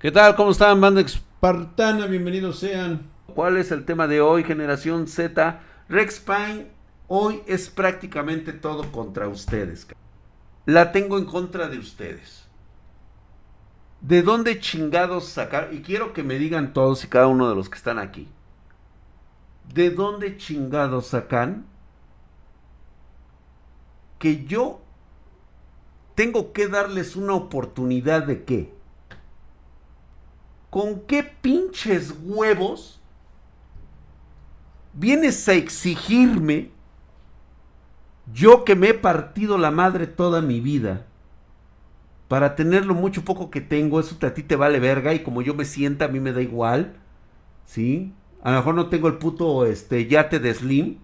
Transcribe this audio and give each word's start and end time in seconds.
¿Qué 0.00 0.10
tal? 0.10 0.34
¿Cómo 0.34 0.52
están, 0.52 0.80
banda 0.80 1.02
espartana? 1.02 2.06
Bienvenidos 2.06 2.60
sean. 2.60 3.10
¿Cuál 3.34 3.58
es 3.58 3.70
el 3.70 3.84
tema 3.84 4.06
de 4.06 4.22
hoy, 4.22 4.44
generación 4.44 5.06
Z? 5.06 5.60
Rex 5.90 6.20
Pine, 6.20 6.70
hoy 7.06 7.42
es 7.46 7.68
prácticamente 7.68 8.54
todo 8.54 8.90
contra 8.92 9.28
ustedes. 9.28 9.86
La 10.64 10.90
tengo 10.92 11.18
en 11.18 11.26
contra 11.26 11.68
de 11.68 11.76
ustedes. 11.76 12.46
¿De 14.00 14.22
dónde 14.22 14.58
chingados 14.58 15.26
sacar? 15.26 15.68
Y 15.70 15.82
quiero 15.82 16.14
que 16.14 16.22
me 16.22 16.38
digan 16.38 16.72
todos 16.72 17.04
y 17.04 17.08
cada 17.08 17.26
uno 17.26 17.50
de 17.50 17.56
los 17.56 17.68
que 17.68 17.76
están 17.76 17.98
aquí. 17.98 18.26
¿De 19.74 19.90
dónde 19.90 20.38
chingados 20.38 21.08
sacan 21.08 21.66
que 24.18 24.46
yo 24.46 24.80
tengo 26.14 26.54
que 26.54 26.68
darles 26.68 27.16
una 27.16 27.34
oportunidad 27.34 28.22
de 28.22 28.44
qué? 28.44 28.79
¿Con 30.70 31.00
qué 31.00 31.24
pinches 31.24 32.14
huevos 32.22 33.00
vienes 34.92 35.48
a 35.48 35.54
exigirme, 35.54 36.70
yo 38.32 38.64
que 38.64 38.76
me 38.76 38.90
he 38.90 38.94
partido 38.94 39.58
la 39.58 39.70
madre 39.70 40.06
toda 40.06 40.40
mi 40.40 40.60
vida, 40.60 41.06
para 42.28 42.54
tener 42.54 42.86
lo 42.86 42.94
mucho 42.94 43.24
poco 43.24 43.50
que 43.50 43.60
tengo, 43.60 43.98
eso 43.98 44.16
a 44.24 44.34
ti 44.34 44.44
te 44.44 44.54
vale 44.54 44.78
verga 44.78 45.12
y 45.14 45.24
como 45.24 45.42
yo 45.42 45.54
me 45.54 45.64
sienta 45.64 46.04
a 46.04 46.08
mí 46.08 46.20
me 46.20 46.32
da 46.32 46.40
igual, 46.40 46.94
¿sí? 47.66 48.12
A 48.42 48.52
lo 48.52 48.58
mejor 48.58 48.74
no 48.76 48.88
tengo 48.88 49.08
el 49.08 49.18
puto 49.18 49.66
este, 49.66 50.06
yate 50.06 50.38
de 50.38 50.54
Slim, 50.54 50.98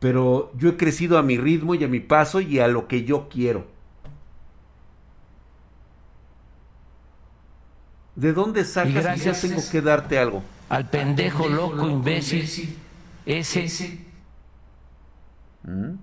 pero 0.00 0.50
yo 0.56 0.70
he 0.70 0.76
crecido 0.76 1.18
a 1.18 1.22
mi 1.22 1.36
ritmo 1.36 1.74
y 1.74 1.84
a 1.84 1.88
mi 1.88 2.00
paso 2.00 2.40
y 2.40 2.58
a 2.58 2.68
lo 2.68 2.88
que 2.88 3.04
yo 3.04 3.28
quiero. 3.28 3.66
¿De 8.16 8.32
dónde 8.32 8.64
sacas 8.64 9.20
que 9.20 9.26
yo 9.26 9.32
tengo 9.34 9.62
que 9.70 9.80
darte 9.82 10.18
algo? 10.18 10.42
Al 10.68 10.88
pendejo, 10.88 11.48
loco, 11.48 11.88
imbécil, 11.88 12.76
ese. 13.24 13.98
¿Mm? 15.62 15.94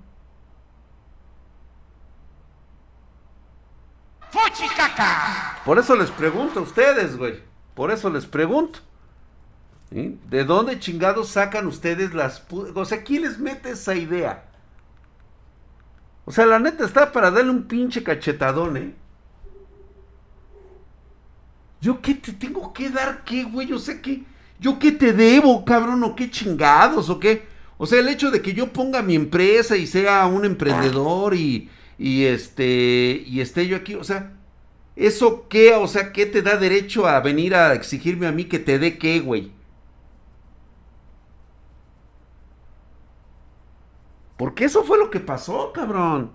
Por 5.66 5.80
eso 5.80 5.96
les 5.96 6.12
pregunto 6.12 6.60
a 6.60 6.64
ustedes, 6.64 7.18
güey. 7.18 7.40
Por 7.74 7.92
eso 7.92 8.10
les 8.10 8.26
pregunto. 8.26 8.80
¿De 9.90 10.44
dónde 10.44 10.80
chingados 10.80 11.30
sacan 11.30 11.68
ustedes 11.68 12.14
las... 12.14 12.44
O 12.52 12.86
sea, 12.86 13.04
¿quién 13.04 13.24
les 13.24 13.38
mete 13.38 13.72
esa 13.72 13.96
idea? 13.96 14.46
O 16.26 16.32
sea, 16.32 16.46
la 16.46 16.60
neta 16.60 16.86
está 16.86 17.12
para 17.12 17.30
darle 17.32 17.52
un 17.52 17.64
pinche 17.64 18.04
cachetadón, 18.04 18.78
¿eh? 18.78 18.96
¿Yo 21.84 22.02
qué 22.02 22.14
te 22.14 22.32
tengo 22.32 22.72
que 22.72 22.90
dar 22.90 23.26
qué, 23.26 23.44
güey? 23.44 23.74
O 23.74 23.78
sea, 23.78 24.02
¿qué? 24.02 24.24
¿Yo 24.58 24.80
qué 24.80 24.94
te 24.94 25.12
debo, 25.12 25.66
cabrón? 25.66 26.02
¿O 26.06 26.16
qué 26.16 26.32
chingados? 26.32 27.10
¿O 27.10 27.20
qué? 27.20 27.46
O 27.78 27.86
sea, 27.86 28.00
el 28.00 28.08
hecho 28.08 28.32
de 28.32 28.42
que 28.42 28.54
yo 28.54 28.72
ponga 28.72 29.02
mi 29.02 29.16
empresa 29.16 29.76
y 29.76 29.86
sea 29.86 30.26
un 30.28 30.46
emprendedor 30.46 31.34
y, 31.34 31.70
y 32.00 32.24
este, 32.24 33.26
y 33.28 33.42
esté 33.42 33.68
yo 33.68 33.76
aquí, 33.76 33.96
o 33.96 34.04
sea, 34.06 34.32
¿eso 34.96 35.50
qué? 35.50 35.74
O 35.74 35.90
sea, 35.90 36.14
¿qué 36.14 36.26
te 36.26 36.42
da 36.42 36.56
derecho 36.56 37.06
a 37.06 37.20
venir 37.20 37.54
a 37.54 37.74
exigirme 37.74 38.28
a 38.28 38.32
mí 38.32 38.46
que 38.46 38.60
te 38.60 38.80
dé 38.80 38.98
qué, 38.98 39.20
güey? 39.20 39.52
Porque 44.38 44.64
eso 44.64 44.86
fue 44.86 44.98
lo 44.98 45.10
que 45.10 45.20
pasó, 45.20 45.74
cabrón. 45.74 46.32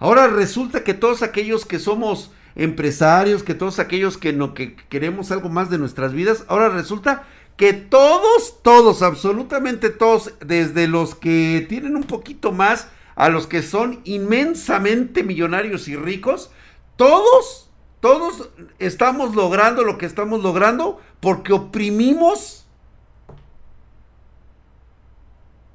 Ahora 0.00 0.26
resulta 0.26 0.82
que 0.82 0.92
todos 0.92 1.22
aquellos 1.22 1.64
que 1.64 1.78
somos 1.78 2.32
empresarios, 2.56 3.42
que 3.42 3.54
todos 3.54 3.78
aquellos 3.78 4.18
que, 4.18 4.32
no, 4.32 4.54
que 4.54 4.74
queremos 4.88 5.30
algo 5.30 5.48
más 5.48 5.70
de 5.70 5.78
nuestras 5.78 6.12
vidas, 6.12 6.44
ahora 6.48 6.70
resulta 6.70 7.24
que 7.56 7.72
todos, 7.72 8.62
todos, 8.62 9.02
absolutamente 9.02 9.90
todos, 9.90 10.34
desde 10.40 10.88
los 10.88 11.14
que 11.14 11.64
tienen 11.68 11.96
un 11.96 12.04
poquito 12.04 12.52
más 12.52 12.88
a 13.14 13.28
los 13.28 13.46
que 13.46 13.62
son 13.62 14.00
inmensamente 14.04 15.22
millonarios 15.22 15.88
y 15.88 15.96
ricos, 15.96 16.50
todos, 16.96 17.70
todos 18.00 18.50
estamos 18.78 19.34
logrando 19.34 19.84
lo 19.84 19.98
que 19.98 20.06
estamos 20.06 20.42
logrando 20.42 21.00
porque 21.20 21.52
oprimimos, 21.52 22.66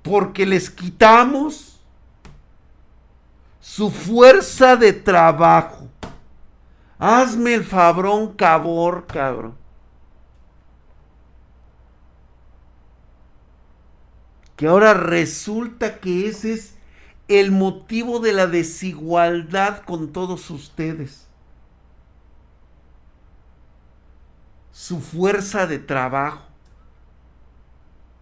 porque 0.02 0.46
les 0.46 0.70
quitamos 0.70 1.80
su 3.60 3.92
fuerza 3.92 4.76
de 4.76 4.94
trabajo. 4.94 5.91
Hazme 7.04 7.56
el 7.56 7.64
fabrón 7.64 8.36
cabor, 8.36 9.08
cabrón. 9.08 9.56
Que 14.56 14.68
ahora 14.68 14.94
resulta 14.94 16.00
que 16.00 16.28
ese 16.28 16.54
es 16.54 16.76
el 17.28 17.52
motivo 17.52 18.20
de 18.20 18.34
la 18.34 18.46
desigualdad 18.46 19.82
con 19.82 20.14
todos 20.14 20.52
ustedes. 20.52 21.28
Su 24.72 25.00
fuerza 25.00 25.66
de 25.66 25.80
trabajo. 25.80 26.46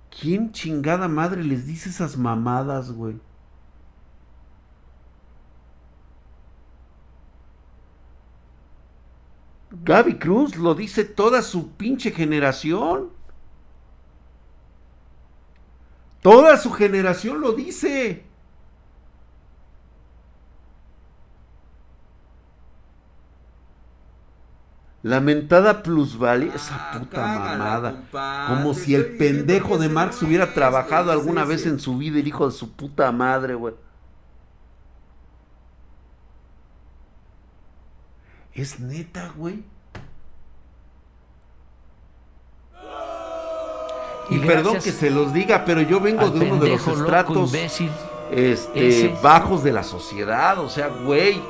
¿Quién 0.09 0.53
chingada 0.53 1.09
madre 1.09 1.44
les 1.44 1.66
dice 1.67 1.90
esas 1.90 2.16
mamadas, 2.16 2.94
güey? 2.94 3.19
Gaby 9.72 10.18
Cruz 10.18 10.56
lo 10.56 10.74
dice 10.74 11.03
toda 11.06 11.41
su 11.41 11.72
pinche 11.72 12.12
generación. 12.12 13.09
Toda 16.22 16.57
su 16.57 16.72
generación 16.72 17.40
lo 17.40 17.53
dice. 17.53 18.25
Lamentada 25.02 25.81
plusvalía, 25.81 26.53
esa 26.56 26.75
ah, 26.75 27.00
puta 27.00 27.25
mamada. 27.25 28.03
Como 28.50 28.74
si 28.74 28.96
el 28.96 29.18
pendejo 29.18 29.78
de 29.78 29.88
Marx 29.88 30.22
hubiera 30.24 30.53
trabajado 30.53 31.12
alguna 31.12 31.46
vez 31.46 31.66
en 31.66 31.79
su 31.79 31.97
vida, 31.97 32.19
el 32.19 32.28
hijo 32.28 32.50
de 32.50 32.52
su 32.52 32.74
puta 32.74 33.09
madre, 33.13 33.56
güey. 33.56 33.75
¿Es 38.53 38.79
neta, 38.79 39.33
güey? 39.35 39.63
Y, 44.29 44.39
perdón 44.39 44.75
que 44.75 44.91
se 44.91 45.09
los 45.09 45.33
diga, 45.33 45.65
pero 45.65 45.81
yo 45.81 45.99
vengo 45.99 46.29
de 46.29 46.39
uno 46.39 46.63
de 46.63 46.69
los 46.69 46.87
estratos 46.87 47.51
este, 48.31 49.15
bajos 49.23 49.63
de 49.63 49.71
la 49.71 49.83
sociedad, 49.83 50.59
o 50.59 50.69
sea, 50.69 50.87
güey. 50.87 51.41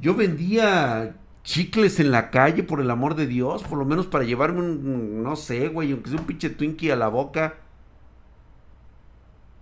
Yo 0.00 0.14
vendía 0.14 1.16
chicles 1.42 2.00
en 2.00 2.10
la 2.10 2.30
calle, 2.30 2.62
por 2.62 2.80
el 2.80 2.90
amor 2.90 3.16
de 3.16 3.26
Dios, 3.26 3.62
por 3.64 3.78
lo 3.78 3.84
menos 3.84 4.06
para 4.06 4.24
llevarme 4.24 4.60
un, 4.60 5.22
no 5.22 5.36
sé, 5.36 5.68
güey, 5.68 5.92
aunque 5.92 6.10
sea 6.10 6.18
un 6.18 6.26
pinche 6.26 6.50
Twinkie 6.50 6.90
a 6.90 6.96
la 6.96 7.08
boca. 7.08 7.54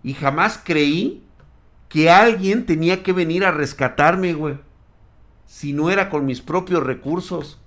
Y 0.02 0.14
jamás 0.14 0.60
creí 0.62 1.24
que 1.94 2.10
alguien 2.10 2.66
tenía 2.66 3.04
que 3.04 3.12
venir 3.12 3.44
a 3.44 3.52
rescatarme, 3.52 4.32
güey. 4.32 4.58
Si 5.46 5.72
no 5.72 5.90
era 5.90 6.10
con 6.10 6.26
mis 6.26 6.42
propios 6.42 6.82
recursos. 6.82 7.60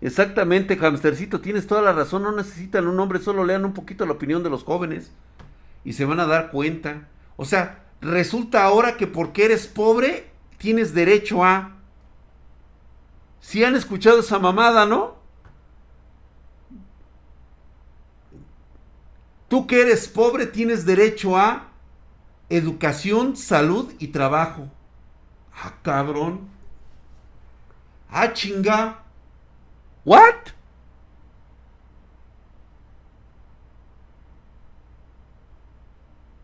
Exactamente, 0.00 0.78
hamstercito, 0.80 1.40
tienes 1.40 1.66
toda 1.66 1.82
la 1.82 1.92
razón, 1.92 2.22
no 2.22 2.30
necesitan 2.30 2.86
un 2.86 3.00
hombre, 3.00 3.18
solo 3.18 3.42
lean 3.42 3.64
un 3.64 3.74
poquito 3.74 4.06
la 4.06 4.12
opinión 4.12 4.44
de 4.44 4.50
los 4.50 4.62
jóvenes 4.62 5.10
y 5.84 5.94
se 5.94 6.04
van 6.04 6.20
a 6.20 6.26
dar 6.26 6.52
cuenta. 6.52 7.08
O 7.36 7.44
sea, 7.44 7.86
resulta 8.00 8.62
ahora 8.62 8.96
que 8.96 9.08
porque 9.08 9.46
eres 9.46 9.66
pobre, 9.66 10.30
tienes 10.58 10.94
derecho 10.94 11.44
a... 11.44 11.77
Si 13.48 13.64
han 13.64 13.76
escuchado 13.76 14.20
esa 14.20 14.38
mamada, 14.38 14.84
¿no? 14.84 15.14
Tú 19.48 19.66
que 19.66 19.80
eres 19.80 20.06
pobre 20.06 20.44
tienes 20.44 20.84
derecho 20.84 21.34
a 21.38 21.68
educación, 22.50 23.38
salud 23.38 23.90
y 23.98 24.08
trabajo. 24.08 24.68
Ah, 25.54 25.72
cabrón. 25.80 26.46
Ah, 28.10 28.34
chinga. 28.34 29.02
What? 30.04 30.34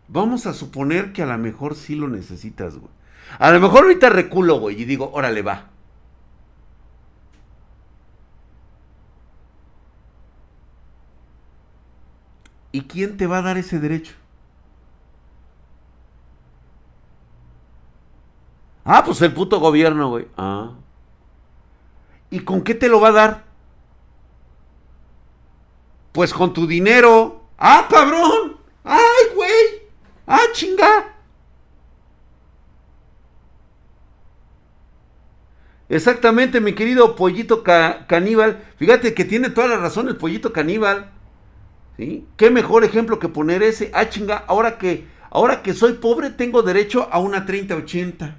Vamos 0.08 0.46
a 0.46 0.54
suponer 0.54 1.12
que 1.12 1.22
a 1.22 1.26
lo 1.26 1.36
mejor 1.36 1.74
sí 1.74 1.96
lo 1.96 2.08
necesitas, 2.08 2.78
güey. 2.78 2.90
A 3.38 3.50
lo 3.50 3.60
mejor 3.60 3.82
ahorita 3.82 4.08
reculo, 4.08 4.58
güey, 4.58 4.80
y 4.80 4.86
digo, 4.86 5.10
órale, 5.12 5.42
va. 5.42 5.73
¿Y 12.74 12.80
quién 12.86 13.16
te 13.16 13.28
va 13.28 13.38
a 13.38 13.42
dar 13.42 13.56
ese 13.56 13.78
derecho? 13.78 14.14
Ah, 18.84 19.04
pues 19.04 19.22
el 19.22 19.32
puto 19.32 19.60
gobierno, 19.60 20.08
güey. 20.08 20.26
Ah. 20.36 20.72
¿Y 22.30 22.40
con 22.40 22.64
qué 22.64 22.74
te 22.74 22.88
lo 22.88 23.00
va 23.00 23.10
a 23.10 23.12
dar? 23.12 23.44
Pues 26.10 26.34
con 26.34 26.52
tu 26.52 26.66
dinero. 26.66 27.44
Ah, 27.58 27.86
cabrón. 27.88 28.56
Ay, 28.82 29.34
güey. 29.36 29.84
Ah, 30.26 30.42
chinga. 30.52 31.14
Exactamente, 35.88 36.60
mi 36.60 36.74
querido 36.74 37.14
pollito 37.14 37.62
caníbal. 37.62 38.64
Fíjate 38.78 39.14
que 39.14 39.24
tiene 39.24 39.50
toda 39.50 39.68
la 39.68 39.76
razón 39.76 40.08
el 40.08 40.16
pollito 40.16 40.52
caníbal. 40.52 41.13
¿Qué 41.96 42.50
mejor 42.50 42.84
ejemplo 42.84 43.18
que 43.18 43.28
poner 43.28 43.62
ese? 43.62 43.90
Ah, 43.94 44.08
chinga, 44.08 44.44
ahora 44.48 44.78
que, 44.78 45.06
ahora 45.30 45.62
que 45.62 45.74
soy 45.74 45.94
pobre 45.94 46.30
tengo 46.30 46.62
derecho 46.62 47.08
a 47.12 47.20
una 47.20 47.46
3080. 47.46 48.36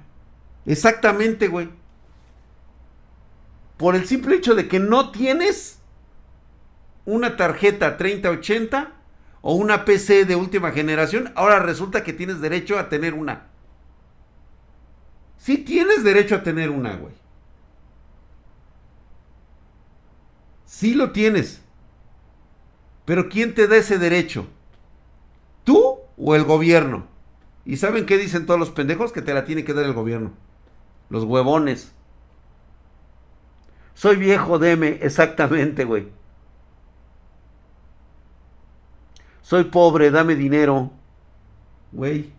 Exactamente, 0.66 1.48
güey. 1.48 1.70
Por 3.78 3.94
el 3.94 4.06
simple 4.06 4.36
hecho 4.36 4.54
de 4.54 4.68
que 4.68 4.78
no 4.78 5.10
tienes 5.10 5.78
una 7.04 7.36
tarjeta 7.36 7.96
3080 7.96 8.92
o 9.40 9.54
una 9.54 9.84
PC 9.84 10.24
de 10.24 10.36
última 10.36 10.72
generación, 10.72 11.32
ahora 11.34 11.58
resulta 11.58 12.02
que 12.02 12.12
tienes 12.12 12.40
derecho 12.40 12.78
a 12.78 12.88
tener 12.88 13.14
una. 13.14 13.46
Sí 15.38 15.58
tienes 15.58 16.02
derecho 16.04 16.34
a 16.34 16.42
tener 16.42 16.70
una, 16.70 16.96
güey. 16.96 17.14
Sí 20.64 20.94
lo 20.94 21.12
tienes. 21.12 21.62
Pero 23.06 23.30
¿quién 23.30 23.54
te 23.54 23.68
da 23.68 23.76
ese 23.76 23.98
derecho? 23.98 24.46
¿Tú 25.64 26.00
o 26.18 26.34
el 26.34 26.44
gobierno? 26.44 27.06
¿Y 27.64 27.78
saben 27.78 28.04
qué 28.04 28.18
dicen 28.18 28.44
todos 28.44 28.60
los 28.60 28.70
pendejos? 28.70 29.12
Que 29.12 29.22
te 29.22 29.32
la 29.32 29.44
tiene 29.44 29.64
que 29.64 29.72
dar 29.72 29.84
el 29.84 29.94
gobierno. 29.94 30.32
Los 31.08 31.24
huevones. 31.24 31.92
Soy 33.94 34.16
viejo, 34.16 34.58
deme, 34.58 34.98
exactamente, 35.00 35.84
güey. 35.84 36.08
Soy 39.40 39.64
pobre, 39.64 40.10
dame 40.10 40.34
dinero. 40.34 40.90
Güey. 41.92 42.32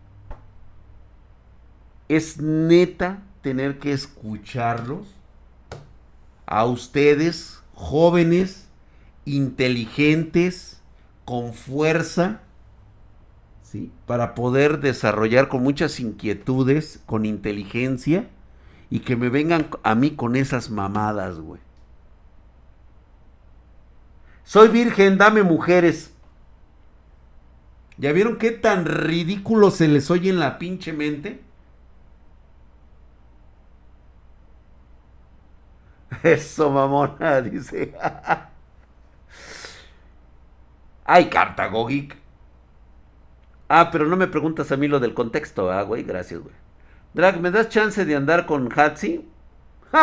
Es 2.09 2.39
neta 2.39 3.23
tener 3.41 3.79
que 3.79 3.93
escucharlos 3.93 5.07
a 6.45 6.65
ustedes, 6.65 7.61
jóvenes, 7.73 8.66
inteligentes, 9.35 10.81
con 11.25 11.53
fuerza, 11.53 12.41
¿sí? 13.63 13.91
Para 14.05 14.33
poder 14.33 14.79
desarrollar 14.79 15.49
con 15.49 15.63
muchas 15.63 15.99
inquietudes, 15.99 17.01
con 17.05 17.25
inteligencia, 17.25 18.29
y 18.89 18.99
que 19.01 19.15
me 19.15 19.29
vengan 19.29 19.69
a 19.83 19.95
mí 19.95 20.11
con 20.11 20.35
esas 20.35 20.69
mamadas, 20.69 21.39
güey. 21.39 21.59
Soy 24.43 24.69
virgen, 24.69 25.17
dame 25.17 25.43
mujeres. 25.43 26.13
¿Ya 27.97 28.13
vieron 28.13 28.37
qué 28.37 28.51
tan 28.51 28.85
ridículo 28.85 29.71
se 29.71 29.87
les 29.89 30.09
oye 30.09 30.29
en 30.29 30.39
la 30.39 30.57
pinche 30.57 30.93
mente? 30.93 31.41
Eso, 36.23 36.69
mamona, 36.71 37.41
dice. 37.41 37.93
Ay, 41.07 41.29
Cartago 41.29 41.87
Ah, 43.69 43.89
pero 43.91 44.05
no 44.05 44.17
me 44.17 44.27
preguntas 44.27 44.71
a 44.71 44.77
mí 44.77 44.87
lo 44.87 44.99
del 44.99 45.13
contexto, 45.13 45.71
ah, 45.71 45.81
güey. 45.81 46.03
Gracias, 46.03 46.41
güey. 46.41 46.53
Drag, 47.13 47.39
¿me 47.39 47.49
das 47.49 47.69
chance 47.69 48.03
de 48.05 48.15
andar 48.15 48.45
con 48.45 48.69
Hatsi? 48.77 49.25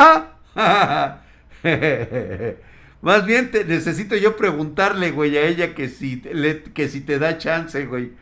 Más 3.02 3.26
bien 3.26 3.50
te, 3.50 3.64
necesito 3.66 4.16
yo 4.16 4.36
preguntarle, 4.36 5.10
güey, 5.10 5.36
a 5.36 5.42
ella 5.42 5.74
que 5.74 5.90
si, 5.90 6.22
que 6.22 6.88
si 6.88 7.02
te 7.02 7.18
da 7.18 7.36
chance, 7.36 7.84
güey. 7.84 8.12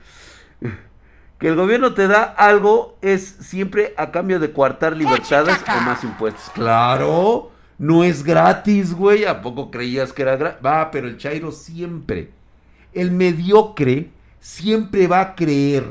Que 1.38 1.48
el 1.48 1.54
gobierno 1.54 1.94
te 1.94 2.08
da 2.08 2.22
algo 2.24 2.98
es 3.00 3.22
siempre 3.22 3.94
a 3.96 4.10
cambio 4.10 4.40
de 4.40 4.52
coartar 4.52 4.96
libertades 4.96 5.56
o 5.68 5.80
más 5.82 6.02
impuestos. 6.02 6.50
Claro, 6.50 7.52
no 7.78 8.02
es 8.02 8.24
gratis, 8.24 8.92
güey. 8.92 9.24
¿A 9.24 9.40
poco 9.40 9.70
creías 9.70 10.12
que 10.12 10.22
era 10.22 10.36
gratis? 10.36 10.64
Va, 10.64 10.90
pero 10.90 11.06
el 11.06 11.16
Chairo 11.16 11.52
siempre 11.52 12.41
el 12.94 13.10
mediocre 13.10 14.10
siempre 14.40 15.06
va 15.06 15.20
a 15.20 15.34
creer 15.34 15.86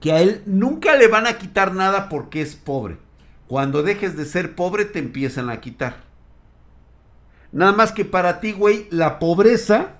que 0.00 0.12
a 0.12 0.20
él 0.20 0.42
nunca 0.46 0.96
le 0.96 1.08
van 1.08 1.26
a 1.26 1.38
quitar 1.38 1.74
nada 1.74 2.08
porque 2.08 2.42
es 2.42 2.56
pobre. 2.56 2.98
Cuando 3.46 3.82
dejes 3.82 4.16
de 4.16 4.24
ser 4.24 4.54
pobre 4.54 4.84
te 4.84 4.98
empiezan 4.98 5.48
a 5.48 5.60
quitar. 5.60 5.96
Nada 7.52 7.72
más 7.72 7.92
que 7.92 8.04
para 8.04 8.40
ti, 8.40 8.52
güey, 8.52 8.88
la 8.90 9.18
pobreza, 9.18 9.98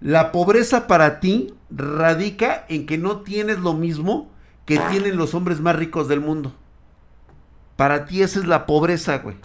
la 0.00 0.32
pobreza 0.32 0.86
para 0.86 1.20
ti 1.20 1.54
radica 1.70 2.66
en 2.68 2.86
que 2.86 2.98
no 2.98 3.20
tienes 3.20 3.58
lo 3.58 3.72
mismo 3.72 4.30
que 4.66 4.78
tienen 4.90 5.16
los 5.16 5.32
hombres 5.34 5.60
más 5.60 5.76
ricos 5.76 6.08
del 6.08 6.20
mundo. 6.20 6.54
Para 7.76 8.04
ti 8.04 8.22
esa 8.22 8.40
es 8.40 8.46
la 8.46 8.66
pobreza, 8.66 9.18
güey. 9.18 9.36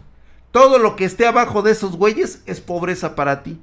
Todo 0.52 0.80
lo 0.80 0.96
que 0.96 1.06
esté 1.06 1.28
abajo 1.28 1.62
de 1.62 1.72
esos 1.72 1.96
güeyes 1.96 2.42
es 2.46 2.60
pobreza 2.60 3.16
para 3.16 3.44
ti. 3.44 3.60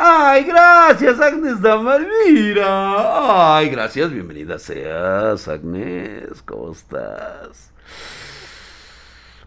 Ay, 0.00 0.44
gracias, 0.44 1.20
Agnes 1.20 1.60
Damalvira. 1.60 3.56
Ay, 3.56 3.68
gracias, 3.68 4.12
bienvenida 4.12 4.56
seas, 4.60 5.48
Agnes. 5.48 6.40
¿Cómo 6.46 6.70
estás? 6.70 7.72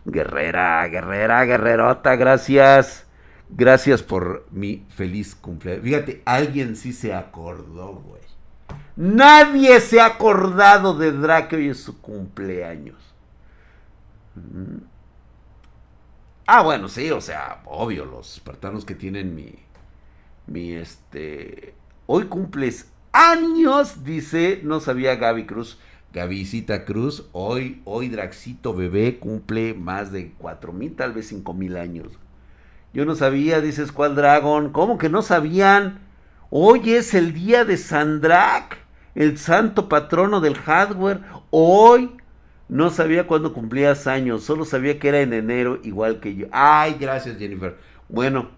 Guerrera, 0.03 0.85
guerrera, 0.89 1.45
guerrerota, 1.45 2.17
gracias. 2.17 3.05
Gracias 3.49 4.03
por 4.03 4.45
mi 4.51 4.85
feliz 4.89 5.35
cumpleaños. 5.35 5.85
Fíjate, 5.85 6.21
alguien 6.25 6.75
sí 6.75 6.91
se 6.91 7.13
acordó, 7.13 7.93
güey. 7.93 8.21
Nadie 8.97 9.79
se 9.79 10.01
ha 10.01 10.07
acordado 10.07 10.93
de 10.97 11.13
Drake 11.13 11.55
hoy 11.55 11.69
es 11.69 11.79
su 11.79 12.01
cumpleaños. 12.01 12.97
Ah, 16.45 16.61
bueno, 16.61 16.89
sí, 16.89 17.09
o 17.09 17.21
sea, 17.21 17.61
obvio, 17.63 18.03
los 18.03 18.33
espartanos 18.33 18.83
que 18.83 18.95
tienen 18.95 19.33
mi, 19.33 19.55
mi 20.51 20.73
este, 20.73 21.73
hoy 22.07 22.25
cumples 22.25 22.91
años, 23.13 24.03
dice, 24.03 24.59
no 24.63 24.79
sabía 24.79 25.15
Gaby 25.15 25.45
Cruz. 25.45 25.79
Gavisita 26.13 26.83
Cruz, 26.83 27.29
hoy, 27.31 27.81
hoy 27.85 28.09
Draxito 28.09 28.73
bebé 28.73 29.17
cumple 29.17 29.73
más 29.73 30.11
de 30.11 30.33
cuatro 30.37 30.73
mil, 30.73 30.93
tal 30.93 31.13
vez 31.13 31.29
cinco 31.29 31.53
mil 31.53 31.77
años. 31.77 32.09
Yo 32.93 33.05
no 33.05 33.15
sabía, 33.15 33.61
dices, 33.61 33.93
¿cuál 33.93 34.15
dragón? 34.15 34.73
¿Cómo 34.73 34.97
que 34.97 35.07
no 35.07 35.21
sabían? 35.21 35.99
Hoy 36.49 36.91
es 36.91 37.13
el 37.13 37.33
día 37.33 37.63
de 37.63 37.77
Sandrak, 37.77 38.77
el 39.15 39.37
santo 39.37 39.87
patrono 39.87 40.41
del 40.41 40.55
hardware. 40.55 41.21
Hoy 41.49 42.11
no 42.67 42.89
sabía 42.89 43.25
cuándo 43.25 43.53
cumplías 43.53 44.05
años, 44.05 44.43
solo 44.43 44.65
sabía 44.65 44.99
que 44.99 45.07
era 45.07 45.21
en 45.21 45.31
enero, 45.31 45.79
igual 45.83 46.19
que 46.19 46.35
yo. 46.35 46.47
Ay, 46.51 46.97
gracias 46.99 47.37
Jennifer. 47.37 47.77
Bueno, 48.09 48.49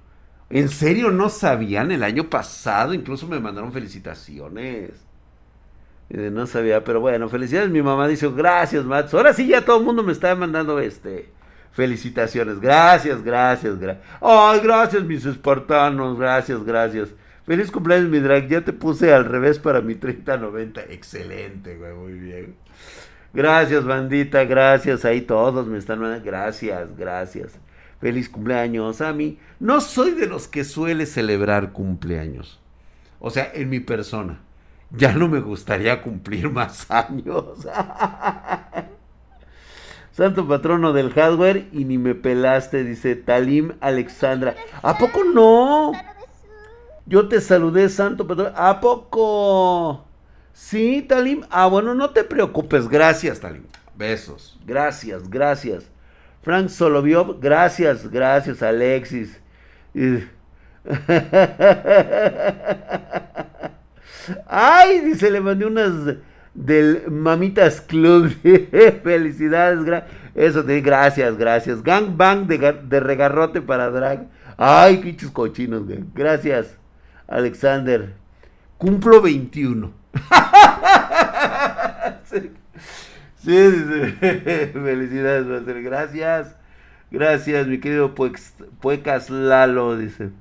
¿En 0.54 0.70
serio 0.70 1.10
no 1.10 1.30
sabían? 1.30 1.92
El 1.92 2.04
año 2.04 2.30
pasado 2.30 2.94
incluso 2.94 3.28
me 3.28 3.40
mandaron 3.40 3.74
felicitaciones. 3.74 4.92
no 6.10 6.46
sabía, 6.46 6.84
pero 6.84 7.00
bueno, 7.00 7.28
felicidades. 7.28 7.72
Mi 7.72 7.82
mamá 7.82 8.08
dice, 8.08 8.30
gracias, 8.30 8.86
Mats. 8.86 9.16
Ahora 9.16 9.34
sí 9.34 9.48
ya 9.48 9.66
todo 9.66 9.80
el 9.80 9.84
mundo 9.84 10.04
me 10.04 10.12
está 10.12 10.36
mandando 10.36 10.80
este 10.80 11.32
felicitaciones. 11.72 12.60
Gracias, 12.60 13.24
gracias, 13.24 13.80
gracias. 13.80 14.06
Ay, 14.22 14.60
gracias, 14.60 15.04
mis 15.04 15.26
espartanos. 15.26 16.20
Gracias, 16.20 16.64
gracias. 16.64 17.10
Feliz 17.48 17.72
cumpleaños, 17.72 18.10
mi 18.10 18.20
drag. 18.20 18.48
Ya 18.48 18.62
te 18.62 18.74
puse 18.74 19.12
al 19.12 19.26
revés 19.26 19.58
para 19.58 19.82
mi 19.82 19.96
3090. 19.96 20.82
Excelente, 20.84 21.78
güey. 21.78 21.94
Muy 21.96 22.14
bien. 22.14 22.56
Gracias, 23.34 23.84
bandita. 23.84 24.46
Gracias. 24.46 25.04
Ahí 25.04 25.22
todos 25.22 25.66
me 25.66 25.80
están 25.80 25.98
mandando. 25.98 26.24
Gracias, 26.24 26.96
gracias. 26.96 27.60
Feliz 28.04 28.28
cumpleaños 28.28 29.00
a 29.00 29.14
mí. 29.14 29.40
No 29.62 29.80
soy 29.80 30.12
de 30.12 30.28
los 30.28 30.50
que 30.50 30.66
suele 30.66 31.06
celebrar 31.06 31.72
cumpleaños. 31.72 32.60
O 33.22 33.30
sea, 33.30 33.50
en 33.54 33.70
mi 33.70 33.80
persona. 33.80 34.42
Ya 34.92 35.14
no 35.14 35.30
me 35.30 35.40
gustaría 35.40 36.02
cumplir 36.02 36.50
más 36.50 36.86
años. 36.92 37.66
Santo 40.12 40.46
patrono 40.46 40.92
del 40.92 41.14
hardware 41.14 41.70
y 41.72 41.86
ni 41.86 41.98
me 41.98 42.14
pelaste, 42.14 42.84
dice 42.84 43.16
Talim 43.16 43.72
Alexandra. 43.80 44.54
¿A 44.82 44.98
poco 44.98 45.24
no? 45.24 45.94
Yo 47.06 47.30
te 47.30 47.40
saludé, 47.40 47.88
Santo 47.88 48.28
patrono. 48.28 48.52
¿A 48.54 48.82
poco? 48.82 50.04
Sí, 50.52 51.06
Talim. 51.08 51.44
Ah, 51.50 51.68
bueno, 51.68 51.96
no 51.96 52.10
te 52.10 52.26
preocupes. 52.26 52.90
Gracias, 52.90 53.40
Talim. 53.40 53.64
Besos. 53.96 54.60
Gracias, 54.66 55.30
gracias. 55.30 55.93
Frank 56.44 56.70
Soloviov, 56.70 57.40
gracias, 57.40 58.10
gracias 58.12 58.62
Alexis. 58.62 59.40
Ay, 64.48 65.02
dice, 65.02 65.32
le 65.32 65.42
mandé 65.42 65.66
unas 65.66 66.18
del 66.54 67.10
Mamitas 67.10 67.82
Club. 67.82 68.30
Felicidades, 69.04 70.04
eso 70.36 70.64
te 70.64 70.82
gracias, 70.82 71.38
gracias. 71.38 71.82
Gang 71.84 72.18
Bang 72.18 72.46
de, 72.48 73.00
regarrote 73.00 73.62
para 73.62 73.90
drag. 73.90 74.28
Ay, 74.58 74.98
pinches 74.98 75.32
cochinos, 75.32 75.84
Gracias, 76.14 76.78
Alexander. 77.28 78.14
Cumplo 78.78 79.22
21. 79.22 79.92
sí, 83.44 83.72
sí, 83.72 84.16
Felicidades, 84.74 85.84
Gracias. 85.84 86.56
Gracias, 87.12 87.68
mi 87.68 87.80
querido 87.80 88.16
Puecas 88.16 89.30
Lalo, 89.30 89.96
dice. 89.98 90.32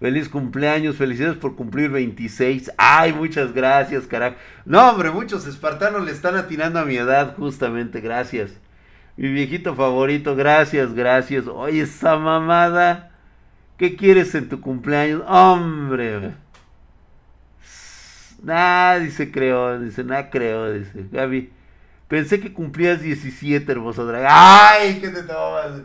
Feliz 0.00 0.28
cumpleaños, 0.28 0.96
felicidades 0.96 1.36
por 1.36 1.54
cumplir 1.54 1.90
26. 1.90 2.72
Ay, 2.78 3.12
muchas 3.12 3.52
gracias, 3.52 4.06
carajo. 4.06 4.36
No, 4.64 4.90
hombre, 4.90 5.10
muchos 5.10 5.46
espartanos 5.46 6.04
le 6.04 6.10
están 6.10 6.36
atinando 6.36 6.80
a 6.80 6.86
mi 6.86 6.96
edad, 6.96 7.36
justamente, 7.36 8.00
gracias. 8.00 8.52
Mi 9.16 9.28
viejito 9.28 9.74
favorito, 9.74 10.34
gracias, 10.34 10.94
gracias. 10.94 11.46
Oye, 11.46 11.82
esa 11.82 12.16
mamada. 12.16 13.10
¿Qué 13.76 13.94
quieres 13.94 14.34
en 14.34 14.48
tu 14.48 14.60
cumpleaños? 14.60 15.22
Hombre. 15.28 16.32
Nah, 18.42 18.98
dice 18.98 19.30
creo, 19.30 19.78
dice, 19.78 20.04
nada 20.04 20.30
creo, 20.30 20.72
dice. 20.72 21.06
Gaby, 21.10 21.50
pensé 22.08 22.40
que 22.40 22.52
cumplías 22.52 23.02
17, 23.02 23.70
hermoso 23.70 24.06
dragón. 24.06 24.28
Ay, 24.30 24.98
¿qué 25.00 25.08
te 25.08 25.22
tomas? 25.22 25.82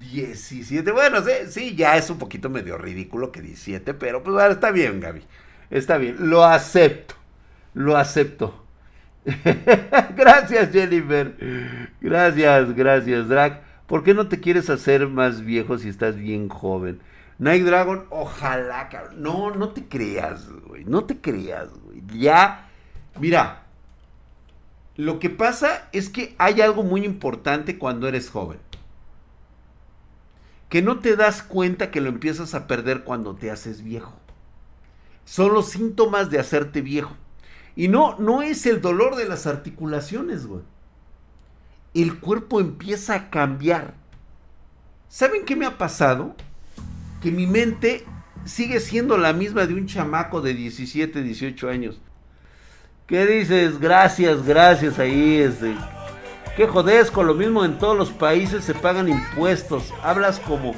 17. 0.00 0.90
Bueno, 0.92 1.18
sí, 1.48 1.74
ya 1.74 1.96
es 1.96 2.08
un 2.08 2.18
poquito 2.18 2.48
medio 2.48 2.78
ridículo 2.78 3.30
que 3.30 3.42
17, 3.42 3.94
pero 3.94 4.22
pues 4.22 4.34
bueno, 4.34 4.52
está 4.52 4.70
bien, 4.70 4.98
Gaby. 5.00 5.22
Está 5.70 5.98
bien, 5.98 6.16
lo 6.30 6.44
acepto. 6.44 7.14
Lo 7.74 7.96
acepto. 7.96 8.64
gracias, 10.16 10.72
Jennifer. 10.72 11.36
Gracias, 12.00 12.74
gracias, 12.74 13.28
Drag. 13.28 13.62
¿Por 13.86 14.02
qué 14.02 14.14
no 14.14 14.28
te 14.28 14.40
quieres 14.40 14.70
hacer 14.70 15.06
más 15.08 15.42
viejo 15.42 15.78
si 15.78 15.88
estás 15.88 16.16
bien 16.16 16.48
joven? 16.48 17.00
Night 17.40 17.64
Dragon, 17.64 18.06
ojalá, 18.10 18.88
cabrón. 18.88 19.20
No, 19.22 19.50
no 19.50 19.70
te 19.70 19.88
creas, 19.88 20.48
güey. 20.48 20.84
No 20.84 21.04
te 21.04 21.20
creas, 21.20 21.70
güey. 21.80 22.02
Ya, 22.16 22.70
mira. 23.18 23.66
Lo 24.96 25.18
que 25.18 25.30
pasa 25.30 25.88
es 25.92 26.08
que 26.08 26.36
hay 26.38 26.60
algo 26.60 26.84
muy 26.84 27.04
importante 27.04 27.78
cuando 27.78 28.06
eres 28.06 28.30
joven 28.30 28.60
que 30.70 30.82
no 30.82 31.00
te 31.00 31.16
das 31.16 31.42
cuenta 31.42 31.90
que 31.90 32.00
lo 32.00 32.08
empiezas 32.08 32.54
a 32.54 32.68
perder 32.68 33.02
cuando 33.02 33.34
te 33.34 33.50
haces 33.50 33.82
viejo. 33.82 34.14
Son 35.24 35.52
los 35.52 35.70
síntomas 35.70 36.30
de 36.30 36.38
hacerte 36.38 36.80
viejo. 36.80 37.16
Y 37.74 37.88
no, 37.88 38.16
no 38.18 38.40
es 38.40 38.64
el 38.66 38.80
dolor 38.80 39.16
de 39.16 39.28
las 39.28 39.48
articulaciones, 39.48 40.46
güey. 40.46 40.62
El 41.92 42.20
cuerpo 42.20 42.60
empieza 42.60 43.14
a 43.14 43.30
cambiar. 43.30 43.94
¿Saben 45.08 45.44
qué 45.44 45.56
me 45.56 45.66
ha 45.66 45.76
pasado? 45.76 46.36
Que 47.20 47.30
mi 47.30 47.46
mente 47.46 48.04
sigue 48.44 48.80
siendo 48.80 49.16
la 49.18 49.32
misma 49.32 49.66
de 49.66 49.74
un 49.74 49.86
chamaco 49.86 50.40
de 50.40 50.54
17, 50.54 51.22
18 51.22 51.68
años. 51.68 52.00
¿Qué 53.06 53.26
dices? 53.26 53.80
Gracias, 53.80 54.44
gracias 54.46 54.98
ahí, 54.98 55.38
este. 55.38 55.74
Qué 56.56 56.66
jodesco, 56.66 57.22
lo 57.22 57.34
mismo 57.34 57.64
en 57.64 57.78
todos 57.78 57.96
los 57.96 58.10
países 58.10 58.64
se 58.64 58.74
pagan 58.74 59.08
impuestos. 59.08 59.92
Hablas 60.02 60.38
como 60.40 60.74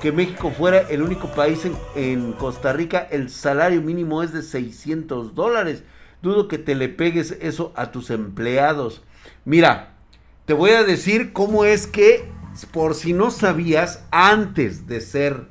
que 0.00 0.12
México 0.12 0.50
fuera 0.50 0.78
el 0.88 1.02
único 1.02 1.28
país 1.28 1.60
en, 1.94 2.32
Costa 2.32 2.72
Rica, 2.72 3.06
el 3.10 3.28
salario 3.28 3.82
mínimo 3.82 4.22
es 4.22 4.32
de 4.32 4.42
600 4.42 5.34
dólares. 5.34 5.84
Dudo 6.22 6.48
que 6.48 6.58
te 6.58 6.74
le 6.74 6.88
pegues 6.88 7.36
eso 7.40 7.72
a 7.76 7.92
tus 7.92 8.10
empleados. 8.10 9.02
Mira, 9.44 9.94
te 10.46 10.54
voy 10.54 10.70
a 10.70 10.84
decir 10.84 11.32
cómo 11.32 11.64
es 11.64 11.86
que, 11.86 12.28
por 12.72 12.94
si 12.94 13.12
no 13.12 13.30
sabías, 13.30 14.04
antes 14.10 14.86
de 14.86 15.00
ser 15.00 15.48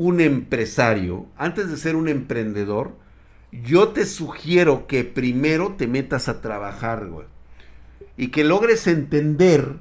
un 0.00 0.20
empresario, 0.20 1.26
antes 1.36 1.70
de 1.70 1.76
ser 1.76 1.96
un 1.96 2.08
emprendedor, 2.08 2.96
yo 3.52 3.88
te 3.88 4.06
sugiero 4.06 4.86
que 4.86 5.04
primero 5.04 5.74
te 5.76 5.86
metas 5.86 6.28
a 6.28 6.40
trabajar, 6.40 7.06
güey 7.06 7.26
y 8.20 8.28
que 8.28 8.44
logres 8.44 8.86
entender 8.86 9.76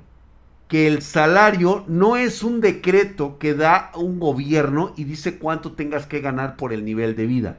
que 0.69 0.87
el 0.87 1.01
salario 1.01 1.83
no 1.89 2.15
es 2.15 2.41
un 2.41 2.61
decreto 2.61 3.37
que 3.37 3.53
da 3.53 3.91
un 3.95 4.17
gobierno 4.17 4.93
y 4.95 5.03
dice 5.03 5.37
cuánto 5.37 5.73
tengas 5.73 6.05
que 6.05 6.21
ganar 6.21 6.55
por 6.55 6.71
el 6.71 6.85
nivel 6.85 7.17
de 7.17 7.25
vida. 7.27 7.57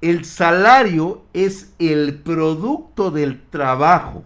El 0.00 0.24
salario 0.24 1.20
es 1.34 1.74
el 1.78 2.14
producto 2.20 3.10
del 3.10 3.42
trabajo. 3.42 4.24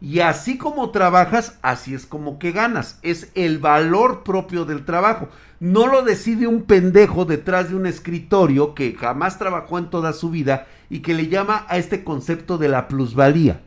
Y 0.00 0.20
así 0.20 0.58
como 0.58 0.90
trabajas, 0.90 1.58
así 1.62 1.94
es 1.94 2.04
como 2.04 2.38
que 2.38 2.52
ganas. 2.52 2.98
Es 3.02 3.30
el 3.34 3.58
valor 3.58 4.24
propio 4.24 4.64
del 4.64 4.84
trabajo. 4.84 5.28
No 5.58 5.86
lo 5.86 6.02
decide 6.02 6.46
un 6.46 6.64
pendejo 6.64 7.24
detrás 7.24 7.70
de 7.70 7.76
un 7.76 7.86
escritorio 7.86 8.74
que 8.74 8.94
jamás 8.94 9.38
trabajó 9.38 9.78
en 9.78 9.88
toda 9.88 10.12
su 10.12 10.30
vida 10.30 10.66
y 10.90 11.00
que 11.00 11.14
le 11.14 11.28
llama 11.28 11.64
a 11.68 11.78
este 11.78 12.04
concepto 12.04 12.58
de 12.58 12.68
la 12.68 12.88
plusvalía. 12.88 13.62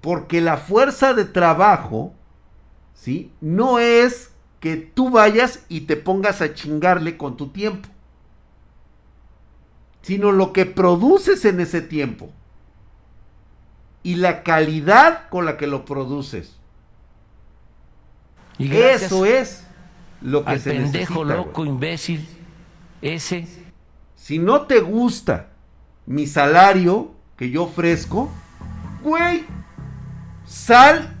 Porque 0.00 0.40
la 0.40 0.56
fuerza 0.56 1.14
de 1.14 1.24
trabajo, 1.24 2.14
¿sí? 2.94 3.32
No 3.40 3.80
es 3.80 4.30
que 4.60 4.76
tú 4.76 5.10
vayas 5.10 5.64
y 5.68 5.82
te 5.82 5.96
pongas 5.96 6.40
a 6.42 6.54
chingarle 6.54 7.16
con 7.16 7.36
tu 7.36 7.48
tiempo, 7.48 7.88
sino 10.02 10.30
lo 10.30 10.52
que 10.52 10.64
produces 10.64 11.44
en 11.44 11.60
ese 11.60 11.82
tiempo 11.82 12.30
y 14.02 14.16
la 14.16 14.42
calidad 14.42 15.28
con 15.28 15.44
la 15.44 15.56
que 15.56 15.66
lo 15.66 15.84
produces. 15.84 16.56
Y 18.58 18.74
Eso 18.76 19.24
es 19.24 19.64
lo 20.20 20.44
que 20.44 20.58
se 20.58 20.72
pendejo 20.72 21.24
loco 21.24 21.64
imbécil 21.64 22.26
ese. 23.00 23.46
Si 24.16 24.38
no 24.38 24.66
te 24.66 24.80
gusta 24.80 25.48
mi 26.06 26.26
salario 26.26 27.14
que 27.36 27.50
yo 27.50 27.64
ofrezco, 27.64 28.30
güey, 29.02 29.44
sal 30.44 31.16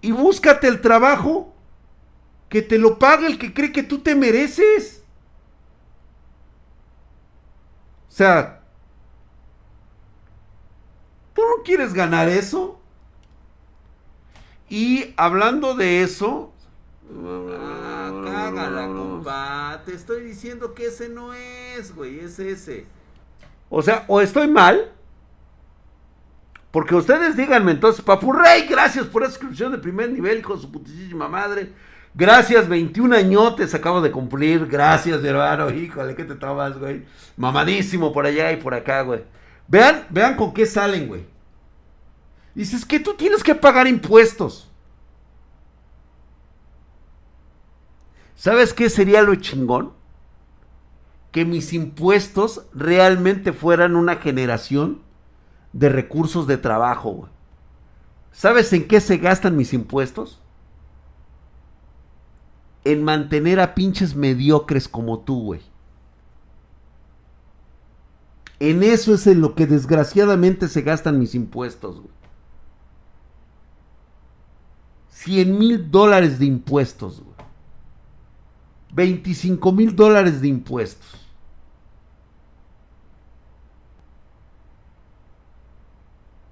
y 0.00 0.12
búscate 0.12 0.68
el 0.68 0.80
trabajo 0.80 1.54
que 2.48 2.62
te 2.62 2.78
lo 2.78 2.98
pague 2.98 3.26
el 3.26 3.38
que 3.38 3.52
cree 3.52 3.72
que 3.72 3.82
tú 3.82 3.98
te 3.98 4.14
mereces. 4.14 5.02
O 8.08 8.12
sea, 8.12 8.59
¿tú 11.40 11.46
no 11.56 11.62
quieres 11.62 11.94
ganar 11.94 12.28
eso? 12.28 12.78
Y 14.68 15.14
hablando 15.16 15.74
de 15.74 16.02
eso, 16.02 16.52
ah, 17.10 18.12
cágala, 18.24 18.86
compa. 18.86 19.82
Te 19.84 19.94
estoy 19.94 20.22
diciendo 20.22 20.74
que 20.74 20.86
ese 20.86 21.08
no 21.08 21.34
es, 21.34 21.94
güey, 21.94 22.20
es 22.20 22.38
ese. 22.38 22.86
O 23.68 23.82
sea, 23.82 24.04
o 24.06 24.20
estoy 24.20 24.48
mal. 24.48 24.92
Porque 26.70 26.94
ustedes 26.94 27.36
díganme 27.36 27.72
entonces, 27.72 28.04
Papurrey, 28.04 28.66
gracias 28.68 29.06
por 29.06 29.22
esa 29.22 29.32
inscripción 29.32 29.72
de 29.72 29.78
primer 29.78 30.12
nivel, 30.12 30.38
hijo 30.38 30.54
de 30.54 30.62
su 30.62 30.70
putísima 30.70 31.26
madre. 31.26 31.72
Gracias, 32.14 32.68
21 32.68 33.16
añotes 33.16 33.74
acabo 33.74 34.00
de 34.00 34.12
cumplir. 34.12 34.66
Gracias, 34.66 35.20
mi 35.20 35.28
hermano. 35.28 35.70
Híjole, 35.70 36.14
¿qué 36.14 36.24
te 36.24 36.36
tomas, 36.36 36.78
güey? 36.78 37.04
Mamadísimo 37.36 38.12
por 38.12 38.26
allá 38.26 38.52
y 38.52 38.56
por 38.56 38.74
acá, 38.74 39.02
güey. 39.02 39.22
Vean, 39.70 40.04
vean 40.10 40.36
con 40.36 40.52
qué 40.52 40.66
salen, 40.66 41.06
güey. 41.06 41.24
Dices 42.54 42.84
que 42.84 42.98
tú 42.98 43.14
tienes 43.14 43.44
que 43.44 43.54
pagar 43.54 43.86
impuestos. 43.86 44.68
¿Sabes 48.34 48.74
qué 48.74 48.90
sería 48.90 49.22
lo 49.22 49.34
chingón? 49.36 49.92
Que 51.30 51.44
mis 51.44 51.72
impuestos 51.72 52.66
realmente 52.74 53.52
fueran 53.52 53.94
una 53.94 54.16
generación 54.16 55.02
de 55.72 55.88
recursos 55.88 56.48
de 56.48 56.56
trabajo. 56.56 57.10
Güey. 57.12 57.30
¿Sabes 58.32 58.72
en 58.72 58.88
qué 58.88 59.00
se 59.00 59.18
gastan 59.18 59.56
mis 59.56 59.72
impuestos? 59.72 60.40
En 62.82 63.04
mantener 63.04 63.60
a 63.60 63.74
pinches 63.76 64.16
mediocres 64.16 64.88
como 64.88 65.20
tú, 65.20 65.44
güey. 65.44 65.60
En 68.60 68.82
eso 68.82 69.14
es 69.14 69.26
en 69.26 69.40
lo 69.40 69.54
que 69.54 69.66
desgraciadamente 69.66 70.68
se 70.68 70.82
gastan 70.82 71.18
mis 71.18 71.34
impuestos, 71.34 71.96
güey. 71.96 72.20
100 75.08 75.58
mil 75.58 75.90
dólares 75.90 76.38
de 76.38 76.46
impuestos, 76.46 77.22
25 78.92 79.72
mil 79.72 79.94
dólares 79.94 80.40
de 80.40 80.48
impuestos. 80.48 81.26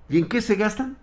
¿Y 0.09 0.19
en 0.19 0.29
qué 0.29 0.41
se 0.41 0.55
gastan? 0.55 0.97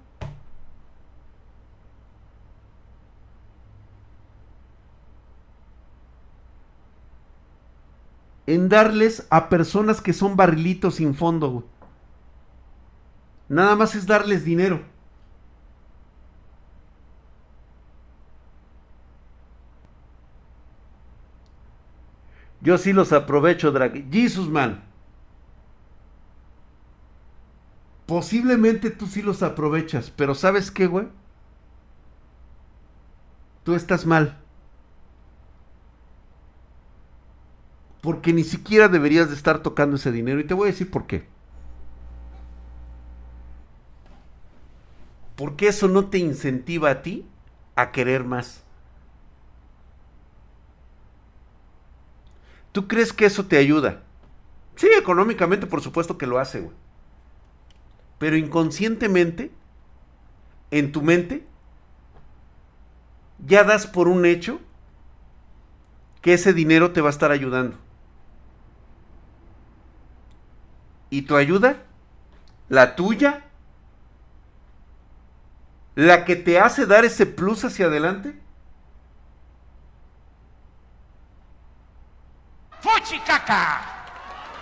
En 8.48 8.70
darles 8.70 9.26
a 9.30 9.50
personas 9.50 10.02
que 10.02 10.14
son 10.14 10.36
barrilitos 10.36 10.96
sin 10.96 11.16
fondo, 11.16 11.66
Nada 13.48 13.76
más 13.76 13.94
es 13.96 14.08
darles 14.08 14.44
dinero. 14.44 14.82
Yo 22.62 22.80
sí 22.80 22.94
los 22.94 23.14
aprovecho, 23.14 23.72
Drag. 23.72 24.10
Jesus, 24.12 24.50
man. 24.50 24.84
Posiblemente 28.08 28.90
tú 28.90 29.06
sí 29.08 29.22
los 29.22 29.44
aprovechas, 29.44 30.12
pero 30.16 30.34
¿sabes 30.34 30.72
qué, 30.72 30.88
güey? 30.88 31.08
Tú 33.64 33.76
estás 33.76 34.06
mal. 34.06 34.45
Porque 38.06 38.34
ni 38.34 38.44
siquiera 38.44 38.88
deberías 38.88 39.30
de 39.30 39.36
estar 39.36 39.64
tocando 39.64 39.96
ese 39.96 40.12
dinero. 40.12 40.40
Y 40.40 40.44
te 40.44 40.54
voy 40.54 40.70
a 40.70 40.72
decir 40.72 40.92
por 40.92 41.08
qué. 41.08 41.26
Porque 45.36 45.68
eso 45.68 45.88
no 45.88 46.06
te 46.06 46.20
incentiva 46.20 46.92
a 46.92 47.02
ti 47.02 47.26
a 47.76 47.92
querer 47.92 48.24
más. 48.24 48.64
¿Tú 52.72 52.88
crees 52.88 53.12
que 53.12 53.26
eso 53.26 53.48
te 53.48 53.58
ayuda? 53.58 54.04
Sí, 54.76 54.88
económicamente 54.96 55.66
por 55.66 55.82
supuesto 55.82 56.20
que 56.20 56.28
lo 56.28 56.38
hace, 56.38 56.60
güey. 56.60 56.76
Pero 58.20 58.38
inconscientemente, 58.38 59.52
en 60.70 60.92
tu 60.92 61.02
mente, 61.02 61.44
ya 63.48 63.64
das 63.64 63.88
por 63.88 64.08
un 64.08 64.28
hecho 64.28 64.60
que 66.22 66.34
ese 66.34 66.54
dinero 66.54 66.92
te 66.92 67.02
va 67.02 67.08
a 67.08 67.12
estar 67.12 67.32
ayudando. 67.32 67.84
¿Y 71.16 71.22
tu 71.22 71.38
ayuda? 71.38 71.78
¿La 72.68 72.98
tuya? 72.98 73.46
¿La 75.96 76.26
que 76.26 76.36
te 76.36 76.60
hace 76.60 76.86
dar 76.86 77.06
ese 77.06 77.26
plus 77.26 77.64
hacia 77.64 77.86
adelante? 77.86 78.38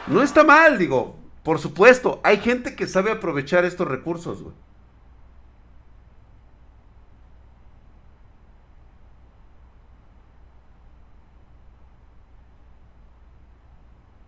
No 0.06 0.22
está 0.22 0.44
mal, 0.44 0.78
digo. 0.78 1.16
Por 1.42 1.58
supuesto, 1.58 2.22
hay 2.24 2.38
gente 2.38 2.76
que 2.76 2.86
sabe 2.86 3.10
aprovechar 3.10 3.66
estos 3.66 3.88
recursos, 3.88 4.44
güey. 4.44 4.56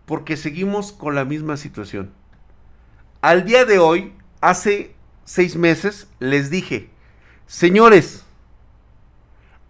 Porque 0.06 0.36
seguimos 0.36 0.92
con 0.92 1.14
la 1.14 1.24
misma 1.24 1.56
situación. 1.56 2.12
Al 3.20 3.44
día 3.44 3.64
de 3.64 3.78
hoy, 3.78 4.12
hace 4.40 4.94
seis 5.24 5.56
meses, 5.56 6.08
les 6.20 6.48
dije, 6.48 6.90
señores, 7.46 8.24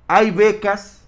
hay 0.09 0.31
becas 0.31 1.01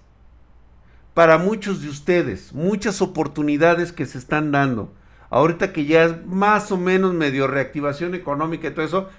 para 1.13 1.37
muchos 1.37 1.81
de 1.81 1.89
ustedes, 1.89 2.53
muchas 2.53 3.01
oportunidades 3.01 3.91
que 3.91 4.05
se 4.05 4.17
están 4.17 4.51
dando. 4.51 4.93
Ahorita 5.29 5.73
que 5.73 5.85
ya 5.85 6.05
es 6.05 6.25
más 6.25 6.71
o 6.71 6.77
menos 6.77 7.13
medio 7.13 7.45
reactivación 7.45 8.15
económica 8.15 8.67
y 8.67 8.71
todo 8.71 8.85
eso, 8.85 9.09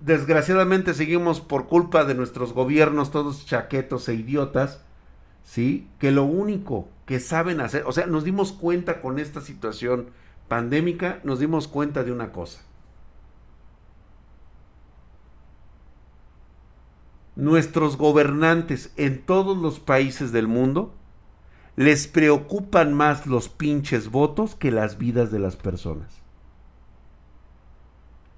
desgraciadamente 0.00 0.92
seguimos 0.92 1.40
por 1.40 1.66
culpa 1.66 2.04
de 2.04 2.14
nuestros 2.14 2.52
gobiernos 2.52 3.10
todos 3.10 3.46
chaquetos 3.46 4.08
e 4.08 4.14
idiotas, 4.14 4.80
¿sí? 5.44 5.88
Que 5.98 6.10
lo 6.10 6.24
único 6.24 6.88
que 7.06 7.20
saben 7.20 7.60
hacer, 7.60 7.84
o 7.86 7.92
sea, 7.92 8.06
nos 8.06 8.24
dimos 8.24 8.52
cuenta 8.52 9.00
con 9.00 9.18
esta 9.18 9.40
situación 9.40 10.10
pandémica, 10.48 11.20
nos 11.24 11.38
dimos 11.38 11.68
cuenta 11.68 12.04
de 12.04 12.12
una 12.12 12.32
cosa. 12.32 12.60
Nuestros 17.36 17.96
gobernantes 17.96 18.92
en 18.96 19.22
todos 19.22 19.56
los 19.56 19.78
países 19.78 20.32
del 20.32 20.48
mundo 20.48 20.94
les 21.76 22.08
preocupan 22.08 22.92
más 22.94 23.26
los 23.26 23.48
pinches 23.48 24.10
votos 24.10 24.54
que 24.54 24.70
las 24.70 24.98
vidas 24.98 25.30
de 25.30 25.38
las 25.38 25.56
personas. 25.56 26.22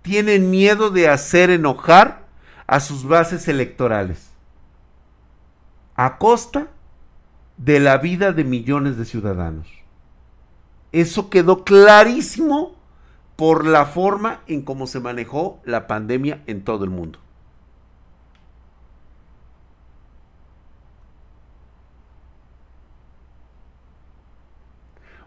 Tienen 0.03 0.51
miedo 0.51 0.91
de 0.91 1.09
hacer 1.09 1.51
enojar 1.51 2.27
a 2.67 2.81
sus 2.81 3.07
bases 3.07 3.49
electorales 3.49 4.29
a 5.99 6.17
costa 6.19 6.69
de 7.59 7.81
la 7.81 7.99
vida 7.99 8.33
de 8.33 8.45
millones 8.45 8.97
de 8.97 9.05
ciudadanos. 9.05 9.69
Eso 10.93 11.29
quedó 11.29 11.65
clarísimo 11.65 12.77
por 13.37 13.67
la 13.67 13.85
forma 13.85 14.41
en 14.47 14.63
cómo 14.63 14.87
se 14.87 15.01
manejó 15.01 15.61
la 15.65 15.87
pandemia 15.87 16.43
en 16.47 16.65
todo 16.65 16.85
el 16.85 16.91
mundo. 16.91 17.19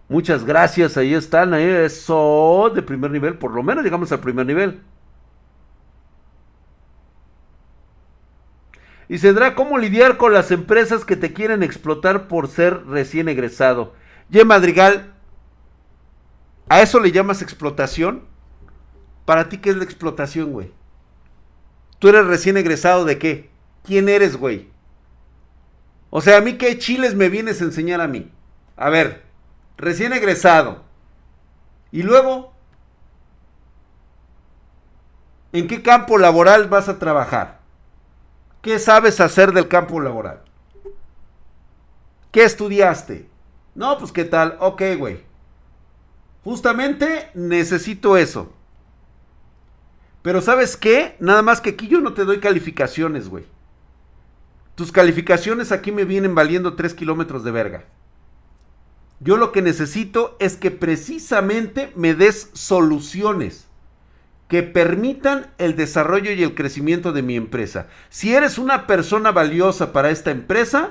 Muchas 0.09 0.43
gracias, 0.43 0.97
ahí 0.97 1.13
están, 1.13 1.53
ahí 1.53 1.63
eso 1.63 2.69
de 2.75 2.81
primer 2.81 3.11
nivel, 3.11 3.37
por 3.37 3.53
lo 3.53 3.63
menos 3.63 3.81
llegamos 3.81 4.11
al 4.11 4.19
primer 4.19 4.45
nivel. 4.45 4.81
Y 9.11 9.19
tendrá 9.19 9.55
cómo 9.55 9.77
lidiar 9.77 10.15
con 10.15 10.31
las 10.31 10.51
empresas 10.51 11.03
que 11.03 11.17
te 11.17 11.33
quieren 11.33 11.63
explotar 11.63 12.29
por 12.29 12.47
ser 12.47 12.85
recién 12.85 13.27
egresado. 13.27 13.93
Ye 14.29 14.45
Madrigal, 14.45 15.13
¿a 16.69 16.81
eso 16.81 16.97
le 17.01 17.11
llamas 17.11 17.41
explotación? 17.41 18.23
¿Para 19.25 19.49
ti 19.49 19.57
qué 19.57 19.71
es 19.71 19.75
la 19.75 19.83
explotación, 19.83 20.53
güey? 20.53 20.71
¿Tú 21.99 22.07
eres 22.07 22.25
recién 22.25 22.55
egresado 22.55 23.03
de 23.03 23.19
qué? 23.19 23.49
¿Quién 23.83 24.07
eres, 24.07 24.37
güey? 24.37 24.69
O 26.09 26.21
sea, 26.21 26.37
¿a 26.37 26.41
mí 26.41 26.53
qué 26.57 26.79
chiles 26.79 27.13
me 27.13 27.27
vienes 27.27 27.59
a 27.59 27.65
enseñar 27.65 27.99
a 27.99 28.07
mí? 28.07 28.31
A 28.77 28.89
ver, 28.89 29.25
recién 29.75 30.13
egresado. 30.13 30.85
Y 31.91 32.03
luego, 32.03 32.53
¿en 35.51 35.67
qué 35.67 35.81
campo 35.81 36.17
laboral 36.17 36.69
vas 36.69 36.87
a 36.87 36.97
trabajar? 36.97 37.60
¿Qué 38.61 38.77
sabes 38.79 39.19
hacer 39.19 39.53
del 39.53 39.67
campo 39.67 39.99
laboral? 39.99 40.41
¿Qué 42.31 42.43
estudiaste? 42.43 43.27
No, 43.73 43.97
pues 43.97 44.11
qué 44.11 44.23
tal. 44.23 44.57
Ok, 44.59 44.83
güey. 44.97 45.23
Justamente 46.43 47.29
necesito 47.33 48.17
eso. 48.17 48.53
Pero 50.21 50.41
¿sabes 50.41 50.77
qué? 50.77 51.15
Nada 51.19 51.41
más 51.41 51.61
que 51.61 51.71
aquí 51.71 51.87
yo 51.87 51.99
no 52.01 52.13
te 52.13 52.25
doy 52.25 52.39
calificaciones, 52.39 53.27
güey. 53.27 53.45
Tus 54.75 54.91
calificaciones 54.91 55.71
aquí 55.71 55.91
me 55.91 56.05
vienen 56.05 56.35
valiendo 56.35 56.75
3 56.75 56.93
kilómetros 56.93 57.43
de 57.43 57.51
verga. 57.51 57.85
Yo 59.19 59.37
lo 59.37 59.51
que 59.51 59.61
necesito 59.61 60.35
es 60.39 60.55
que 60.55 60.71
precisamente 60.71 61.91
me 61.95 62.13
des 62.13 62.49
soluciones 62.53 63.67
que 64.51 64.63
permitan 64.63 65.47
el 65.59 65.77
desarrollo 65.77 66.29
y 66.33 66.43
el 66.43 66.55
crecimiento 66.55 67.13
de 67.13 67.21
mi 67.21 67.37
empresa. 67.37 67.87
Si 68.09 68.35
eres 68.35 68.57
una 68.57 68.85
persona 68.85 69.31
valiosa 69.31 69.93
para 69.93 70.09
esta 70.09 70.29
empresa, 70.29 70.89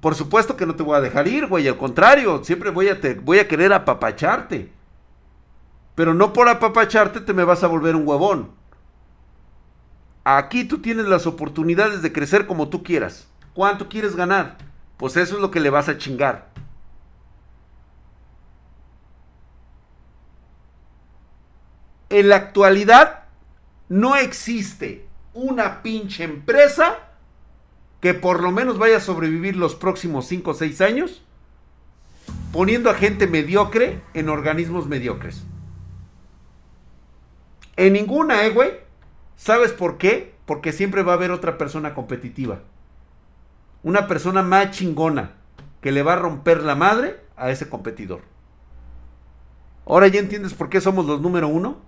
por 0.00 0.14
supuesto 0.14 0.56
que 0.56 0.64
no 0.64 0.76
te 0.76 0.82
voy 0.82 0.96
a 0.96 1.02
dejar 1.02 1.28
ir, 1.28 1.46
güey. 1.46 1.68
Al 1.68 1.76
contrario, 1.76 2.42
siempre 2.42 2.70
voy 2.70 2.88
a, 2.88 2.98
te, 2.98 3.12
voy 3.12 3.38
a 3.38 3.48
querer 3.48 3.74
apapacharte. 3.74 4.72
Pero 5.94 6.14
no 6.14 6.32
por 6.32 6.48
apapacharte 6.48 7.20
te 7.20 7.34
me 7.34 7.44
vas 7.44 7.62
a 7.62 7.66
volver 7.66 7.94
un 7.96 8.08
huevón. 8.08 8.52
Aquí 10.24 10.64
tú 10.64 10.78
tienes 10.78 11.04
las 11.04 11.26
oportunidades 11.26 12.00
de 12.00 12.14
crecer 12.14 12.46
como 12.46 12.70
tú 12.70 12.82
quieras. 12.82 13.28
¿Cuánto 13.52 13.90
quieres 13.90 14.16
ganar? 14.16 14.56
Pues 14.96 15.18
eso 15.18 15.34
es 15.34 15.42
lo 15.42 15.50
que 15.50 15.60
le 15.60 15.68
vas 15.68 15.90
a 15.90 15.98
chingar. 15.98 16.48
En 22.10 22.28
la 22.28 22.36
actualidad 22.36 23.24
no 23.88 24.16
existe 24.16 25.06
una 25.34 25.82
pinche 25.82 26.24
empresa 26.24 26.98
que 28.00 28.14
por 28.14 28.42
lo 28.42 28.52
menos 28.52 28.78
vaya 28.78 28.98
a 28.98 29.00
sobrevivir 29.00 29.56
los 29.56 29.74
próximos 29.74 30.26
5 30.26 30.50
o 30.50 30.54
6 30.54 30.80
años 30.80 31.22
poniendo 32.52 32.90
a 32.90 32.94
gente 32.94 33.26
mediocre 33.26 34.00
en 34.14 34.28
organismos 34.28 34.86
mediocres. 34.86 35.44
En 37.76 37.92
ninguna, 37.92 38.44
eh, 38.46 38.50
güey. 38.50 38.70
¿Sabes 39.36 39.72
por 39.72 39.98
qué? 39.98 40.34
Porque 40.46 40.72
siempre 40.72 41.02
va 41.02 41.12
a 41.12 41.16
haber 41.16 41.30
otra 41.30 41.58
persona 41.58 41.94
competitiva. 41.94 42.60
Una 43.82 44.08
persona 44.08 44.42
más 44.42 44.70
chingona 44.70 45.32
que 45.82 45.92
le 45.92 46.02
va 46.02 46.14
a 46.14 46.16
romper 46.16 46.62
la 46.62 46.74
madre 46.74 47.20
a 47.36 47.50
ese 47.50 47.68
competidor. 47.68 48.22
Ahora 49.84 50.08
ya 50.08 50.20
entiendes 50.20 50.54
por 50.54 50.70
qué 50.70 50.80
somos 50.80 51.04
los 51.04 51.20
número 51.20 51.48
uno 51.48 51.82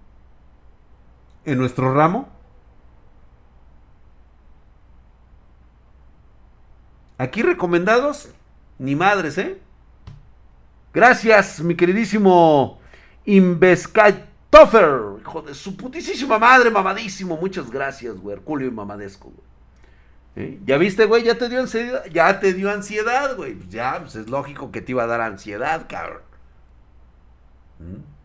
en 1.48 1.58
nuestro 1.58 1.94
ramo? 1.94 2.28
Aquí 7.16 7.42
recomendados, 7.42 8.30
ni 8.78 8.94
madres, 8.94 9.38
¿eh? 9.38 9.60
Gracias, 10.92 11.60
mi 11.60 11.74
queridísimo 11.74 12.78
Invescatofer. 13.24 15.20
Hijo 15.20 15.42
de 15.42 15.54
su 15.54 15.76
putísima 15.76 16.38
madre, 16.38 16.70
mamadísimo. 16.70 17.36
Muchas 17.36 17.70
gracias, 17.70 18.16
güey. 18.16 18.36
Herculio 18.36 18.68
y 18.68 18.70
mamadesco, 18.70 19.30
güey. 19.30 19.48
¿Eh? 20.36 20.60
¿Ya 20.64 20.78
viste, 20.78 21.06
güey? 21.06 21.24
¿Ya 21.24 21.36
te 21.36 21.48
dio 21.48 21.60
ansiedad? 21.60 22.04
Ya 22.12 22.38
te 22.38 22.52
dio 22.52 22.70
ansiedad, 22.70 23.36
güey. 23.36 23.54
Pues 23.54 23.68
ya, 23.70 23.98
pues 24.00 24.14
es 24.14 24.28
lógico 24.28 24.70
que 24.70 24.80
te 24.80 24.92
iba 24.92 25.02
a 25.02 25.06
dar 25.06 25.20
ansiedad, 25.20 25.86
cabrón. 25.88 26.22
¿Mm? 27.80 28.17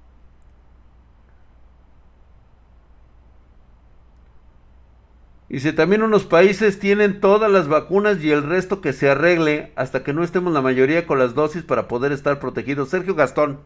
Dice, 5.54 5.72
también 5.72 6.02
unos 6.02 6.26
países 6.26 6.80
tienen 6.80 7.20
todas 7.20 7.52
las 7.52 7.68
vacunas 7.68 8.20
y 8.24 8.32
el 8.32 8.42
resto 8.42 8.82
que 8.82 8.92
se 8.92 9.12
arregle 9.12 9.72
hasta 9.76 10.04
que 10.04 10.12
no 10.12 10.24
estemos 10.24 10.52
la 10.52 10.64
mayoría 10.64 11.06
con 11.06 11.20
las 11.20 11.36
dosis 11.36 11.62
para 11.62 11.88
poder 11.88 12.12
estar 12.12 12.40
protegidos. 12.40 12.90
Sergio 12.90 13.14
Gastón, 13.14 13.60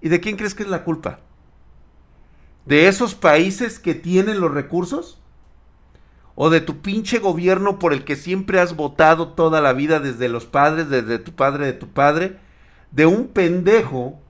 ¿y 0.00 0.08
de 0.08 0.20
quién 0.20 0.36
crees 0.36 0.54
que 0.54 0.62
es 0.62 0.68
la 0.68 0.84
culpa? 0.84 1.18
¿De 2.64 2.86
esos 2.86 3.16
países 3.16 3.80
que 3.80 3.96
tienen 3.96 4.40
los 4.40 4.54
recursos? 4.54 5.18
¿O 6.36 6.48
de 6.48 6.60
tu 6.60 6.80
pinche 6.80 7.18
gobierno 7.18 7.80
por 7.80 7.92
el 7.92 8.04
que 8.04 8.14
siempre 8.14 8.60
has 8.60 8.76
votado 8.76 9.30
toda 9.30 9.60
la 9.60 9.72
vida 9.72 9.98
desde 9.98 10.28
los 10.28 10.44
padres, 10.44 10.90
desde 10.90 11.18
tu 11.18 11.32
padre, 11.32 11.66
de 11.66 11.72
tu 11.72 11.88
padre? 11.88 12.38
De 12.92 13.04
un 13.04 13.26
pendejo. 13.26 14.20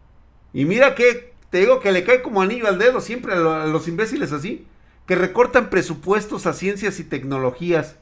Y 0.54 0.64
mira 0.64 0.94
que 0.94 1.34
te 1.50 1.58
digo 1.58 1.80
que 1.80 1.92
le 1.92 2.04
cae 2.04 2.22
como 2.22 2.40
anillo 2.40 2.68
al 2.68 2.78
dedo 2.78 3.02
siempre 3.02 3.34
a 3.34 3.66
los 3.66 3.86
imbéciles 3.86 4.32
así 4.32 4.66
que 5.06 5.14
recortan 5.14 5.70
presupuestos 5.70 6.46
a 6.46 6.54
ciencias 6.54 6.98
y 6.98 7.04
tecnologías, 7.04 7.96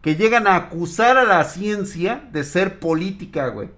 que 0.00 0.14
llegan 0.14 0.46
a 0.46 0.54
acusar 0.56 1.18
a 1.18 1.24
la 1.24 1.42
ciencia 1.44 2.28
de 2.30 2.44
ser 2.44 2.78
política, 2.78 3.48
güey. 3.48 3.70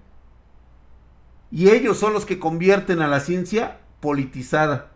Y 1.51 1.69
ellos 1.69 1.97
son 1.97 2.13
los 2.13 2.25
que 2.25 2.37
convierten 2.37 3.01
a 3.01 3.07
la 3.07 3.19
ciencia 3.19 3.79
politizada. 3.99 4.91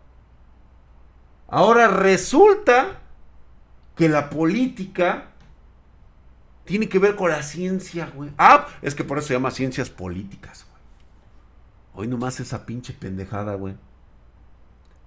Ahora 1.48 1.88
resulta 1.88 3.00
que 3.96 4.08
la 4.08 4.30
política 4.30 5.30
tiene 6.64 6.88
que 6.88 7.00
ver 7.00 7.16
con 7.16 7.30
la 7.30 7.42
ciencia, 7.42 8.10
güey. 8.14 8.30
Ah, 8.38 8.68
es 8.82 8.94
que 8.94 9.04
por 9.04 9.18
eso 9.18 9.28
se 9.28 9.34
llama 9.34 9.50
ciencias 9.50 9.90
políticas, 9.90 10.64
güey. 10.70 10.82
Hoy 11.94 12.08
nomás 12.08 12.38
esa 12.38 12.64
pinche 12.64 12.92
pendejada, 12.92 13.54
güey 13.56 13.74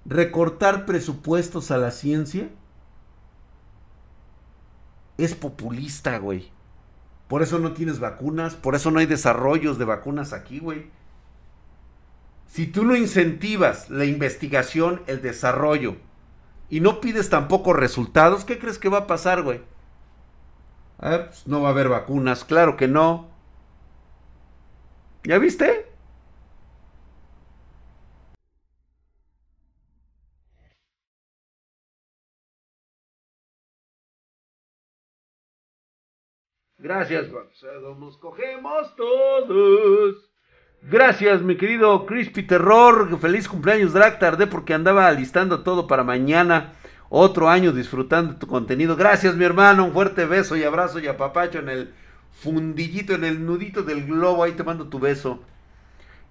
recortar 0.07 0.85
presupuestos 0.85 1.69
a 1.69 1.77
la 1.77 1.91
ciencia 1.91 2.49
es 5.17 5.35
populista, 5.35 6.17
güey. 6.17 6.49
Por 7.27 7.41
eso 7.41 7.59
no 7.59 7.73
tienes 7.73 7.99
vacunas, 7.99 8.55
por 8.55 8.75
eso 8.75 8.89
no 8.89 8.99
hay 8.99 9.05
desarrollos 9.05 9.77
de 9.77 9.85
vacunas 9.85 10.31
aquí, 10.31 10.59
güey. 10.59 10.89
Si 12.47 12.67
tú 12.67 12.85
no 12.85 12.95
incentivas 12.95 13.89
la 13.89 14.05
investigación, 14.05 15.01
el 15.07 15.21
desarrollo, 15.21 15.97
y 16.69 16.79
no 16.79 17.01
pides 17.01 17.29
tampoco 17.29 17.73
resultados, 17.73 18.45
¿qué 18.45 18.59
crees 18.59 18.79
que 18.79 18.89
va 18.89 18.99
a 18.99 19.07
pasar, 19.07 19.41
güey? 19.41 19.61
pues 20.99 21.45
no 21.45 21.61
va 21.61 21.69
a 21.69 21.71
haber 21.71 21.89
vacunas, 21.89 22.43
claro 22.45 22.77
que 22.77 22.87
no. 22.87 23.29
¿Ya 25.23 25.37
viste? 25.37 25.91
Gracias, 36.87 37.25
nos 37.99 38.15
cogemos 38.15 38.95
todos. 38.95 40.15
Gracias, 40.83 41.41
mi 41.41 41.57
querido 41.57 42.05
Crispy 42.05 42.43
Terror. 42.43 43.19
Feliz 43.19 43.49
cumpleaños, 43.49 43.91
Drag. 43.91 44.19
Tardé 44.19 44.47
porque 44.47 44.73
andaba 44.73 45.05
alistando 45.05 45.63
todo 45.63 45.85
para 45.85 46.05
mañana. 46.05 46.75
Otro 47.09 47.49
año 47.49 47.73
disfrutando 47.73 48.37
tu 48.37 48.47
contenido. 48.47 48.95
Gracias, 48.95 49.35
mi 49.35 49.43
hermano. 49.43 49.83
Un 49.83 49.91
fuerte 49.91 50.23
beso 50.23 50.55
y 50.55 50.63
abrazo 50.63 50.99
y 50.99 51.07
apapacho 51.07 51.59
en 51.59 51.67
el 51.67 51.93
fundillito, 52.31 53.15
en 53.15 53.25
el 53.25 53.45
nudito 53.45 53.83
del 53.83 54.05
globo. 54.05 54.45
Ahí 54.45 54.53
te 54.53 54.63
mando 54.63 54.87
tu 54.87 54.97
beso. 54.97 55.41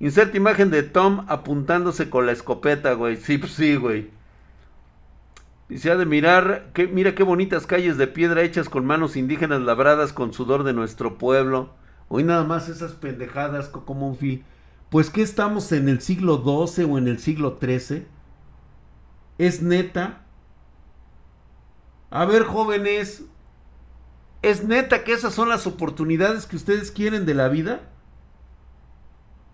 Inserta 0.00 0.38
imagen 0.38 0.70
de 0.70 0.84
Tom 0.84 1.26
apuntándose 1.28 2.08
con 2.08 2.24
la 2.24 2.32
escopeta, 2.32 2.94
güey. 2.94 3.16
Sí, 3.16 3.36
pues 3.36 3.52
sí, 3.52 3.76
güey. 3.76 4.08
Y 5.68 5.78
se 5.78 5.90
ha 5.90 5.96
de 5.96 6.06
mirar, 6.06 6.70
que, 6.74 6.86
mira 6.86 7.14
qué 7.14 7.24
bonitas 7.24 7.66
calles 7.66 7.96
de 7.96 8.06
piedra 8.06 8.42
hechas 8.42 8.68
con 8.68 8.86
manos 8.86 9.16
indígenas 9.16 9.62
labradas 9.62 10.12
con 10.12 10.32
sudor 10.32 10.62
de 10.62 10.72
nuestro 10.72 11.18
pueblo. 11.18 11.70
Hoy 12.08 12.22
nada 12.22 12.44
más 12.44 12.68
esas 12.68 12.92
pendejadas 12.92 13.68
como 13.68 14.08
un 14.08 14.16
fil. 14.16 14.44
Pues 14.90 15.10
que 15.10 15.22
estamos 15.22 15.72
en 15.72 15.88
el 15.88 16.00
siglo 16.00 16.36
XII 16.36 16.84
o 16.84 16.98
en 16.98 17.08
el 17.08 17.18
siglo 17.18 17.58
XIII. 17.60 18.06
Es 19.38 19.60
neta. 19.60 20.22
A 22.10 22.24
ver, 22.24 22.44
jóvenes. 22.44 23.24
¿Es 24.42 24.62
neta 24.62 25.02
que 25.02 25.14
esas 25.14 25.34
son 25.34 25.48
las 25.48 25.66
oportunidades 25.66 26.46
que 26.46 26.54
ustedes 26.54 26.92
quieren 26.92 27.26
de 27.26 27.34
la 27.34 27.48
vida? 27.48 27.80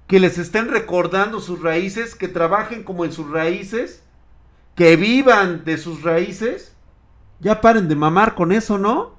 Que 0.07 0.21
les 0.21 0.37
estén 0.37 0.69
recordando 0.69 1.41
sus 1.41 1.63
raíces, 1.63 2.15
que 2.15 2.29
trabajen 2.29 2.85
como 2.85 3.07
en 3.07 3.13
sus 3.13 3.31
raíces 3.31 4.03
que 4.75 4.97
vivan 4.97 5.65
de 5.65 5.79
sus 5.79 6.03
raíces, 6.03 6.75
ya 7.41 7.61
paren 7.61 7.89
de 7.89 7.97
mamar 7.97 8.35
con 8.35 8.53
eso, 8.53 8.79
¿no? 8.79 9.17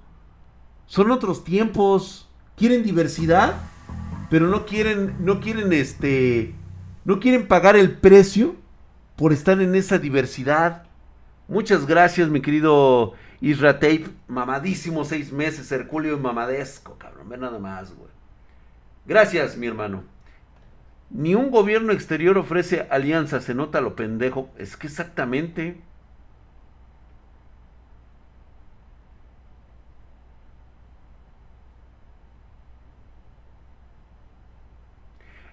Son 0.86 1.12
otros 1.12 1.44
tiempos, 1.44 2.30
quieren 2.56 2.84
diversidad, 2.84 3.56
pero 4.30 4.48
no 4.48 4.66
quieren, 4.66 5.16
no 5.20 5.40
quieren 5.40 5.74
este, 5.74 6.56
no 7.06 7.20
quieren 7.20 7.48
pagar 7.48 7.76
el 7.76 7.98
precio 7.98 8.56
por 9.16 9.34
estar 9.34 9.62
en 9.62 9.76
esa 9.76 10.00
diversidad. 10.00 10.84
Muchas 11.48 11.86
gracias, 11.86 12.30
mi 12.30 12.42
querido 12.42 13.14
Isra 13.42 13.80
Tape, 13.80 14.08
mamadísimo 14.28 15.04
seis 15.04 15.32
meses, 15.32 15.72
Herculio 15.72 16.18
mamadesco, 16.18 16.98
cabrón, 16.98 17.30
ve 17.30 17.38
nada 17.38 17.60
más, 17.60 17.94
güey. 17.94 18.10
Gracias, 19.06 19.58
mi 19.58 19.68
hermano. 19.68 20.13
Ni 21.14 21.36
un 21.36 21.52
gobierno 21.52 21.94
exterior 21.94 22.38
ofrece 22.40 22.88
alianza, 22.90 23.40
se 23.40 23.54
nota 23.54 23.82
lo 23.82 23.96
pendejo. 23.96 24.50
Es 24.58 24.76
que 24.76 24.88
exactamente. 24.88 25.80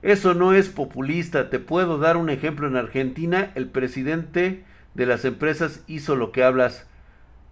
Eso 0.03 0.33
no 0.33 0.55
es 0.55 0.71
populista. 0.71 1.51
Te 1.51 1.59
puedo 1.59 1.99
dar 1.99 2.17
un 2.17 2.31
ejemplo. 2.31 2.67
En 2.67 2.77
Argentina, 2.77 3.53
el 3.55 3.69
presidente 3.69 4.65
de 4.95 5.07
las 5.07 5.27
empresas 5.27 5.85
hizo 5.87 6.17
lo 6.17 6.33
que 6.33 6.43
hablas. 6.43 6.87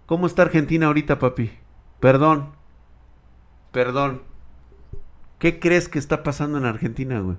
¿Cómo 0.07 0.25
está 0.25 0.41
Argentina 0.41 0.87
ahorita, 0.87 1.19
papi? 1.19 1.51
Perdón. 1.99 2.53
Perdón. 3.71 4.23
¿Qué 5.37 5.59
crees 5.59 5.87
que 5.87 5.99
está 5.99 6.23
pasando 6.23 6.57
en 6.57 6.65
Argentina, 6.65 7.19
güey? 7.19 7.37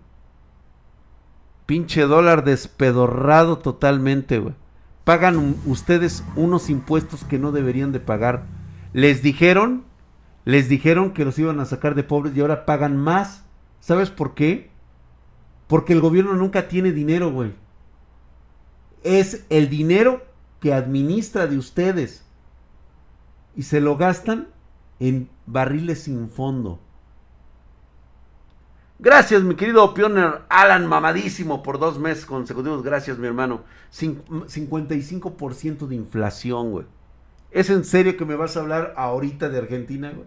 Pinche 1.71 2.01
dólar 2.01 2.43
despedorrado 2.43 3.59
totalmente, 3.59 4.41
güey. 4.41 4.57
Pagan 5.05 5.55
ustedes 5.67 6.25
unos 6.35 6.69
impuestos 6.69 7.23
que 7.23 7.39
no 7.39 7.53
deberían 7.53 7.93
de 7.93 8.01
pagar. 8.01 8.47
Les 8.93 9.23
dijeron, 9.23 9.85
les 10.45 10.69
dijeron 10.69 11.13
que 11.13 11.25
los 11.25 11.39
iban 11.39 11.61
a 11.61 11.67
sacar 11.67 11.95
de 11.95 12.03
pobres 12.03 12.37
y 12.37 12.41
ahora 12.41 12.67
pagan 12.67 12.97
más. 12.97 13.45
¿Sabes 13.79 14.11
por 14.11 14.35
qué? 14.35 14.73
Porque 15.69 15.93
el 15.93 16.01
gobierno 16.01 16.35
nunca 16.35 16.67
tiene 16.67 16.91
dinero, 16.91 17.31
güey. 17.31 17.53
Es 19.05 19.47
el 19.49 19.69
dinero 19.71 20.27
que 20.59 20.75
administra 20.75 21.47
de 21.47 21.57
ustedes. 21.57 22.25
Y 23.55 23.63
se 23.63 23.81
lo 23.81 23.97
gastan 23.97 24.49
en 24.99 25.31
barriles 25.47 26.03
sin 26.03 26.31
fondo. 26.31 26.81
Gracias, 29.03 29.43
mi 29.43 29.55
querido 29.55 29.95
Pioner 29.95 30.43
Alan, 30.51 30.87
mamadísimo 30.87 31.63
por 31.63 31.79
dos 31.79 31.99
meses 31.99 32.27
consecutivos. 32.27 32.83
Gracias, 32.83 33.17
mi 33.17 33.27
hermano. 33.27 33.63
55% 33.91 35.87
de 35.87 35.95
inflación, 35.95 36.71
güey. 36.71 36.85
¿Es 37.51 37.71
en 37.71 37.87
serio 37.87 38.19
que 38.19 38.27
me 38.27 38.35
vas 38.35 38.59
a 38.59 38.61
hablar 38.61 38.93
ahorita 38.99 39.49
de 39.49 39.57
Argentina, 39.57 40.13
güey? 40.15 40.27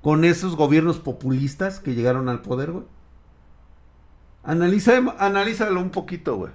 Con 0.00 0.24
esos 0.24 0.56
gobiernos 0.56 0.98
populistas 0.98 1.78
que 1.78 1.94
llegaron 1.94 2.30
al 2.30 2.40
poder, 2.40 2.72
güey. 2.72 2.84
Analiza, 4.42 4.94
analízalo 5.18 5.78
un 5.78 5.90
poquito, 5.90 6.36
güey. 6.36 6.52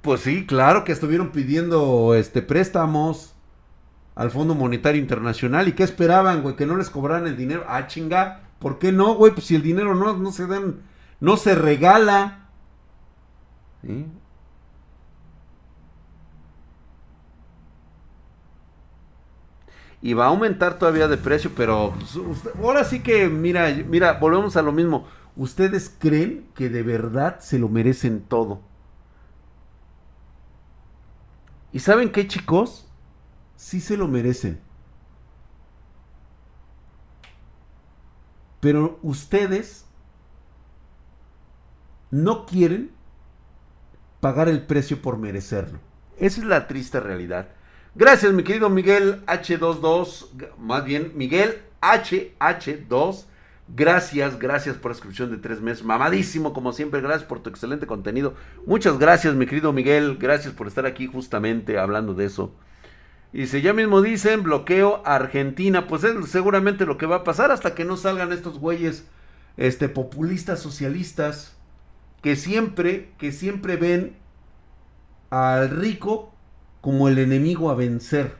Pues 0.00 0.22
sí, 0.22 0.46
claro 0.46 0.84
que 0.84 0.92
estuvieron 0.92 1.32
pidiendo 1.32 2.14
este 2.14 2.40
préstamos 2.40 3.34
al 4.14 4.30
Fondo 4.30 4.54
Monetario 4.54 5.00
Internacional. 5.00 5.68
¿Y 5.68 5.72
qué 5.72 5.82
esperaban, 5.82 6.42
güey? 6.42 6.56
Que 6.56 6.66
no 6.66 6.76
les 6.76 6.90
cobraran 6.90 7.26
el 7.26 7.36
dinero. 7.36 7.64
Ah, 7.68 7.86
chinga. 7.86 8.42
¿Por 8.58 8.78
qué 8.78 8.92
no, 8.92 9.14
güey? 9.14 9.32
Pues 9.32 9.46
si 9.46 9.54
el 9.54 9.62
dinero 9.62 9.94
no, 9.94 10.16
no 10.16 10.32
se 10.32 10.46
dan, 10.46 10.82
no 11.20 11.36
se 11.36 11.54
regala. 11.54 12.48
y 20.02 20.14
va 20.14 20.26
a 20.26 20.28
aumentar 20.28 20.78
todavía 20.78 21.08
de 21.08 21.16
precio, 21.16 21.50
pero 21.54 21.94
pues, 21.94 22.54
ahora 22.62 22.84
sí 22.84 23.00
que, 23.00 23.28
mira, 23.28 23.68
mira, 23.86 24.14
volvemos 24.14 24.56
a 24.56 24.62
lo 24.62 24.72
mismo. 24.72 25.06
Ustedes 25.36 25.94
creen 25.98 26.46
que 26.54 26.68
de 26.68 26.82
verdad 26.82 27.40
se 27.40 27.58
lo 27.58 27.68
merecen 27.68 28.22
todo. 28.22 28.62
¿Y 31.72 31.80
saben 31.80 32.10
qué, 32.10 32.26
chicos? 32.26 32.89
Sí 33.60 33.82
se 33.82 33.98
lo 33.98 34.08
merecen. 34.08 34.58
Pero 38.58 38.98
ustedes 39.02 39.84
no 42.10 42.46
quieren 42.46 42.90
pagar 44.20 44.48
el 44.48 44.64
precio 44.64 45.02
por 45.02 45.18
merecerlo. 45.18 45.78
Esa 46.16 46.40
es 46.40 46.46
la 46.46 46.68
triste 46.68 47.00
realidad. 47.00 47.50
Gracias, 47.94 48.32
mi 48.32 48.44
querido 48.44 48.70
Miguel 48.70 49.22
H22, 49.26 50.28
más 50.56 50.82
bien 50.86 51.12
Miguel 51.14 51.60
HH2. 51.82 53.26
Gracias, 53.68 54.38
gracias 54.38 54.76
por 54.76 54.90
la 54.90 54.96
inscripción 54.96 55.30
de 55.30 55.36
tres 55.36 55.60
meses. 55.60 55.84
Mamadísimo, 55.84 56.54
como 56.54 56.72
siempre. 56.72 57.02
Gracias 57.02 57.28
por 57.28 57.42
tu 57.42 57.50
excelente 57.50 57.86
contenido. 57.86 58.34
Muchas 58.64 58.98
gracias, 58.98 59.34
mi 59.34 59.44
querido 59.44 59.74
Miguel. 59.74 60.16
Gracias 60.18 60.54
por 60.54 60.66
estar 60.66 60.86
aquí 60.86 61.06
justamente 61.06 61.78
hablando 61.78 62.14
de 62.14 62.24
eso. 62.24 62.54
Y 63.32 63.46
si 63.46 63.62
ya 63.62 63.72
mismo 63.72 64.02
dicen 64.02 64.42
bloqueo 64.42 65.02
Argentina, 65.04 65.86
pues 65.86 66.04
es 66.04 66.28
seguramente 66.30 66.86
lo 66.86 66.98
que 66.98 67.06
va 67.06 67.16
a 67.16 67.24
pasar 67.24 67.52
hasta 67.52 67.74
que 67.74 67.84
no 67.84 67.96
salgan 67.96 68.32
estos 68.32 68.58
güeyes 68.58 69.06
este, 69.56 69.88
populistas 69.88 70.60
socialistas 70.60 71.56
que 72.22 72.36
siempre, 72.36 73.12
que 73.18 73.32
siempre 73.32 73.76
ven 73.76 74.16
al 75.30 75.70
rico 75.70 76.34
como 76.80 77.08
el 77.08 77.18
enemigo 77.18 77.70
a 77.70 77.74
vencer, 77.74 78.36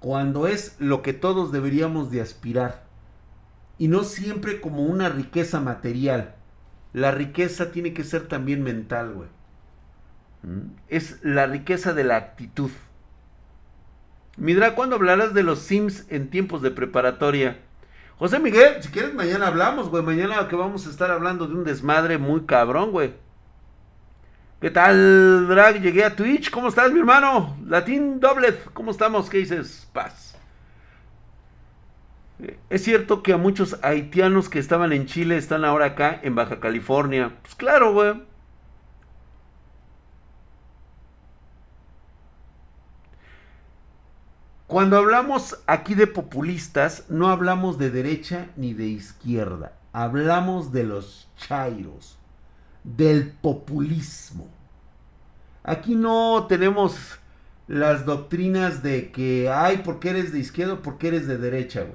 cuando 0.00 0.46
es 0.46 0.76
lo 0.78 1.02
que 1.02 1.12
todos 1.12 1.50
deberíamos 1.50 2.10
de 2.10 2.20
aspirar, 2.20 2.84
y 3.78 3.88
no 3.88 4.04
siempre 4.04 4.60
como 4.60 4.84
una 4.84 5.08
riqueza 5.08 5.60
material. 5.60 6.34
La 6.92 7.10
riqueza 7.10 7.70
tiene 7.70 7.92
que 7.92 8.02
ser 8.02 8.26
también 8.26 8.62
mental, 8.62 9.12
güey. 9.12 9.28
¿Mm? 10.42 10.72
Es 10.88 11.18
la 11.22 11.46
riqueza 11.46 11.92
de 11.92 12.04
la 12.04 12.16
actitud. 12.16 12.70
Midra, 14.38 14.76
¿cuándo 14.76 14.94
hablarás 14.94 15.34
de 15.34 15.42
los 15.42 15.58
Sims 15.58 16.06
en 16.10 16.30
tiempos 16.30 16.62
de 16.62 16.70
preparatoria? 16.70 17.58
José 18.18 18.38
Miguel, 18.38 18.80
si 18.80 18.88
quieres 18.88 19.12
mañana 19.12 19.48
hablamos, 19.48 19.90
güey. 19.90 20.04
Mañana 20.04 20.46
que 20.46 20.54
vamos 20.54 20.86
a 20.86 20.90
estar 20.90 21.10
hablando 21.10 21.48
de 21.48 21.54
un 21.54 21.64
desmadre 21.64 22.18
muy 22.18 22.42
cabrón, 22.42 22.92
güey. 22.92 23.14
¿Qué 24.60 24.70
tal, 24.70 25.48
Drag? 25.48 25.80
Llegué 25.80 26.04
a 26.04 26.14
Twitch. 26.14 26.50
¿Cómo 26.50 26.68
estás, 26.68 26.92
mi 26.92 27.00
hermano? 27.00 27.56
Latín 27.66 28.20
Doblet. 28.20 28.72
¿Cómo 28.72 28.92
estamos? 28.92 29.28
¿Qué 29.28 29.38
dices? 29.38 29.88
Paz. 29.92 30.36
Eh, 32.40 32.56
es 32.70 32.84
cierto 32.84 33.24
que 33.24 33.32
a 33.32 33.38
muchos 33.38 33.78
haitianos 33.82 34.48
que 34.48 34.60
estaban 34.60 34.92
en 34.92 35.06
Chile 35.06 35.36
están 35.36 35.64
ahora 35.64 35.86
acá 35.86 36.20
en 36.22 36.36
Baja 36.36 36.60
California. 36.60 37.32
Pues 37.42 37.56
claro, 37.56 37.92
güey. 37.92 38.27
Cuando 44.68 44.98
hablamos 44.98 45.58
aquí 45.66 45.94
de 45.94 46.06
populistas, 46.06 47.04
no 47.08 47.30
hablamos 47.30 47.78
de 47.78 47.90
derecha 47.90 48.48
ni 48.54 48.74
de 48.74 48.84
izquierda. 48.84 49.72
Hablamos 49.94 50.72
de 50.72 50.84
los 50.84 51.26
chairos, 51.38 52.18
del 52.84 53.30
populismo. 53.30 54.46
Aquí 55.64 55.94
no 55.94 56.44
tenemos 56.50 57.18
las 57.66 58.04
doctrinas 58.04 58.82
de 58.82 59.10
que, 59.10 59.48
ay, 59.48 59.80
porque 59.82 60.10
eres 60.10 60.34
de 60.34 60.40
izquierda 60.40 60.74
o 60.74 60.82
porque 60.82 61.08
eres 61.08 61.26
de 61.26 61.38
derecha, 61.38 61.86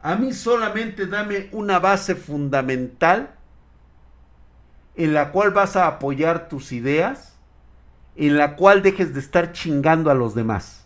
A 0.00 0.14
mí 0.16 0.32
solamente 0.32 1.06
dame 1.06 1.50
una 1.52 1.78
base 1.78 2.14
fundamental 2.14 3.34
en 4.94 5.12
la 5.12 5.30
cual 5.30 5.50
vas 5.50 5.76
a 5.76 5.86
apoyar 5.86 6.48
tus 6.48 6.72
ideas, 6.72 7.36
en 8.16 8.38
la 8.38 8.56
cual 8.56 8.80
dejes 8.80 9.12
de 9.12 9.20
estar 9.20 9.52
chingando 9.52 10.10
a 10.10 10.14
los 10.14 10.34
demás. 10.34 10.83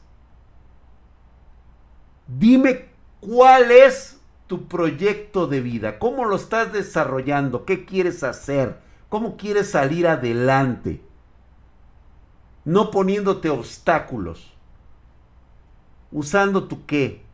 Dime 2.28 2.90
cuál 3.20 3.70
es 3.70 4.20
tu 4.46 4.68
proyecto 4.68 5.46
de 5.46 5.62
vida, 5.62 5.98
cómo 5.98 6.26
lo 6.26 6.36
estás 6.36 6.72
desarrollando, 6.72 7.64
qué 7.64 7.86
quieres 7.86 8.22
hacer, 8.22 8.78
cómo 9.08 9.36
quieres 9.36 9.70
salir 9.70 10.06
adelante. 10.06 11.02
No 12.64 12.90
poniéndote 12.90 13.48
obstáculos. 13.48 14.52
Usando 16.12 16.68
tu 16.68 16.84
qué. 16.84 17.24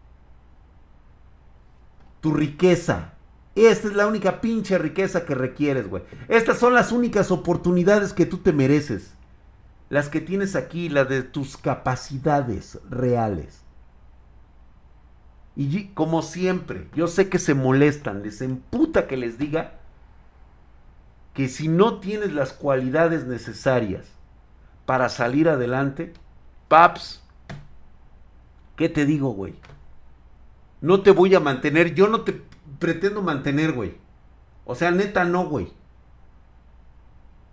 Tu 2.20 2.32
riqueza. 2.32 3.14
Esta 3.56 3.88
es 3.88 3.94
la 3.94 4.06
única 4.06 4.40
pinche 4.40 4.78
riqueza 4.78 5.24
que 5.24 5.34
requieres, 5.34 5.88
güey. 5.88 6.04
Estas 6.28 6.58
son 6.58 6.72
las 6.72 6.92
únicas 6.92 7.32
oportunidades 7.32 8.12
que 8.12 8.26
tú 8.26 8.38
te 8.38 8.52
mereces. 8.52 9.14
Las 9.88 10.08
que 10.08 10.20
tienes 10.20 10.54
aquí, 10.54 10.88
las 10.88 11.08
de 11.08 11.22
tus 11.22 11.56
capacidades 11.56 12.78
reales. 12.88 13.63
Y 15.56 15.88
como 15.88 16.22
siempre, 16.22 16.88
yo 16.94 17.06
sé 17.06 17.28
que 17.28 17.38
se 17.38 17.54
molestan, 17.54 18.22
les 18.22 18.40
emputa 18.40 19.06
que 19.06 19.16
les 19.16 19.38
diga 19.38 19.74
que 21.32 21.48
si 21.48 21.68
no 21.68 22.00
tienes 22.00 22.32
las 22.32 22.52
cualidades 22.52 23.26
necesarias 23.26 24.06
para 24.86 25.08
salir 25.08 25.48
adelante, 25.48 26.12
paps, 26.68 27.22
¿qué 28.76 28.88
te 28.88 29.06
digo, 29.06 29.30
güey? 29.30 29.54
No 30.80 31.02
te 31.02 31.12
voy 31.12 31.34
a 31.34 31.40
mantener, 31.40 31.94
yo 31.94 32.08
no 32.08 32.22
te 32.22 32.42
pretendo 32.78 33.22
mantener, 33.22 33.72
güey. 33.72 33.96
O 34.64 34.74
sea, 34.74 34.90
neta 34.90 35.24
no, 35.24 35.46
güey. 35.46 35.72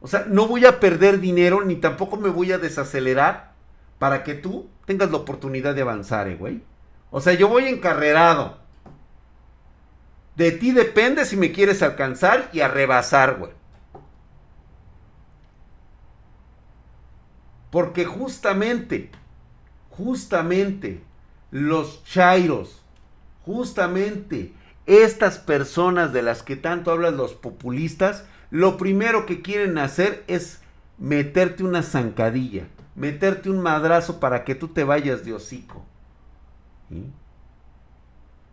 O 0.01 0.07
sea, 0.07 0.25
no 0.27 0.47
voy 0.47 0.65
a 0.65 0.79
perder 0.79 1.19
dinero 1.19 1.63
ni 1.63 1.75
tampoco 1.75 2.17
me 2.17 2.29
voy 2.29 2.51
a 2.51 2.57
desacelerar 2.57 3.53
para 3.99 4.23
que 4.23 4.33
tú 4.33 4.67
tengas 4.85 5.11
la 5.11 5.17
oportunidad 5.17 5.75
de 5.75 5.81
avanzar, 5.81 6.27
eh, 6.27 6.35
güey. 6.35 6.63
O 7.11 7.21
sea, 7.21 7.33
yo 7.33 7.49
voy 7.49 7.65
encarrerado. 7.67 8.57
De 10.35 10.51
ti 10.51 10.71
depende 10.71 11.25
si 11.25 11.35
me 11.37 11.51
quieres 11.51 11.83
alcanzar 11.83 12.49
y 12.53 12.61
arrebasar, 12.61 13.37
güey. 13.37 13.51
Porque 17.69 18.05
justamente, 18.05 19.11
justamente, 19.89 21.03
los 21.51 22.03
chairos, 22.05 22.81
justamente 23.45 24.53
estas 24.85 25.37
personas 25.37 26.11
de 26.13 26.21
las 26.21 26.43
que 26.43 26.55
tanto 26.55 26.91
hablan 26.91 27.17
los 27.17 27.33
populistas, 27.33 28.25
lo 28.49 28.77
primero 28.77 29.25
que 29.25 29.41
quieren 29.41 29.77
hacer 29.77 30.23
es 30.27 30.59
meterte 30.97 31.63
una 31.63 31.83
zancadilla, 31.83 32.67
meterte 32.95 33.49
un 33.49 33.61
madrazo 33.61 34.19
para 34.19 34.43
que 34.43 34.55
tú 34.55 34.69
te 34.69 34.83
vayas 34.83 35.23
de 35.23 35.33
hocico. 35.33 35.85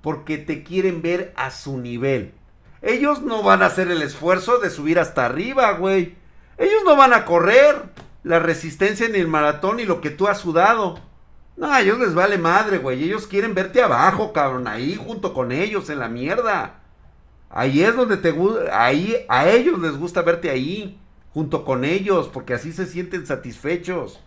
Porque 0.02 0.38
te 0.38 0.62
quieren 0.62 1.02
ver 1.02 1.32
a 1.36 1.50
su 1.50 1.78
nivel. 1.78 2.32
Ellos 2.82 3.22
no 3.22 3.42
van 3.42 3.62
a 3.62 3.66
hacer 3.66 3.90
el 3.90 4.02
esfuerzo 4.02 4.58
de 4.58 4.70
subir 4.70 4.98
hasta 4.98 5.26
arriba, 5.26 5.72
güey. 5.72 6.16
Ellos 6.56 6.82
no 6.84 6.96
van 6.96 7.12
a 7.12 7.24
correr 7.24 7.90
la 8.22 8.38
resistencia 8.38 9.08
ni 9.08 9.18
el 9.18 9.28
maratón 9.28 9.78
ni 9.78 9.84
lo 9.84 10.00
que 10.00 10.10
tú 10.10 10.28
has 10.28 10.38
sudado. 10.38 11.00
No, 11.56 11.72
a 11.72 11.80
ellos 11.80 11.98
les 11.98 12.14
vale 12.14 12.38
madre, 12.38 12.78
güey. 12.78 13.02
Ellos 13.02 13.26
quieren 13.26 13.54
verte 13.54 13.82
abajo, 13.82 14.32
cabrón, 14.32 14.68
ahí 14.68 14.94
junto 14.94 15.34
con 15.34 15.50
ellos 15.50 15.90
en 15.90 15.98
la 15.98 16.08
mierda. 16.08 16.80
Ahí 17.50 17.82
es 17.82 17.96
donde 17.96 18.16
te 18.16 18.30
gusta, 18.30 18.84
ahí 18.84 19.16
a 19.28 19.48
ellos 19.48 19.78
les 19.80 19.96
gusta 19.96 20.22
verte 20.22 20.50
ahí 20.50 21.00
junto 21.32 21.64
con 21.64 21.84
ellos 21.84 22.28
porque 22.28 22.54
así 22.54 22.72
se 22.72 22.86
sienten 22.86 23.26
satisfechos. 23.26 24.20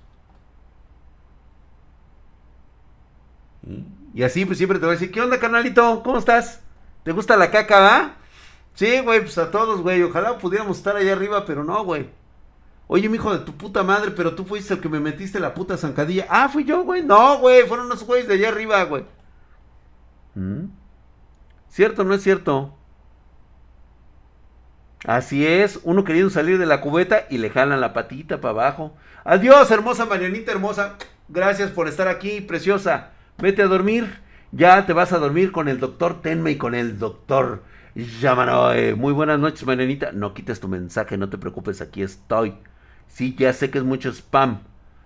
Y 4.13 4.23
así 4.23 4.45
pues 4.45 4.57
siempre 4.57 4.79
te 4.79 4.85
voy 4.85 4.95
a 4.95 4.99
decir, 4.99 5.11
¿qué 5.11 5.21
onda, 5.21 5.39
canalito? 5.39 6.03
¿Cómo 6.03 6.17
estás? 6.17 6.61
¿Te 7.03 7.11
gusta 7.11 7.37
la 7.37 7.49
caca, 7.49 7.79
va? 7.79 8.15
Sí, 8.75 8.99
güey, 8.99 9.21
pues 9.21 9.37
a 9.37 9.51
todos, 9.51 9.81
güey. 9.81 10.01
Ojalá 10.03 10.37
pudiéramos 10.37 10.77
estar 10.77 10.95
allá 10.95 11.13
arriba, 11.13 11.45
pero 11.45 11.63
no, 11.63 11.83
güey. 11.83 12.09
Oye, 12.87 13.07
mi 13.07 13.15
hijo 13.15 13.31
de 13.31 13.45
tu 13.45 13.55
puta 13.55 13.83
madre, 13.83 14.11
pero 14.11 14.35
tú 14.35 14.43
fuiste 14.43 14.73
el 14.73 14.81
que 14.81 14.89
me 14.89 14.99
metiste 14.99 15.39
la 15.39 15.53
puta 15.53 15.77
zancadilla. 15.77 16.27
Ah, 16.29 16.49
fui 16.49 16.65
yo, 16.65 16.83
güey. 16.83 17.01
No, 17.03 17.39
güey, 17.39 17.65
fueron 17.67 17.87
los 17.87 18.03
güeyes 18.03 18.27
de 18.27 18.33
allá 18.33 18.49
arriba, 18.49 18.83
güey. 18.83 19.05
¿Mm? 20.35 20.65
¿Cierto 21.69 22.01
o 22.01 22.05
no 22.05 22.13
es 22.13 22.21
cierto? 22.21 22.75
Así 25.05 25.47
es, 25.47 25.79
uno 25.83 26.03
queriendo 26.03 26.29
salir 26.29 26.59
de 26.59 26.65
la 26.65 26.81
cubeta 26.81 27.25
y 27.29 27.37
le 27.39 27.49
jalan 27.49 27.81
la 27.81 27.93
patita 27.93 28.39
para 28.39 28.51
abajo. 28.51 28.93
Adiós, 29.23 29.71
hermosa 29.71 30.05
Marianita, 30.05 30.51
hermosa. 30.51 30.97
Gracias 31.27 31.71
por 31.71 31.87
estar 31.87 32.07
aquí, 32.07 32.41
preciosa. 32.41 33.11
Vete 33.41 33.63
a 33.63 33.67
dormir. 33.67 34.19
Ya 34.51 34.85
te 34.85 34.93
vas 34.93 35.13
a 35.13 35.17
dormir 35.17 35.51
con 35.51 35.67
el 35.67 35.79
doctor 35.79 36.21
Tenme 36.21 36.51
y 36.51 36.57
con 36.57 36.75
el 36.75 36.99
doctor 36.99 37.63
Yamanoe. 37.95 38.93
Muy 38.93 39.13
buenas 39.13 39.39
noches, 39.39 39.65
Marianita. 39.65 40.11
No 40.11 40.35
quites 40.35 40.59
tu 40.59 40.67
mensaje, 40.67 41.17
no 41.17 41.27
te 41.29 41.39
preocupes, 41.39 41.81
aquí 41.81 42.03
estoy. 42.03 42.53
Sí, 43.07 43.35
ya 43.35 43.51
sé 43.53 43.71
que 43.71 43.79
es 43.79 43.83
mucho 43.83 44.09
spam. 44.09 44.59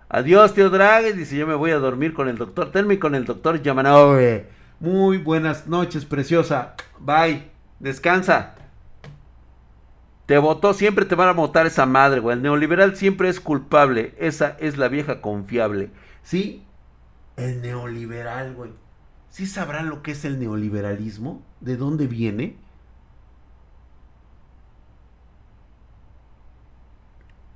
Adiós, 0.10 0.54
tío 0.54 0.70
Drag. 0.70 1.16
Dice, 1.16 1.38
yo 1.38 1.48
me 1.48 1.56
voy 1.56 1.72
a 1.72 1.80
dormir 1.80 2.14
con 2.14 2.28
el 2.28 2.38
doctor. 2.38 2.74
Tenme 2.74 3.00
con 3.00 3.16
el 3.16 3.24
doctor 3.24 3.62
Yamanove. 3.62 4.50
Muy 4.82 5.18
buenas 5.18 5.68
noches, 5.68 6.04
preciosa. 6.04 6.76
Bye. 7.00 7.50
Descansa. 7.80 8.56
Te 10.26 10.38
votó, 10.40 10.74
siempre 10.74 11.06
te 11.06 11.16
van 11.16 11.30
a 11.30 11.34
votar 11.34 11.68
esa 11.68 11.86
madre, 11.86 12.20
güey. 12.20 12.36
El 12.36 12.44
neoliberal 12.44 12.98
siempre 12.98 13.30
es 13.30 13.40
culpable. 13.40 14.14
Esa 14.20 14.58
es 14.60 14.78
la 14.78 14.90
vieja 14.90 15.22
confiable. 15.22 15.92
Sí, 16.24 16.65
el 17.38 17.62
neoliberal, 17.62 18.56
güey. 18.56 18.72
¿Sí 19.30 19.46
sabrán 19.46 19.90
lo 19.90 20.02
que 20.02 20.12
es 20.12 20.24
el 20.26 20.40
neoliberalismo? 20.40 21.44
¿De 21.60 21.78
dónde 21.78 22.08
viene? 22.08 22.58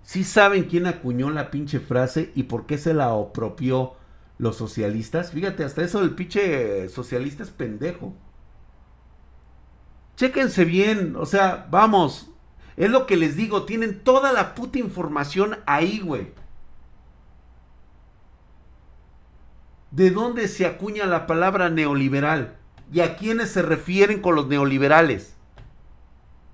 ¿Sí 0.03 0.23
saben 0.23 0.63
quién 0.63 0.87
acuñó 0.87 1.29
la 1.29 1.51
pinche 1.51 1.79
frase 1.79 2.31
y 2.35 2.43
por 2.43 2.65
qué 2.65 2.77
se 2.77 2.93
la 2.93 3.11
apropió 3.11 3.93
los 4.39 4.57
socialistas? 4.57 5.31
Fíjate, 5.31 5.63
hasta 5.63 5.83
eso 5.83 6.01
el 6.01 6.15
pinche 6.15 6.89
socialista 6.89 7.43
es 7.43 7.51
pendejo. 7.51 8.15
Chéquense 10.15 10.65
bien, 10.65 11.15
o 11.15 11.25
sea, 11.25 11.67
vamos. 11.69 12.31
Es 12.75 12.89
lo 12.89 13.05
que 13.05 13.17
les 13.17 13.35
digo, 13.35 13.63
tienen 13.65 14.03
toda 14.03 14.33
la 14.33 14.55
puta 14.55 14.79
información 14.79 15.59
ahí, 15.65 15.99
güey. 15.99 16.33
¿De 19.91 20.11
dónde 20.11 20.47
se 20.47 20.65
acuña 20.65 21.05
la 21.05 21.25
palabra 21.27 21.69
neoliberal? 21.69 22.55
¿Y 22.91 23.01
a 23.01 23.15
quiénes 23.15 23.51
se 23.51 23.61
refieren 23.61 24.21
con 24.21 24.35
los 24.35 24.47
neoliberales? 24.47 25.35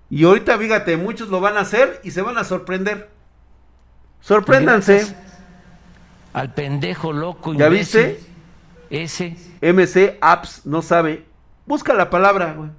Y 0.09 0.23
ahorita, 0.23 0.57
fíjate, 0.57 0.97
muchos 0.97 1.29
lo 1.29 1.41
van 1.41 1.57
a 1.57 1.61
hacer 1.61 1.99
y 2.03 2.11
se 2.11 2.21
van 2.21 2.37
a 2.37 2.43
sorprender. 2.43 3.09
Sorpréndanse. 4.21 5.15
Al 6.33 6.53
pendejo 6.53 7.13
loco. 7.13 7.53
¿Ya 7.53 7.69
viste? 7.69 8.19
Ese. 8.89 9.35
MC 9.61 10.17
Apps 10.21 10.65
no 10.65 10.81
sabe. 10.81 11.25
Busca 11.65 11.93
la 11.93 12.09
palabra, 12.09 12.53
güey. 12.53 12.69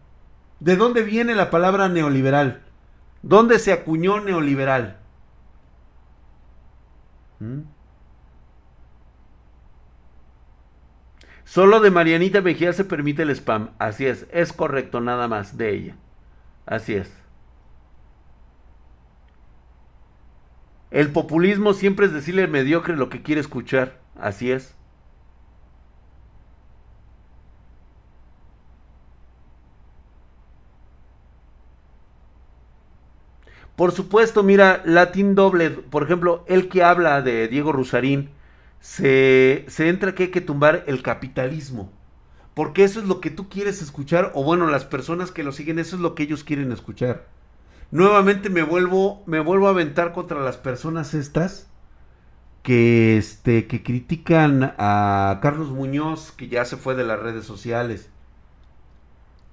¿De 0.60 0.76
dónde 0.76 1.02
viene 1.02 1.34
la 1.34 1.50
palabra 1.50 1.88
neoliberal? 1.88 2.62
¿Dónde 3.22 3.58
se 3.58 3.72
acuñó 3.72 4.20
neoliberal? 4.20 4.98
¿Mm? 7.40 7.60
Solo 11.46 11.78
de 11.78 11.92
Marianita 11.92 12.42
Mejía 12.42 12.72
se 12.72 12.84
permite 12.84 13.22
el 13.22 13.30
spam. 13.30 13.70
Así 13.78 14.04
es, 14.04 14.26
es 14.32 14.52
correcto 14.52 15.00
nada 15.00 15.28
más 15.28 15.56
de 15.56 15.70
ella. 15.70 15.96
Así 16.66 16.94
es. 16.94 17.10
El 20.90 21.12
populismo 21.12 21.72
siempre 21.72 22.06
es 22.06 22.12
decirle 22.12 22.42
al 22.42 22.50
mediocre 22.50 22.96
lo 22.96 23.08
que 23.08 23.22
quiere 23.22 23.40
escuchar. 23.40 24.00
Así 24.18 24.50
es. 24.50 24.74
Por 33.76 33.92
supuesto, 33.92 34.42
mira, 34.42 34.82
Latin 34.84 35.36
Doble, 35.36 35.70
por 35.70 36.02
ejemplo, 36.02 36.44
el 36.48 36.68
que 36.68 36.82
habla 36.82 37.22
de 37.22 37.46
Diego 37.46 37.70
Rusarín, 37.70 38.30
se, 38.86 39.64
se 39.66 39.88
entra 39.88 40.14
que 40.14 40.24
hay 40.24 40.30
que 40.30 40.40
tumbar 40.40 40.84
el 40.86 41.02
capitalismo. 41.02 41.90
Porque 42.54 42.84
eso 42.84 43.00
es 43.00 43.06
lo 43.06 43.20
que 43.20 43.30
tú 43.30 43.48
quieres 43.48 43.82
escuchar, 43.82 44.30
o 44.34 44.44
bueno, 44.44 44.68
las 44.68 44.84
personas 44.84 45.32
que 45.32 45.42
lo 45.42 45.50
siguen, 45.50 45.80
eso 45.80 45.96
es 45.96 46.02
lo 46.02 46.14
que 46.14 46.22
ellos 46.22 46.44
quieren 46.44 46.70
escuchar. 46.70 47.26
Nuevamente 47.90 48.48
me 48.48 48.62
vuelvo, 48.62 49.24
me 49.26 49.40
vuelvo 49.40 49.66
a 49.66 49.70
aventar 49.70 50.12
contra 50.12 50.40
las 50.40 50.56
personas 50.56 51.14
estas 51.14 51.68
que, 52.62 53.18
este, 53.18 53.66
que 53.66 53.82
critican 53.82 54.74
a 54.78 55.40
Carlos 55.42 55.70
Muñoz, 55.70 56.30
que 56.30 56.46
ya 56.46 56.64
se 56.64 56.76
fue 56.76 56.94
de 56.94 57.04
las 57.04 57.18
redes 57.18 57.44
sociales. 57.44 58.08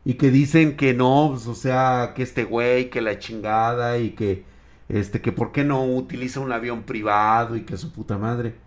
Y 0.06 0.14
que 0.14 0.30
dicen 0.30 0.78
que 0.78 0.94
no, 0.94 1.30
pues, 1.32 1.48
o 1.48 1.56
sea, 1.56 2.14
que 2.16 2.22
este 2.22 2.44
güey, 2.44 2.92
que 2.92 3.02
la 3.02 3.18
chingada 3.18 3.98
y 3.98 4.12
que, 4.12 4.46
este, 4.90 5.22
que 5.22 5.32
por 5.32 5.52
qué 5.52 5.64
no 5.64 5.84
utiliza 5.84 6.40
un 6.40 6.52
avión 6.52 6.84
privado 6.84 7.56
y 7.56 7.64
que 7.64 7.78
su 7.78 7.92
puta 7.92 8.20
madre 8.20 8.63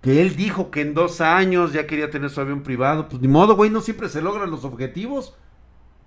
que 0.00 0.22
él 0.22 0.36
dijo 0.36 0.70
que 0.70 0.80
en 0.80 0.94
dos 0.94 1.20
años 1.20 1.72
ya 1.72 1.86
quería 1.86 2.10
tener 2.10 2.30
su 2.30 2.40
avión 2.40 2.62
privado. 2.62 3.08
Pues 3.08 3.20
ni 3.20 3.28
modo, 3.28 3.56
güey, 3.56 3.70
no 3.70 3.80
siempre 3.80 4.08
se 4.08 4.22
logran 4.22 4.50
los 4.50 4.64
objetivos. 4.64 5.34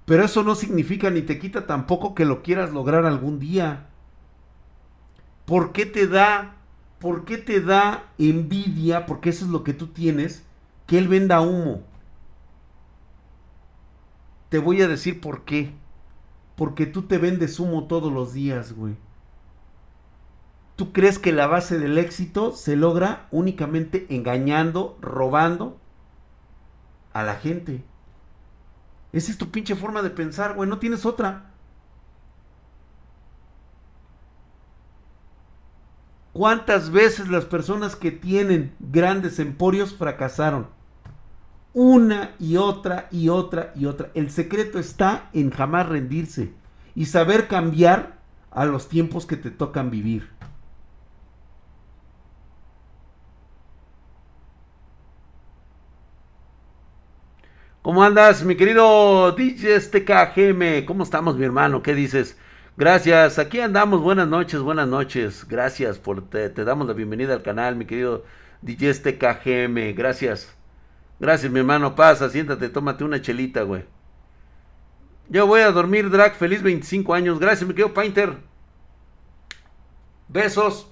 Pero 0.05 0.25
eso 0.25 0.43
no 0.43 0.55
significa 0.55 1.09
ni 1.09 1.21
te 1.21 1.39
quita 1.39 1.65
tampoco 1.65 2.15
que 2.15 2.25
lo 2.25 2.41
quieras 2.41 2.71
lograr 2.71 3.05
algún 3.05 3.39
día. 3.39 3.87
¿Por 5.45 5.71
qué 5.71 5.85
te 5.85 6.07
da, 6.07 6.55
por 6.99 7.25
qué 7.25 7.37
te 7.37 7.61
da 7.61 8.11
envidia, 8.17 9.05
porque 9.05 9.29
eso 9.29 9.45
es 9.45 9.51
lo 9.51 9.63
que 9.63 9.73
tú 9.73 9.87
tienes, 9.87 10.43
que 10.87 10.97
él 10.97 11.07
venda 11.07 11.41
humo? 11.41 11.83
Te 14.49 14.59
voy 14.59 14.81
a 14.81 14.87
decir 14.87 15.21
por 15.21 15.45
qué. 15.45 15.71
Porque 16.55 16.85
tú 16.85 17.03
te 17.03 17.17
vendes 17.17 17.59
humo 17.59 17.85
todos 17.85 18.11
los 18.11 18.33
días, 18.33 18.73
güey. 18.73 18.95
¿Tú 20.75 20.91
crees 20.91 21.19
que 21.19 21.31
la 21.31 21.47
base 21.47 21.77
del 21.77 21.97
éxito 21.97 22.53
se 22.53 22.75
logra 22.75 23.27
únicamente 23.31 24.07
engañando, 24.09 24.97
robando 25.01 25.79
a 27.13 27.23
la 27.23 27.35
gente? 27.35 27.83
Esa 29.11 29.31
es 29.31 29.37
tu 29.37 29.51
pinche 29.51 29.75
forma 29.75 30.01
de 30.01 30.09
pensar, 30.09 30.55
güey, 30.55 30.67
no 30.67 30.79
tienes 30.79 31.05
otra. 31.05 31.51
¿Cuántas 36.33 36.89
veces 36.89 37.29
las 37.29 37.45
personas 37.45 37.95
que 37.95 38.11
tienen 38.11 38.73
grandes 38.79 39.37
emporios 39.37 39.93
fracasaron? 39.93 40.67
Una 41.75 42.31
y 42.39 42.57
otra 42.57 43.07
y 43.11 43.29
otra 43.29 43.71
y 43.75 43.85
otra. 43.85 44.09
El 44.15 44.31
secreto 44.31 44.79
está 44.79 45.29
en 45.33 45.51
jamás 45.51 45.87
rendirse 45.87 46.51
y 46.95 47.05
saber 47.05 47.47
cambiar 47.47 48.17
a 48.49 48.65
los 48.65 48.89
tiempos 48.89 49.27
que 49.27 49.37
te 49.37 49.51
tocan 49.51 49.91
vivir. 49.91 50.32
¿Cómo 57.83 58.01
andas, 58.01 58.45
mi 58.45 58.55
querido 58.55 59.33
DJ 59.33 59.77
TKGM? 59.77 60.85
¿Cómo 60.85 61.03
estamos, 61.03 61.35
mi 61.35 61.43
hermano? 61.43 61.83
¿Qué 61.83 61.93
dices? 61.93 62.37
Gracias, 62.77 63.39
aquí 63.39 63.59
andamos. 63.59 64.01
Buenas 64.01 64.29
noches, 64.29 64.61
buenas 64.61 64.87
noches. 64.87 65.45
Gracias 65.49 65.99
por 65.99 66.29
te, 66.29 66.49
damos 66.49 66.87
la 66.87 66.93
bienvenida 66.93 67.33
al 67.33 67.41
canal, 67.41 67.75
mi 67.75 67.83
querido 67.83 68.23
DJ 68.61 68.93
TKGM. 68.93 69.95
Gracias. 69.97 70.55
Gracias, 71.19 71.51
mi 71.51 71.59
hermano. 71.59 71.93
Pasa, 71.93 72.29
siéntate, 72.29 72.69
tómate 72.69 73.03
una 73.03 73.21
chelita, 73.21 73.63
güey. 73.63 73.83
Yo 75.27 75.45
voy 75.45 75.59
a 75.59 75.71
dormir, 75.71 76.09
Drag. 76.09 76.35
Feliz 76.35 76.63
25 76.63 77.13
años. 77.13 77.37
Gracias, 77.37 77.67
mi 77.67 77.73
querido 77.73 77.93
Painter. 77.93 78.37
Besos 80.29 80.89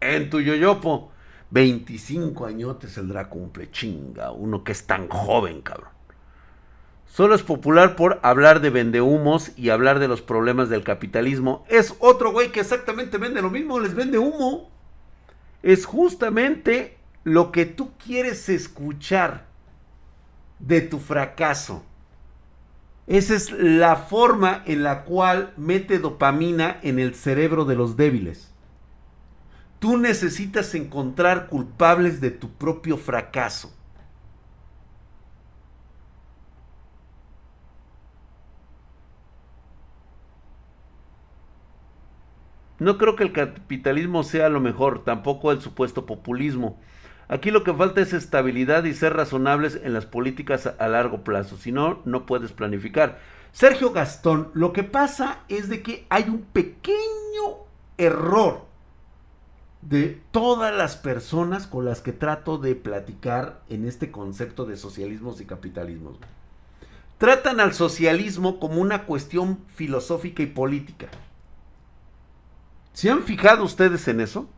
en 0.00 0.28
tu 0.28 0.42
yoyopo. 0.42 1.10
25 1.50 2.46
añotes 2.46 2.98
el 2.98 3.08
Draco 3.08 3.38
cumple, 3.38 3.70
chinga, 3.70 4.32
uno 4.32 4.64
que 4.64 4.72
es 4.72 4.86
tan 4.86 5.08
joven, 5.08 5.62
cabrón. 5.62 5.90
Solo 7.06 7.34
es 7.34 7.42
popular 7.42 7.96
por 7.96 8.20
hablar 8.22 8.60
de 8.60 8.70
vendehumos 8.70 9.52
y 9.56 9.70
hablar 9.70 10.00
de 10.00 10.08
los 10.08 10.20
problemas 10.20 10.68
del 10.68 10.84
capitalismo. 10.84 11.64
Es 11.68 11.94
otro 11.98 12.32
güey 12.32 12.52
que 12.52 12.60
exactamente 12.60 13.16
vende 13.16 13.40
lo 13.40 13.50
mismo, 13.50 13.80
les 13.80 13.94
vende 13.94 14.18
humo. 14.18 14.70
Es 15.62 15.86
justamente 15.86 16.98
lo 17.24 17.52
que 17.52 17.64
tú 17.64 17.92
quieres 17.96 18.48
escuchar 18.48 19.46
de 20.58 20.80
tu 20.80 20.98
fracaso. 20.98 21.84
Esa 23.06 23.34
es 23.34 23.52
la 23.52 23.96
forma 23.96 24.62
en 24.66 24.82
la 24.82 25.04
cual 25.04 25.54
mete 25.56 25.98
dopamina 25.98 26.78
en 26.82 26.98
el 26.98 27.14
cerebro 27.14 27.64
de 27.64 27.76
los 27.76 27.96
débiles. 27.96 28.52
Tú 29.86 29.96
necesitas 29.96 30.74
encontrar 30.74 31.46
culpables 31.46 32.20
de 32.20 32.32
tu 32.32 32.50
propio 32.50 32.96
fracaso. 32.96 33.72
No 42.80 42.98
creo 42.98 43.14
que 43.14 43.22
el 43.22 43.32
capitalismo 43.32 44.24
sea 44.24 44.48
lo 44.48 44.58
mejor, 44.58 45.04
tampoco 45.04 45.52
el 45.52 45.60
supuesto 45.60 46.04
populismo. 46.04 46.80
Aquí 47.28 47.52
lo 47.52 47.62
que 47.62 47.72
falta 47.72 48.00
es 48.00 48.12
estabilidad 48.12 48.82
y 48.82 48.92
ser 48.92 49.14
razonables 49.14 49.78
en 49.80 49.92
las 49.92 50.04
políticas 50.04 50.66
a 50.66 50.88
largo 50.88 51.22
plazo, 51.22 51.58
si 51.58 51.70
no, 51.70 52.02
no 52.04 52.26
puedes 52.26 52.50
planificar. 52.50 53.20
Sergio 53.52 53.92
Gastón, 53.92 54.50
lo 54.52 54.72
que 54.72 54.82
pasa 54.82 55.44
es 55.48 55.68
de 55.68 55.80
que 55.80 56.06
hay 56.08 56.24
un 56.24 56.42
pequeño 56.42 57.68
error 57.98 58.65
de 59.88 60.20
todas 60.32 60.74
las 60.74 60.96
personas 60.96 61.66
con 61.68 61.84
las 61.84 62.00
que 62.00 62.12
trato 62.12 62.58
de 62.58 62.74
platicar 62.74 63.62
en 63.68 63.86
este 63.86 64.10
concepto 64.10 64.64
de 64.64 64.76
socialismos 64.76 65.40
y 65.40 65.44
capitalismos. 65.44 66.16
Tratan 67.18 67.60
al 67.60 67.72
socialismo 67.72 68.58
como 68.58 68.80
una 68.80 69.04
cuestión 69.04 69.60
filosófica 69.68 70.42
y 70.42 70.46
política. 70.46 71.06
¿Se 72.94 73.10
han 73.10 73.22
fijado 73.22 73.62
ustedes 73.62 74.08
en 74.08 74.20
eso? 74.20 74.48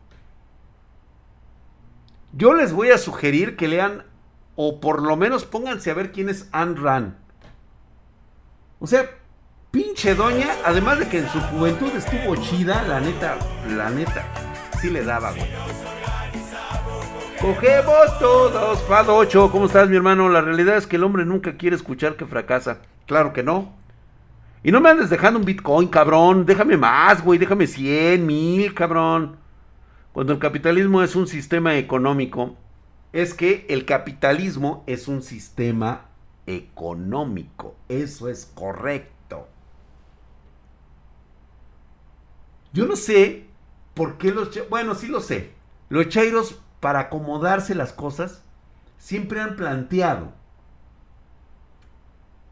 Yo 2.33 2.53
les 2.53 2.73
voy 2.73 2.89
a 2.89 2.97
sugerir 2.97 3.55
que 3.55 3.67
lean 3.67 4.05
o 4.55 4.79
por 4.79 5.01
lo 5.03 5.15
menos 5.15 5.45
pónganse 5.45 5.91
a 5.91 5.93
ver 5.93 6.11
quién 6.11 6.29
es 6.29 6.49
Anne 6.51 6.79
Rand. 6.79 7.15
O 8.79 8.87
sea, 8.87 9.09
pinche 9.71 10.15
doña, 10.15 10.49
además 10.65 10.99
de 10.99 11.07
que 11.07 11.19
en 11.19 11.29
su 11.29 11.39
juventud 11.39 11.91
estuvo 11.95 12.35
chida, 12.37 12.81
la 12.83 12.99
neta, 12.99 13.37
la 13.67 13.89
neta, 13.89 14.48
sí 14.79 14.89
le 14.89 15.03
daba, 15.03 15.31
güey. 15.31 15.47
Cogemos 17.41 18.19
todos, 18.19 18.81
Fado 18.83 19.15
8, 19.15 19.49
¿cómo 19.51 19.65
estás 19.65 19.89
mi 19.89 19.95
hermano? 19.95 20.27
La 20.29 20.41
realidad 20.41 20.77
es 20.77 20.87
que 20.87 20.97
el 20.97 21.03
hombre 21.03 21.25
nunca 21.25 21.55
quiere 21.55 21.75
escuchar 21.75 22.15
que 22.15 22.25
fracasa. 22.25 22.81
Claro 23.05 23.31
que 23.33 23.43
no. 23.43 23.77
Y 24.61 24.71
no 24.71 24.81
me 24.81 24.89
andes 24.89 25.09
dejando 25.09 25.39
un 25.39 25.45
Bitcoin, 25.45 25.87
cabrón. 25.87 26.45
Déjame 26.45 26.75
más, 26.75 27.23
güey. 27.23 27.39
Déjame 27.39 27.65
100, 27.65 28.25
mil, 28.25 28.73
cabrón. 28.73 29.37
Cuando 30.11 30.33
el 30.33 30.39
capitalismo 30.39 31.01
es 31.01 31.15
un 31.15 31.27
sistema 31.27 31.77
económico, 31.77 32.57
es 33.13 33.33
que 33.33 33.65
el 33.69 33.85
capitalismo 33.85 34.83
es 34.85 35.07
un 35.07 35.21
sistema 35.21 36.07
económico. 36.45 37.75
Eso 37.87 38.27
es 38.27 38.51
correcto. 38.53 39.47
Yo 42.73 42.85
no 42.85 42.95
sé 42.95 43.48
por 43.99 44.17
qué 44.17 44.31
los... 44.31 44.57
Bueno, 44.69 44.95
sí 44.95 45.07
lo 45.07 45.19
sé. 45.19 45.51
Los 45.89 46.07
chairos, 46.07 46.57
para 46.79 47.01
acomodarse 47.01 47.75
las 47.75 47.91
cosas, 47.91 48.41
siempre 48.97 49.41
han 49.41 49.57
planteado 49.57 50.31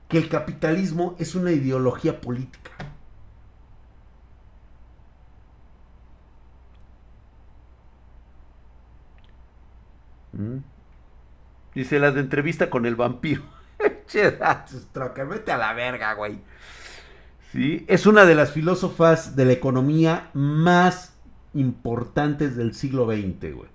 que 0.09 0.17
el 0.17 0.27
capitalismo 0.27 1.15
es 1.19 1.35
una 1.35 1.53
ideología 1.53 2.19
política. 2.19 2.71
Mm. 10.33 10.57
Dice 11.73 11.99
la 11.99 12.11
de 12.11 12.19
entrevista 12.19 12.69
con 12.69 12.85
el 12.85 12.97
vampiro. 12.97 13.43
vete 15.23 15.53
a 15.53 15.57
la 15.57 15.71
verga, 15.71 16.11
güey. 16.11 16.41
Sí, 17.53 17.85
es 17.87 18.05
una 18.05 18.25
de 18.25 18.35
las 18.35 18.51
filósofas 18.51 19.37
de 19.37 19.45
la 19.45 19.53
economía 19.53 20.29
más 20.33 21.16
importantes 21.59 22.55
del 22.55 22.73
siglo 22.73 23.05
XX, 23.05 23.53
güey. 23.53 23.69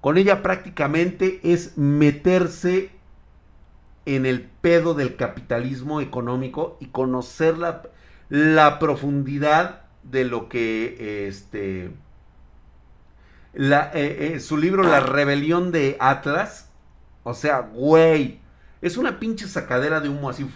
Con 0.00 0.16
ella 0.16 0.42
prácticamente 0.42 1.40
es 1.42 1.76
meterse 1.76 2.90
en 4.06 4.24
el 4.26 4.42
pedo 4.42 4.94
del 4.94 5.16
capitalismo 5.16 6.00
económico 6.00 6.78
y 6.80 6.86
conocer 6.86 7.58
la, 7.58 7.82
la 8.28 8.78
profundidad 8.78 9.82
de 10.02 10.24
lo 10.24 10.48
que 10.48 11.28
este 11.28 11.92
eh, 13.54 13.90
eh, 13.94 14.40
su 14.40 14.56
libro 14.56 14.82
La 14.82 15.00
rebelión 15.00 15.70
de 15.70 15.96
Atlas. 16.00 16.70
O 17.22 17.34
sea 17.34 17.60
güey 17.60 18.40
es 18.80 18.96
una 18.96 19.20
pinche 19.20 19.46
sacadera 19.46 20.00
de 20.00 20.08
humo 20.08 20.30
así. 20.30 20.48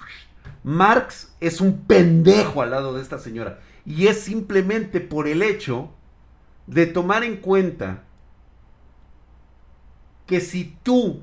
Marx 0.63 1.35
es 1.41 1.61
un 1.61 1.83
pendejo 1.83 2.63
al 2.63 2.71
lado 2.71 2.95
de 2.95 3.03
esta 3.03 3.19
señora. 3.19 3.61
Y 3.85 4.07
es 4.07 4.23
simplemente 4.23 5.01
por 5.01 5.29
el 5.29 5.43
hecho 5.43 5.91
de 6.67 6.87
tomar 6.87 7.25
en 7.25 7.37
cuenta 7.37 8.05
que 10.27 10.41
si 10.41 10.77
tú 10.83 11.23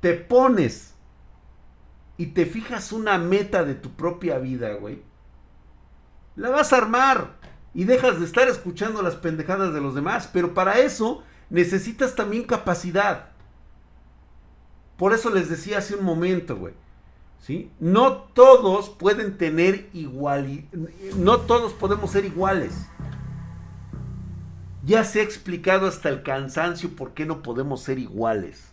te 0.00 0.14
pones 0.14 0.94
y 2.16 2.26
te 2.26 2.46
fijas 2.46 2.92
una 2.92 3.18
meta 3.18 3.64
de 3.64 3.74
tu 3.74 3.90
propia 3.90 4.38
vida, 4.38 4.74
güey, 4.74 5.02
la 6.36 6.50
vas 6.50 6.72
a 6.72 6.78
armar 6.78 7.36
y 7.74 7.84
dejas 7.84 8.18
de 8.18 8.26
estar 8.26 8.48
escuchando 8.48 9.02
las 9.02 9.16
pendejadas 9.16 9.72
de 9.72 9.80
los 9.80 9.94
demás. 9.94 10.28
Pero 10.32 10.54
para 10.54 10.78
eso 10.78 11.22
necesitas 11.50 12.14
también 12.14 12.44
capacidad. 12.44 13.30
Por 14.96 15.12
eso 15.12 15.30
les 15.30 15.48
decía 15.48 15.78
hace 15.78 15.94
un 15.94 16.04
momento, 16.04 16.56
güey. 16.56 16.74
¿Sí? 17.40 17.70
No 17.80 18.12
todos 18.12 18.90
pueden 18.90 19.38
tener 19.38 19.88
igual, 19.94 20.64
no 21.16 21.40
todos 21.40 21.72
podemos 21.72 22.10
ser 22.10 22.24
iguales. 22.24 22.86
Ya 24.84 25.04
se 25.04 25.20
ha 25.20 25.22
explicado 25.22 25.86
hasta 25.86 26.08
el 26.08 26.22
cansancio 26.22 26.90
por 26.96 27.14
qué 27.14 27.26
no 27.26 27.42
podemos 27.42 27.82
ser 27.82 27.98
iguales. 27.98 28.72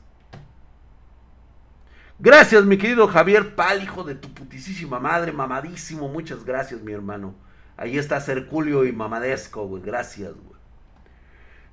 Gracias, 2.18 2.64
mi 2.64 2.78
querido 2.78 3.08
Javier 3.08 3.56
Pal, 3.56 3.84
hijo 3.84 4.04
de 4.04 4.16
tu 4.16 4.34
putísima 4.34 5.00
madre, 5.00 5.34
mamadísimo. 5.34 6.08
Muchas 6.08 6.46
gracias, 6.46 6.82
mi 6.82 6.94
hermano. 6.94 7.36
Ahí 7.78 7.98
está 7.98 8.22
Cerculio 8.22 8.86
y 8.86 8.94
Mamadesco, 8.94 9.68
güey. 9.68 9.84
Gracias, 9.84 10.34
güey. 10.34 10.55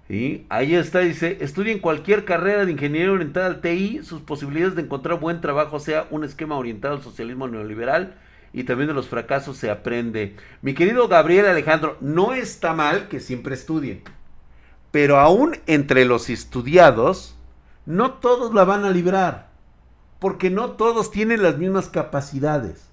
¿Sí? 0.09 0.47
Ahí 0.49 0.75
está, 0.75 0.99
dice, 1.01 1.39
estudien 1.41 1.79
cualquier 1.79 2.25
carrera 2.25 2.65
de 2.65 2.73
ingeniería 2.73 3.13
orientada 3.13 3.47
al 3.47 3.61
TI, 3.61 4.01
sus 4.03 4.21
posibilidades 4.21 4.75
de 4.75 4.83
encontrar 4.83 5.21
buen 5.21 5.41
trabajo 5.41 5.79
sea 5.81 6.07
un 6.11 6.25
esquema 6.25 6.57
orientado 6.57 6.97
al 6.97 7.03
socialismo 7.03 7.49
neoliberal 7.49 8.17
y 8.53 8.65
también 8.65 8.89
de 8.89 8.95
los 8.95 9.09
fracasos 9.09 9.57
se 9.57 9.71
aprende. 9.71 10.37
Mi 10.61 10.75
querido 10.75 11.09
Gabriel 11.09 11.47
Alejandro, 11.47 11.97
no 12.01 12.35
está 12.35 12.75
mal 12.75 13.09
que 13.09 13.21
siempre 13.21 13.55
estudien, 13.55 14.03
pero 14.91 15.19
aún 15.19 15.57
entre 15.67 16.05
los 16.05 16.29
estudiados, 16.29 17.37
no 17.87 18.15
todos 18.15 18.53
la 18.53 18.65
van 18.65 18.85
a 18.85 18.91
librar 18.91 19.53
porque 20.23 20.51
no 20.51 20.71
todos 20.73 21.11
tienen 21.11 21.43
las 21.43 21.59
mismas 21.59 21.89
capacidades. 21.89 22.92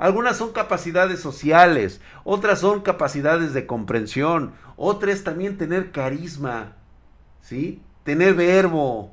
Algunas 0.00 0.38
son 0.38 0.52
capacidades 0.52 1.20
sociales, 1.20 2.00
otras 2.24 2.60
son 2.60 2.80
capacidades 2.80 3.52
de 3.52 3.66
comprensión, 3.66 4.54
otras 4.76 5.24
también 5.24 5.58
tener 5.58 5.92
carisma, 5.92 6.76
¿sí? 7.42 7.82
Tener 8.02 8.32
verbo, 8.32 9.12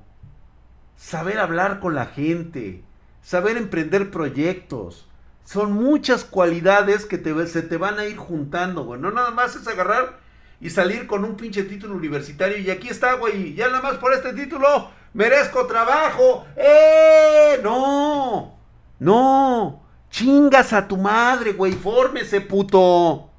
saber 0.96 1.40
hablar 1.40 1.82
con 1.82 1.94
la 1.94 2.06
gente, 2.06 2.86
saber 3.22 3.58
emprender 3.58 4.12
proyectos. 4.12 5.10
Son 5.44 5.74
muchas 5.74 6.24
cualidades 6.24 7.06
que 7.06 7.18
se 7.48 7.64
te 7.64 7.76
van 7.76 8.00
a 8.00 8.06
ir 8.06 8.16
juntando, 8.16 8.86
güey. 8.86 9.02
No 9.02 9.12
nada 9.12 9.32
más 9.32 9.58
es 9.58 9.68
agarrar 9.68 10.20
y 10.62 10.70
salir 10.70 11.06
con 11.06 11.26
un 11.26 11.36
pinche 11.36 11.64
título 11.64 11.96
universitario 11.96 12.60
y 12.60 12.70
aquí 12.70 12.88
está, 12.88 13.16
güey. 13.16 13.56
Ya 13.56 13.68
nada 13.68 13.82
más 13.82 13.98
por 13.98 14.14
este 14.14 14.32
título 14.32 14.90
merezco 15.14 15.68
trabajo. 15.68 16.46
¡Eh! 16.56 17.60
No, 17.62 18.58
no, 19.00 19.87
chingas 20.10 20.74
a 20.74 20.88
tu 20.88 20.98
madre, 20.98 21.54
güey, 21.54 21.74
fórmese, 21.74 22.42
puto. 22.42 23.30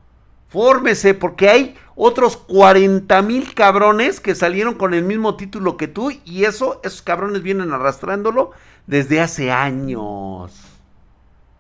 Fórmese, 0.49 1.15
porque 1.15 1.49
hay 1.49 1.77
otros 1.95 2.37
40 2.37 3.21
mil 3.23 3.55
cabrones 3.55 4.21
que 4.21 4.35
salieron 4.35 4.75
con 4.75 4.95
el 4.95 5.03
mismo 5.03 5.37
título 5.37 5.77
que 5.77 5.89
tú 5.89 6.11
y 6.25 6.45
eso, 6.45 6.81
esos 6.85 7.03
cabrones 7.03 7.43
vienen 7.43 7.73
arrastrándolo 7.73 8.53
desde 8.87 9.21
hace 9.21 9.51
años. 9.51 10.53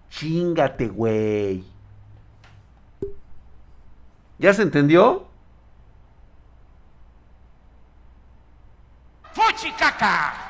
Chingate, 0.08 0.88
güey. 0.88 1.64
¿Ya 4.38 4.54
se 4.54 4.62
entendió? 4.62 5.26
¡Fuchicaca! 9.32 10.47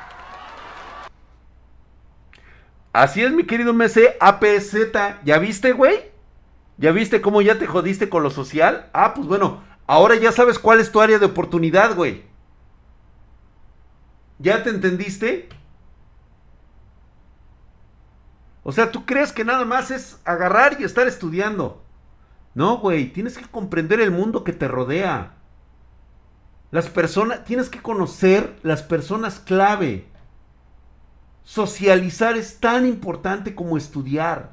Así 2.91 3.21
es, 3.21 3.31
mi 3.31 3.45
querido 3.45 3.73
MC 3.73 4.17
APZ. 4.19 4.75
¿Ya 5.23 5.37
viste, 5.39 5.73
güey? 5.73 6.11
¿Ya 6.77 6.91
viste 6.91 7.21
cómo 7.21 7.41
ya 7.41 7.59
te 7.59 7.67
jodiste 7.67 8.09
con 8.09 8.23
lo 8.23 8.29
social? 8.29 8.89
Ah, 8.93 9.13
pues 9.13 9.27
bueno, 9.27 9.61
ahora 9.85 10.15
ya 10.15 10.31
sabes 10.31 10.57
cuál 10.57 10.79
es 10.79 10.91
tu 10.91 11.01
área 11.01 11.19
de 11.19 11.25
oportunidad, 11.25 11.95
güey. 11.95 12.23
¿Ya 14.39 14.63
te 14.63 14.69
entendiste? 14.69 15.49
O 18.63 18.71
sea, 18.71 18.91
tú 18.91 19.05
crees 19.05 19.33
que 19.33 19.43
nada 19.43 19.65
más 19.65 19.91
es 19.91 20.19
agarrar 20.25 20.77
y 20.79 20.83
estar 20.83 21.07
estudiando. 21.07 21.83
No, 22.55 22.77
güey, 22.77 23.11
tienes 23.11 23.37
que 23.37 23.45
comprender 23.45 23.99
el 23.99 24.11
mundo 24.11 24.43
que 24.43 24.53
te 24.53 24.67
rodea. 24.67 25.33
Las 26.71 26.87
personas, 26.87 27.43
tienes 27.45 27.69
que 27.69 27.81
conocer 27.81 28.57
las 28.63 28.83
personas 28.83 29.39
clave. 29.39 30.07
Socializar 31.49 32.37
es 32.37 32.59
tan 32.59 32.85
importante 32.85 33.55
como 33.55 33.75
estudiar. 33.75 34.51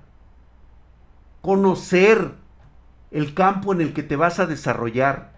Conocer 1.42 2.32
el 3.10 3.34
campo 3.34 3.74
en 3.74 3.82
el 3.82 3.92
que 3.92 4.02
te 4.02 4.16
vas 4.16 4.40
a 4.40 4.46
desarrollar. 4.46 5.34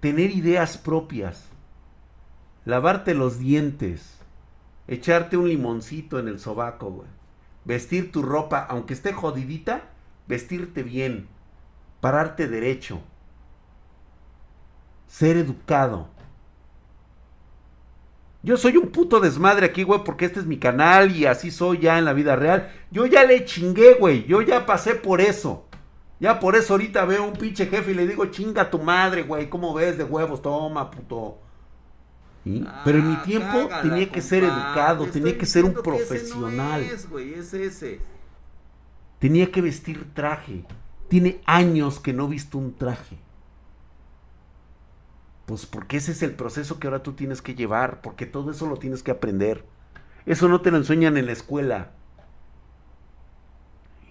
Tener 0.00 0.30
ideas 0.30 0.78
propias. 0.78 1.44
Lavarte 2.64 3.12
los 3.12 3.38
dientes. 3.38 4.20
Echarte 4.88 5.36
un 5.36 5.50
limoncito 5.50 6.18
en 6.18 6.26
el 6.26 6.40
sobaco. 6.40 7.04
Vestir 7.66 8.10
tu 8.10 8.22
ropa, 8.22 8.60
aunque 8.60 8.94
esté 8.94 9.12
jodidita, 9.12 9.82
vestirte 10.28 10.82
bien. 10.82 11.28
Pararte 12.00 12.48
derecho 12.48 13.02
ser 15.06 15.36
educado, 15.36 16.08
Yo 18.46 18.56
soy 18.56 18.76
un 18.76 18.90
puto 18.90 19.18
desmadre 19.18 19.66
aquí, 19.66 19.82
güey, 19.82 20.04
porque 20.04 20.24
este 20.24 20.38
es 20.38 20.46
mi 20.46 20.56
canal 20.56 21.10
y 21.10 21.26
así 21.26 21.50
soy 21.50 21.78
ya 21.78 21.98
en 21.98 22.04
la 22.04 22.12
vida 22.12 22.36
real. 22.36 22.70
Yo 22.92 23.04
ya 23.04 23.24
le 23.24 23.44
chingué, 23.44 23.94
güey. 23.94 24.24
Yo 24.26 24.40
ya 24.40 24.64
pasé 24.64 24.94
por 24.94 25.20
eso. 25.20 25.66
Ya 26.20 26.38
por 26.38 26.54
eso 26.54 26.74
ahorita 26.74 27.04
veo 27.06 27.24
a 27.24 27.26
un 27.26 27.32
pinche 27.32 27.66
jefe 27.66 27.90
y 27.90 27.94
le 27.94 28.06
digo, 28.06 28.24
chinga 28.26 28.70
tu 28.70 28.78
madre, 28.78 29.24
güey. 29.24 29.50
¿Cómo 29.50 29.74
ves 29.74 29.98
de 29.98 30.04
huevos? 30.04 30.42
Toma, 30.42 30.88
puto. 30.92 31.38
Pero 32.84 32.98
en 32.98 33.08
mi 33.08 33.16
ah, 33.16 33.22
tiempo 33.24 33.68
tenía 33.82 34.08
que 34.08 34.22
ser 34.22 34.44
educado, 34.44 35.06
tenía 35.06 35.36
que 35.36 35.44
ser 35.44 35.64
un 35.64 35.74
profesional. 35.74 36.82
es, 36.82 37.10
güey, 37.10 37.34
es 37.34 37.52
ese. 37.52 38.00
Tenía 39.18 39.50
que 39.50 39.60
vestir 39.60 40.06
traje. 40.14 40.64
Tiene 41.08 41.40
años 41.46 41.98
que 41.98 42.12
no 42.12 42.26
he 42.26 42.30
visto 42.30 42.58
un 42.58 42.76
traje. 42.76 43.18
Pues 45.46 45.64
porque 45.64 45.96
ese 45.98 46.12
es 46.12 46.22
el 46.22 46.32
proceso 46.32 46.78
que 46.78 46.88
ahora 46.88 47.02
tú 47.02 47.12
tienes 47.12 47.40
que 47.40 47.54
llevar, 47.54 48.00
porque 48.00 48.26
todo 48.26 48.50
eso 48.50 48.66
lo 48.66 48.76
tienes 48.76 49.02
que 49.02 49.12
aprender. 49.12 49.64
Eso 50.26 50.48
no 50.48 50.60
te 50.60 50.72
lo 50.72 50.76
enseñan 50.76 51.16
en 51.16 51.26
la 51.26 51.32
escuela. 51.32 51.92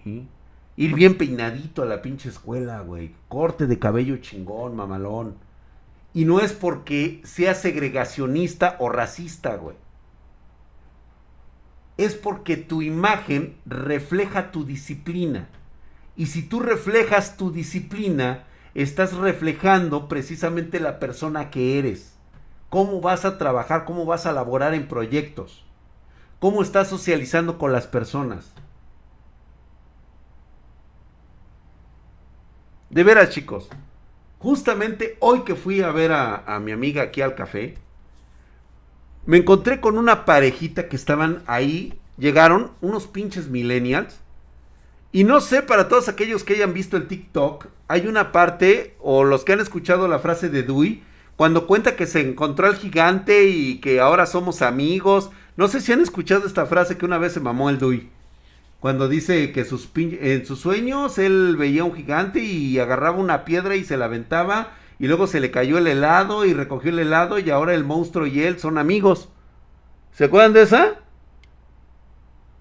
Ir 0.04 0.94
bien 0.94 1.18
peinadito 1.18 1.82
a 1.82 1.86
la 1.86 2.00
pinche 2.00 2.30
escuela, 2.30 2.80
güey. 2.80 3.14
Corte 3.28 3.66
de 3.66 3.78
cabello 3.78 4.16
chingón, 4.16 4.76
mamalón. 4.76 5.36
Y 6.14 6.24
no 6.24 6.40
es 6.40 6.54
porque 6.54 7.20
sea 7.24 7.54
segregacionista 7.54 8.76
o 8.78 8.88
racista, 8.88 9.56
güey. 9.56 9.76
Es 11.98 12.14
porque 12.14 12.56
tu 12.56 12.80
imagen 12.80 13.56
refleja 13.66 14.50
tu 14.52 14.64
disciplina. 14.64 15.48
Y 16.16 16.26
si 16.26 16.42
tú 16.42 16.60
reflejas 16.60 17.36
tu 17.36 17.50
disciplina, 17.52 18.44
estás 18.82 19.14
reflejando 19.14 20.06
precisamente 20.06 20.80
la 20.80 20.98
persona 20.98 21.50
que 21.50 21.78
eres. 21.78 22.14
Cómo 22.68 23.00
vas 23.00 23.24
a 23.24 23.38
trabajar, 23.38 23.86
cómo 23.86 24.04
vas 24.04 24.26
a 24.26 24.32
laborar 24.32 24.74
en 24.74 24.86
proyectos. 24.86 25.64
Cómo 26.40 26.62
estás 26.62 26.88
socializando 26.88 27.56
con 27.56 27.72
las 27.72 27.86
personas. 27.86 28.52
De 32.90 33.02
veras, 33.02 33.30
chicos. 33.30 33.70
Justamente 34.38 35.16
hoy 35.20 35.40
que 35.44 35.54
fui 35.54 35.80
a 35.80 35.90
ver 35.90 36.12
a, 36.12 36.44
a, 36.54 36.60
mi 36.60 36.72
amiga 36.72 37.02
aquí 37.02 37.22
al 37.22 37.34
café, 37.34 37.78
me 39.24 39.38
encontré 39.38 39.80
con 39.80 39.96
una 39.96 40.26
parejita 40.26 40.88
que 40.88 40.96
estaban 40.96 41.42
ahí. 41.46 41.98
Llegaron 42.18 42.72
unos 42.82 43.06
pinches 43.06 43.48
millennials 43.48 44.20
y 45.16 45.24
no 45.24 45.40
sé, 45.40 45.62
para 45.62 45.88
todos 45.88 46.10
aquellos 46.10 46.44
que 46.44 46.52
hayan 46.52 46.74
visto 46.74 46.98
el 46.98 47.08
TikTok, 47.08 47.68
hay 47.88 48.06
una 48.06 48.32
parte, 48.32 48.96
o 49.00 49.24
los 49.24 49.46
que 49.46 49.54
han 49.54 49.60
escuchado 49.60 50.08
la 50.08 50.18
frase 50.18 50.50
de 50.50 50.62
Dewey, 50.62 51.02
cuando 51.36 51.66
cuenta 51.66 51.96
que 51.96 52.04
se 52.04 52.20
encontró 52.20 52.66
al 52.66 52.76
gigante 52.76 53.48
y 53.48 53.78
que 53.78 53.98
ahora 53.98 54.26
somos 54.26 54.60
amigos. 54.60 55.30
No 55.56 55.68
sé 55.68 55.80
si 55.80 55.90
han 55.90 56.02
escuchado 56.02 56.46
esta 56.46 56.66
frase 56.66 56.98
que 56.98 57.06
una 57.06 57.16
vez 57.16 57.32
se 57.32 57.40
mamó 57.40 57.70
el 57.70 57.78
Dewey. 57.78 58.10
Cuando 58.78 59.08
dice 59.08 59.52
que 59.52 59.60
en 59.62 60.44
sus 60.44 60.60
sueños 60.60 61.16
él 61.16 61.56
veía 61.58 61.84
un 61.84 61.94
gigante 61.94 62.40
y 62.40 62.78
agarraba 62.78 63.16
una 63.16 63.46
piedra 63.46 63.74
y 63.74 63.84
se 63.84 63.96
la 63.96 64.04
aventaba 64.04 64.74
y 64.98 65.06
luego 65.06 65.26
se 65.26 65.40
le 65.40 65.50
cayó 65.50 65.78
el 65.78 65.86
helado 65.86 66.44
y 66.44 66.52
recogió 66.52 66.90
el 66.90 66.98
helado 66.98 67.38
y 67.38 67.48
ahora 67.48 67.72
el 67.72 67.84
monstruo 67.84 68.26
y 68.26 68.42
él 68.42 68.58
son 68.58 68.76
amigos. 68.76 69.30
¿Se 70.12 70.24
acuerdan 70.24 70.52
de 70.52 70.60
esa? 70.60 71.05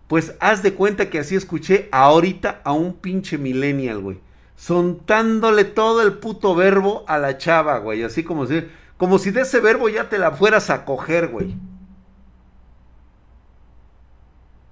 Pues 0.08 0.36
haz 0.40 0.62
de 0.62 0.74
cuenta 0.74 1.10
que 1.10 1.20
así 1.20 1.36
escuché 1.36 1.90
ahorita 1.92 2.62
a 2.64 2.74
un 2.74 2.94
pinche 2.94 3.38
millennial, 3.38 4.00
güey. 4.00 4.20
Sontándole 4.56 5.66
todo 5.66 6.02
el 6.02 6.14
puto 6.14 6.56
verbo 6.56 7.04
a 7.08 7.18
la 7.18 7.38
chava, 7.38 7.80
güey. 7.80 8.04
Así 8.04 8.24
como 8.24 8.46
si, 8.46 8.68
como 8.98 9.18
si 9.18 9.32
de 9.32 9.42
ese 9.42 9.60
verbo 9.60 9.90
ya 9.90 10.08
te 10.08 10.20
la 10.20 10.32
fueras 10.32 10.70
a 10.70 10.86
coger, 10.86 11.30
güey. 11.30 11.56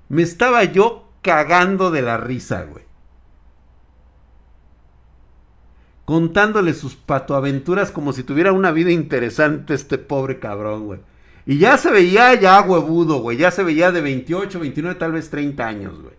Me 0.09 0.21
estaba 0.21 0.63
yo 0.63 1.09
cagando 1.23 1.89
de 1.89 2.03
la 2.03 2.17
risa, 2.17 2.63
güey. 2.65 2.85
Contándole 6.05 6.73
sus 6.73 6.95
patoaventuras 6.95 7.89
como 7.89 8.13
si 8.13 8.23
tuviera 8.23 8.51
una 8.51 8.71
vida 8.71 8.91
interesante 8.91 9.73
este 9.73 9.97
pobre 9.97 10.37
cabrón, 10.37 10.85
güey. 10.85 10.99
Y 11.45 11.57
ya 11.57 11.77
se 11.77 11.91
veía 11.91 12.33
ya 12.35 12.61
huevudo, 12.61 13.19
güey. 13.21 13.37
Ya 13.37 13.51
se 13.51 13.63
veía 13.63 13.91
de 13.91 14.01
28, 14.01 14.59
29, 14.59 14.99
tal 14.99 15.11
vez 15.11 15.29
30 15.29 15.65
años, 15.65 16.01
güey. 16.01 16.15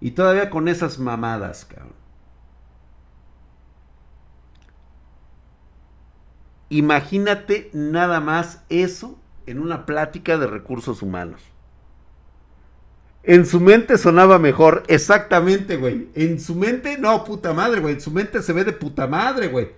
Y 0.00 0.12
todavía 0.12 0.50
con 0.50 0.68
esas 0.68 0.98
mamadas, 0.98 1.64
cabrón. 1.64 1.94
Imagínate 6.70 7.70
nada 7.72 8.20
más 8.20 8.62
eso 8.68 9.18
en 9.46 9.58
una 9.58 9.86
plática 9.86 10.36
de 10.36 10.46
recursos 10.46 11.00
humanos. 11.00 11.40
En 13.22 13.46
su 13.46 13.60
mente 13.60 13.98
sonaba 13.98 14.38
mejor, 14.38 14.84
exactamente, 14.88 15.76
güey. 15.76 16.08
En 16.14 16.38
su 16.38 16.54
mente, 16.54 16.98
no, 16.98 17.24
puta 17.24 17.52
madre, 17.54 17.80
güey. 17.80 17.94
En 17.94 18.00
su 18.00 18.10
mente 18.10 18.42
se 18.42 18.52
ve 18.52 18.64
de 18.64 18.72
puta 18.72 19.06
madre, 19.06 19.48
güey. 19.48 19.70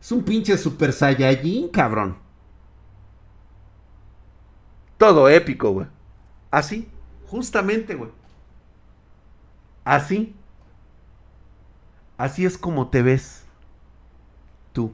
Es 0.00 0.12
un 0.12 0.22
pinche 0.22 0.56
super 0.56 0.92
saiyajin, 0.92 1.68
cabrón. 1.68 2.27
Todo 4.98 5.28
épico, 5.28 5.70
güey. 5.70 5.86
Así, 6.50 6.88
justamente, 7.26 7.94
güey. 7.94 8.10
Así. 9.84 10.34
Así 12.16 12.44
es 12.44 12.58
como 12.58 12.88
te 12.88 13.02
ves. 13.02 13.44
Tú. 14.72 14.92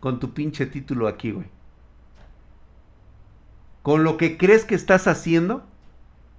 Con 0.00 0.20
tu 0.20 0.34
pinche 0.34 0.66
título 0.66 1.08
aquí, 1.08 1.32
güey. 1.32 1.46
Con 3.82 4.04
lo 4.04 4.18
que 4.18 4.36
crees 4.36 4.66
que 4.66 4.74
estás 4.74 5.06
haciendo, 5.06 5.64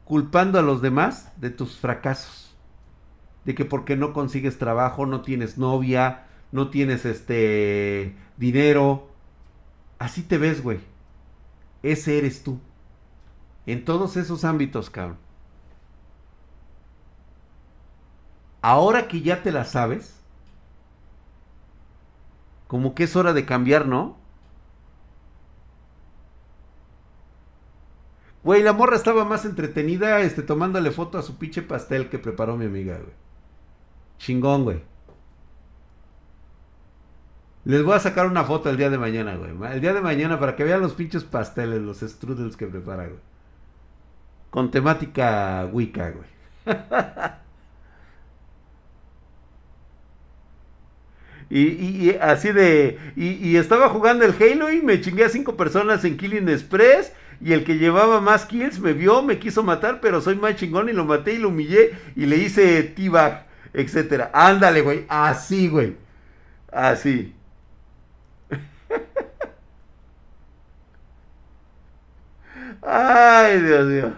culpando 0.04 0.60
a 0.60 0.64
los 0.64 0.84
demás 0.84 1.32
de 1.38 1.50
tus 1.50 1.78
fracasos. 1.78 2.56
De 3.44 3.56
que 3.56 3.66
porque 3.66 3.96
no 3.96 4.14
consigues 4.14 4.60
trabajo, 4.60 5.08
no 5.08 5.22
tienes 5.22 5.58
novia, 5.58 6.26
no 6.52 6.70
tienes 6.70 7.06
este 7.06 8.16
dinero. 8.38 9.10
Así 9.98 10.22
te 10.22 10.38
ves, 10.38 10.62
güey 10.62 10.95
ese 11.92 12.18
eres 12.18 12.44
tú. 12.44 12.60
En 13.66 13.86
todos 13.86 14.18
esos 14.18 14.44
ámbitos, 14.44 14.90
cabrón. 14.90 15.18
Ahora 18.62 19.08
que 19.08 19.22
ya 19.22 19.44
te 19.44 19.52
la 19.52 19.64
sabes, 19.66 20.16
como 22.68 22.96
que 22.96 23.04
es 23.04 23.16
hora 23.16 23.34
de 23.34 23.46
cambiar, 23.46 23.88
¿no? 23.88 24.18
Güey, 28.44 28.62
la 28.64 28.74
morra 28.74 28.96
estaba 28.96 29.26
más 29.26 29.44
entretenida 29.46 30.22
este, 30.22 30.44
tomándole 30.44 30.92
foto 30.92 31.18
a 31.18 31.24
su 31.24 31.38
pinche 31.38 31.62
pastel 31.64 32.10
que 32.10 32.20
preparó 32.20 32.56
mi 32.58 32.66
amiga, 32.66 32.98
güey. 32.98 33.14
Chingón, 34.20 34.64
güey. 34.64 34.84
Les 37.66 37.84
voy 37.84 37.96
a 37.96 38.00
sacar 38.00 38.28
una 38.28 38.44
foto 38.44 38.70
el 38.70 38.78
día 38.78 38.92
de 38.92 39.00
mañana, 39.00 39.36
güey. 39.36 39.52
El 39.74 39.82
día 39.82 39.94
de 39.94 40.02
mañana 40.02 40.40
para 40.40 40.56
que 40.56 40.64
vean 40.64 40.82
los 40.82 40.94
pinches 40.94 41.24
pasteles, 41.24 41.82
los 41.82 42.00
strudels 42.00 42.56
que 42.56 42.68
prepara, 42.68 43.08
güey. 43.08 43.20
Con 44.52 44.70
temática 44.70 45.68
Wicca, 45.72 46.12
güey. 46.12 46.28
y, 51.50 52.12
así 52.22 52.52
de... 52.52 53.00
Y, 53.16 53.56
estaba 53.56 53.90
jugando 53.90 54.26
el 54.26 54.36
Halo 54.40 54.72
y 54.72 54.84
me 54.84 55.02
chingué 55.02 55.26
a 55.26 55.30
cinco 55.30 55.58
personas 55.58 56.06
en 56.06 56.18
Killing 56.18 56.48
Express. 56.48 57.14
Y 57.42 57.54
el 57.54 57.64
que 57.64 57.78
llevaba 57.78 58.22
más 58.22 58.46
kills 58.46 58.80
me 58.80 58.94
vio, 58.94 59.24
me 59.24 59.40
quiso 59.40 59.64
matar, 59.64 60.00
pero 60.02 60.22
soy 60.22 60.36
más 60.36 60.56
chingón 60.56 60.88
y 60.88 60.94
lo 60.94 61.04
maté 61.04 61.34
y 61.34 61.38
lo 61.38 61.50
humillé 61.50 61.94
y 62.16 62.28
le 62.28 62.38
hice 62.38 62.84
T-Bag, 62.84 63.46
etcétera. 63.74 64.32
Ándale, 64.34 64.82
güey. 64.82 65.06
Así, 65.10 65.68
güey. 65.68 65.96
Así. 66.72 67.36
Ay, 72.86 73.60
Dios 73.62 73.86
mío. 73.88 74.14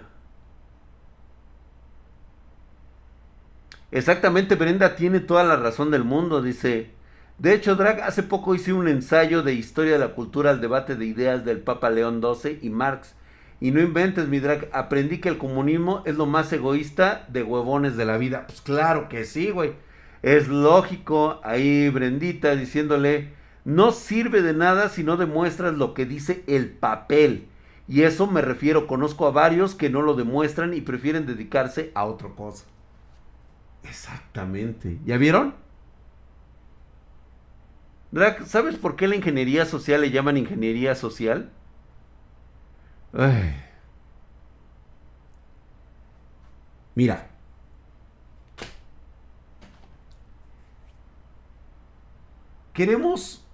Exactamente, 3.92 4.56
Brenda 4.56 4.96
tiene 4.96 5.20
toda 5.20 5.44
la 5.44 5.56
razón 5.56 5.92
del 5.92 6.04
mundo, 6.04 6.42
dice. 6.42 6.92
De 7.38 7.54
hecho, 7.54 7.76
Drag, 7.76 8.02
hace 8.02 8.24
poco 8.24 8.56
hice 8.56 8.74
un 8.74 8.88
ensayo 8.88 9.44
de 9.44 9.54
historia 9.54 9.94
de 9.94 10.00
la 10.00 10.14
cultura 10.14 10.50
al 10.52 10.62
debate 10.62 10.96
de 10.96 11.06
ideas 11.06 11.46
del 11.46 11.60
Papa 11.60 11.90
León 11.90 12.22
XII 12.22 12.60
y 12.62 12.70
Marx. 12.70 13.16
Y 13.60 13.72
no 13.72 13.82
inventes, 13.82 14.28
mi 14.28 14.40
drag, 14.40 14.70
aprendí 14.72 15.20
que 15.20 15.30
el 15.30 15.38
comunismo 15.38 16.04
es 16.06 16.16
lo 16.16 16.26
más 16.28 16.52
egoísta 16.54 17.26
de 17.30 17.44
huevones 17.44 17.98
de 17.98 18.06
la 18.06 18.18
vida. 18.18 18.46
Pues 18.48 18.62
claro 18.62 19.10
que 19.10 19.24
sí, 19.26 19.50
güey. 19.50 19.74
Es 20.22 20.48
lógico, 20.48 21.40
ahí 21.44 21.90
Brendita 21.90 22.56
diciéndole, 22.56 23.30
no 23.66 23.92
sirve 23.92 24.42
de 24.42 24.54
nada 24.54 24.90
si 24.90 25.04
no 25.04 25.18
demuestras 25.18 25.74
lo 25.76 25.94
que 25.94 26.06
dice 26.06 26.44
el 26.48 26.70
papel. 26.70 27.48
Y 27.88 28.04
eso 28.04 28.28
me 28.28 28.42
refiero, 28.42 28.86
conozco 28.88 29.28
a 29.28 29.32
varios 29.32 29.74
que 29.76 29.90
no 29.90 30.02
lo 30.02 30.14
demuestran 30.14 30.74
y 30.74 30.82
prefieren 30.82 31.26
dedicarse 31.26 31.92
a 31.96 32.06
otra 32.06 32.30
cosa. 32.30 32.66
Exactamente. 33.84 35.00
¿Ya 35.06 35.18
vieron? 35.18 35.56
¿sabes 38.46 38.76
por 38.78 38.96
qué 38.96 39.08
la 39.08 39.16
ingeniería 39.16 39.66
social 39.66 40.02
le 40.02 40.12
llaman 40.12 40.38
ingeniería 40.38 40.96
social? 40.96 41.52
Mira. 46.96 47.28
Queremos 52.74 53.47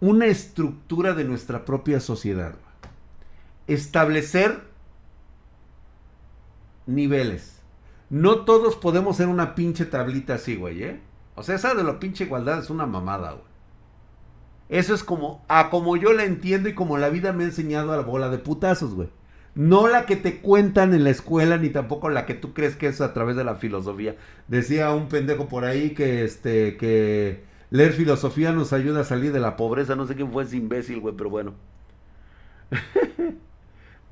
una 0.00 0.26
estructura 0.26 1.14
de 1.14 1.24
nuestra 1.24 1.64
propia 1.64 2.00
sociedad. 2.00 2.54
Establecer 3.66 4.62
niveles. 6.86 7.60
No 8.08 8.44
todos 8.44 8.76
podemos 8.76 9.16
ser 9.16 9.28
una 9.28 9.54
pinche 9.54 9.84
tablita 9.84 10.34
así, 10.34 10.56
güey, 10.56 10.82
¿eh? 10.82 11.00
O 11.36 11.42
sea, 11.42 11.54
esa 11.54 11.74
de 11.74 11.84
la 11.84 12.00
pinche 12.00 12.24
igualdad 12.24 12.58
es 12.58 12.70
una 12.70 12.86
mamada, 12.86 13.32
güey. 13.32 13.44
Eso 14.68 14.94
es 14.94 15.04
como, 15.04 15.44
a 15.48 15.68
como 15.70 15.96
yo 15.96 16.12
la 16.12 16.24
entiendo 16.24 16.68
y 16.68 16.74
como 16.74 16.96
la 16.96 17.08
vida 17.08 17.32
me 17.32 17.44
ha 17.44 17.48
enseñado 17.48 17.92
a 17.92 17.96
la 17.96 18.02
bola 18.02 18.28
de 18.30 18.38
putazos, 18.38 18.94
güey. 18.94 19.08
No 19.54 19.88
la 19.88 20.06
que 20.06 20.16
te 20.16 20.40
cuentan 20.40 20.94
en 20.94 21.02
la 21.04 21.10
escuela, 21.10 21.56
ni 21.56 21.70
tampoco 21.70 22.08
la 22.08 22.24
que 22.24 22.34
tú 22.34 22.54
crees 22.54 22.76
que 22.76 22.86
es 22.86 23.00
a 23.00 23.12
través 23.12 23.34
de 23.36 23.44
la 23.44 23.56
filosofía. 23.56 24.16
Decía 24.46 24.92
un 24.92 25.08
pendejo 25.08 25.48
por 25.48 25.64
ahí 25.64 25.90
que, 25.90 26.24
este, 26.24 26.76
que 26.76 27.49
leer 27.70 27.92
filosofía 27.92 28.52
nos 28.52 28.72
ayuda 28.72 29.00
a 29.00 29.04
salir 29.04 29.32
de 29.32 29.40
la 29.40 29.56
pobreza. 29.56 29.96
No 29.96 30.06
sé 30.06 30.14
quién 30.14 30.32
fue 30.32 30.44
ese 30.44 30.56
imbécil, 30.56 31.00
güey, 31.00 31.14
pero 31.16 31.30
bueno. 31.30 31.54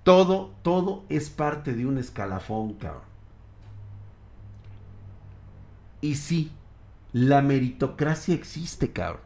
todo, 0.02 0.54
todo 0.62 1.04
es 1.08 1.30
parte 1.30 1.74
de 1.74 1.86
un 1.86 1.98
escalafón, 1.98 2.74
cabrón. 2.74 3.02
Y 6.00 6.14
sí, 6.14 6.52
la 7.12 7.42
meritocracia 7.42 8.34
existe, 8.34 8.92
cabrón. 8.92 9.22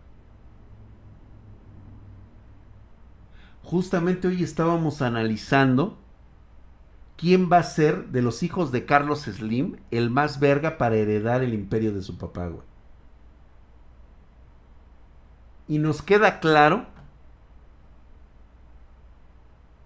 Justamente 3.63 4.29
hoy 4.29 4.43
estábamos 4.43 5.03
analizando 5.03 5.99
quién 7.17 7.49
va 7.51 7.59
a 7.59 7.63
ser 7.63 8.09
de 8.09 8.23
los 8.23 8.43
hijos 8.43 8.73
de 8.73 8.85
Carlos 8.85 9.23
Slim 9.23 9.77
el 9.91 10.11
más 10.11 10.41
verga 10.41 10.79
para 10.79 10.97
heredar 10.97 11.43
el 11.43 11.55
imperio 11.55 11.93
de 11.93 12.03
su 12.03 12.19
papá, 12.19 12.49
güey. 12.49 12.72
Y 15.69 15.79
nos 15.79 16.03
queda 16.03 16.41
claro 16.41 16.87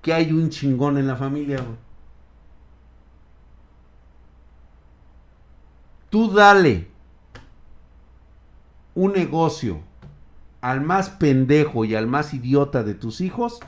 que 0.02 0.12
hay 0.12 0.32
un 0.32 0.50
chingón 0.50 0.98
en 0.98 1.06
la 1.06 1.16
familia. 1.16 1.64
Tú 6.10 6.32
dale 6.32 6.88
un 8.94 9.12
negocio 9.12 9.80
al 10.60 10.80
más 10.80 11.10
pendejo 11.10 11.84
y 11.84 11.94
al 11.94 12.06
más 12.06 12.34
idiota 12.34 12.82
de 12.82 12.94
tus 12.94 13.20
hijos 13.20 13.60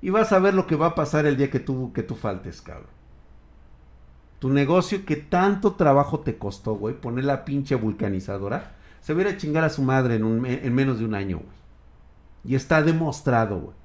y 0.00 0.10
vas 0.10 0.32
a 0.32 0.38
ver 0.38 0.54
lo 0.54 0.66
que 0.66 0.76
va 0.76 0.86
a 0.88 0.94
pasar 0.94 1.26
el 1.26 1.36
día 1.36 1.50
que 1.50 1.60
tú, 1.60 1.92
que 1.92 2.02
tú 2.02 2.16
faltes, 2.16 2.60
cabrón. 2.60 2.90
Tu 4.40 4.48
negocio 4.48 5.04
que 5.04 5.16
tanto 5.16 5.74
trabajo 5.74 6.20
te 6.20 6.38
costó, 6.38 6.74
güey, 6.74 7.00
poner 7.00 7.24
la 7.24 7.44
pinche 7.44 7.76
vulcanizadora, 7.76 8.74
se 9.02 9.12
va 9.12 9.28
a 9.28 9.36
chingar 9.36 9.64
a 9.64 9.68
su 9.68 9.82
madre 9.82 10.14
en, 10.16 10.46
en 10.46 10.74
menos 10.74 10.98
de 10.98 11.04
un 11.04 11.14
año, 11.14 11.38
güey. 11.38 11.56
Y 12.44 12.54
está 12.54 12.82
demostrado, 12.82 13.58
güey. 13.58 13.76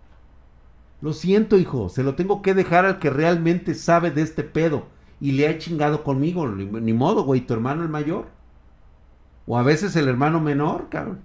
Lo 1.02 1.14
siento, 1.14 1.58
hijo, 1.58 1.90
se 1.90 2.04
lo 2.04 2.16
tengo 2.16 2.42
que 2.42 2.54
dejar 2.54 2.86
al 2.86 3.00
que 3.00 3.10
realmente 3.10 3.76
sabe 3.76 4.12
de 4.12 4.22
este 4.22 4.44
pedo. 4.44 4.88
Y 5.20 5.34
le 5.34 5.48
ha 5.48 5.58
chingado 5.58 6.04
conmigo, 6.04 6.48
ni 6.48 6.94
modo, 6.94 7.24
güey, 7.24 7.42
tu 7.42 7.54
hermano 7.54 7.84
el 7.84 7.90
mayor. 7.90 8.28
O 9.48 9.58
a 9.58 9.64
veces 9.64 9.96
el 9.96 10.08
hermano 10.08 10.40
menor, 10.40 10.90
cabrón. 10.90 11.22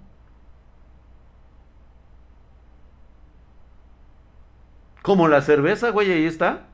Como 5.03 5.27
la 5.27 5.41
cerveza, 5.41 5.89
güey, 5.91 6.11
ahí 6.11 6.25
está. 6.25 6.67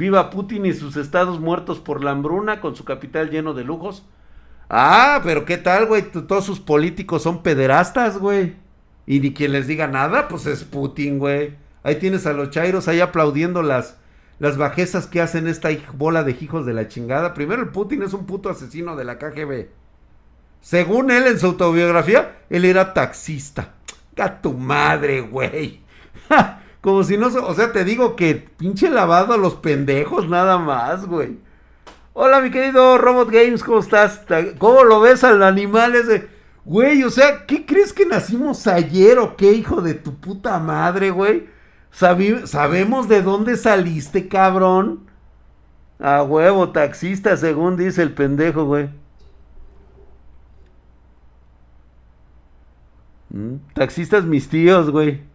Viva 0.00 0.30
Putin 0.30 0.64
y 0.64 0.72
sus 0.72 0.96
estados 0.96 1.40
muertos 1.40 1.78
por 1.78 2.02
la 2.02 2.12
hambruna 2.12 2.62
con 2.62 2.74
su 2.74 2.86
capital 2.86 3.28
lleno 3.28 3.52
de 3.52 3.64
lujos. 3.64 4.02
Ah, 4.70 5.20
pero 5.22 5.44
¿qué 5.44 5.58
tal, 5.58 5.84
güey? 5.84 6.10
Todos 6.10 6.46
sus 6.46 6.58
políticos 6.58 7.22
son 7.22 7.42
pederastas, 7.42 8.16
güey. 8.16 8.56
Y 9.06 9.20
ni 9.20 9.34
quien 9.34 9.52
les 9.52 9.66
diga 9.66 9.88
nada, 9.88 10.26
pues 10.26 10.46
es 10.46 10.64
Putin, 10.64 11.18
güey. 11.18 11.54
Ahí 11.82 11.96
tienes 11.96 12.24
a 12.24 12.32
los 12.32 12.48
chairos 12.48 12.88
ahí 12.88 13.00
aplaudiendo 13.00 13.62
las, 13.62 13.98
las 14.38 14.56
bajezas 14.56 15.06
que 15.06 15.20
hacen 15.20 15.46
esta 15.46 15.68
bola 15.92 16.24
de 16.24 16.34
hijos 16.40 16.64
de 16.64 16.72
la 16.72 16.88
chingada. 16.88 17.34
Primero, 17.34 17.60
el 17.60 17.68
Putin 17.68 18.02
es 18.02 18.14
un 18.14 18.24
puto 18.24 18.48
asesino 18.48 18.96
de 18.96 19.04
la 19.04 19.18
KGB. 19.18 19.66
Según 20.62 21.10
él 21.10 21.26
en 21.26 21.38
su 21.38 21.44
autobiografía, 21.44 22.38
él 22.48 22.64
era 22.64 22.94
taxista. 22.94 23.74
¡A 24.16 24.40
tu 24.40 24.54
madre, 24.54 25.20
güey! 25.20 25.80
Como 26.80 27.04
si 27.04 27.18
no... 27.18 27.26
O 27.26 27.54
sea, 27.54 27.72
te 27.72 27.84
digo 27.84 28.16
que 28.16 28.34
pinche 28.34 28.88
lavado 28.90 29.34
a 29.34 29.36
los 29.36 29.54
pendejos 29.56 30.28
nada 30.28 30.58
más, 30.58 31.06
güey. 31.06 31.38
Hola, 32.12 32.40
mi 32.40 32.50
querido 32.50 32.98
Robot 32.98 33.30
Games, 33.30 33.62
¿cómo 33.62 33.78
estás? 33.78 34.22
¿Cómo 34.58 34.84
lo 34.84 35.00
ves 35.00 35.22
al 35.24 35.42
animal 35.42 35.94
ese? 35.94 36.28
Güey, 36.64 37.04
o 37.04 37.10
sea, 37.10 37.46
¿qué 37.46 37.64
crees 37.64 37.92
que 37.92 38.06
nacimos 38.06 38.66
ayer 38.66 39.18
o 39.18 39.36
qué, 39.36 39.52
hijo 39.52 39.80
de 39.80 39.94
tu 39.94 40.16
puta 40.16 40.58
madre, 40.58 41.10
güey? 41.10 41.48
sabemos 41.90 43.08
de 43.08 43.22
dónde 43.22 43.56
saliste, 43.56 44.28
cabrón. 44.28 45.06
A 45.98 46.22
huevo, 46.22 46.70
taxista, 46.70 47.36
según 47.36 47.76
dice 47.76 48.02
el 48.02 48.12
pendejo, 48.12 48.64
güey. 48.64 48.90
¿Mm? 53.30 53.56
Taxistas 53.74 54.24
mis 54.24 54.48
tíos, 54.48 54.90
güey. 54.90 55.29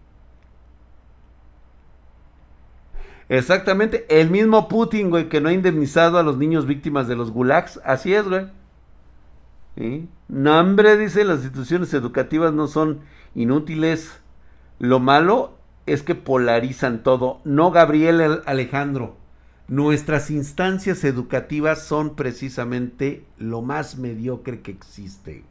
Exactamente, 3.27 4.05
el 4.09 4.29
mismo 4.29 4.67
Putin, 4.67 5.09
güey, 5.09 5.29
que 5.29 5.41
no 5.41 5.49
ha 5.49 5.53
indemnizado 5.53 6.17
a 6.17 6.23
los 6.23 6.37
niños 6.37 6.65
víctimas 6.65 7.07
de 7.07 7.15
los 7.15 7.31
gulags. 7.31 7.79
Así 7.83 8.13
es, 8.13 8.27
güey. 8.27 8.47
¿Sí? 9.77 10.07
No, 10.27 10.59
hombre, 10.59 10.97
dice, 10.97 11.23
las 11.23 11.39
instituciones 11.39 11.93
educativas 11.93 12.53
no 12.53 12.67
son 12.67 13.01
inútiles. 13.33 14.19
Lo 14.79 14.99
malo 14.99 15.57
es 15.85 16.03
que 16.03 16.15
polarizan 16.15 17.03
todo. 17.03 17.41
No, 17.43 17.71
Gabriel 17.71 18.41
Alejandro. 18.45 19.17
Nuestras 19.67 20.29
instancias 20.29 21.03
educativas 21.03 21.81
son 21.81 22.15
precisamente 22.15 23.25
lo 23.39 23.63
más 23.63 23.97
mediocre 23.97 24.61
que 24.61 24.71
existe. 24.71 25.43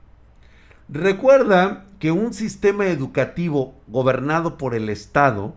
Recuerda 0.88 1.86
que 1.98 2.12
un 2.12 2.32
sistema 2.32 2.86
educativo 2.86 3.74
gobernado 3.88 4.56
por 4.56 4.74
el 4.74 4.88
Estado, 4.88 5.56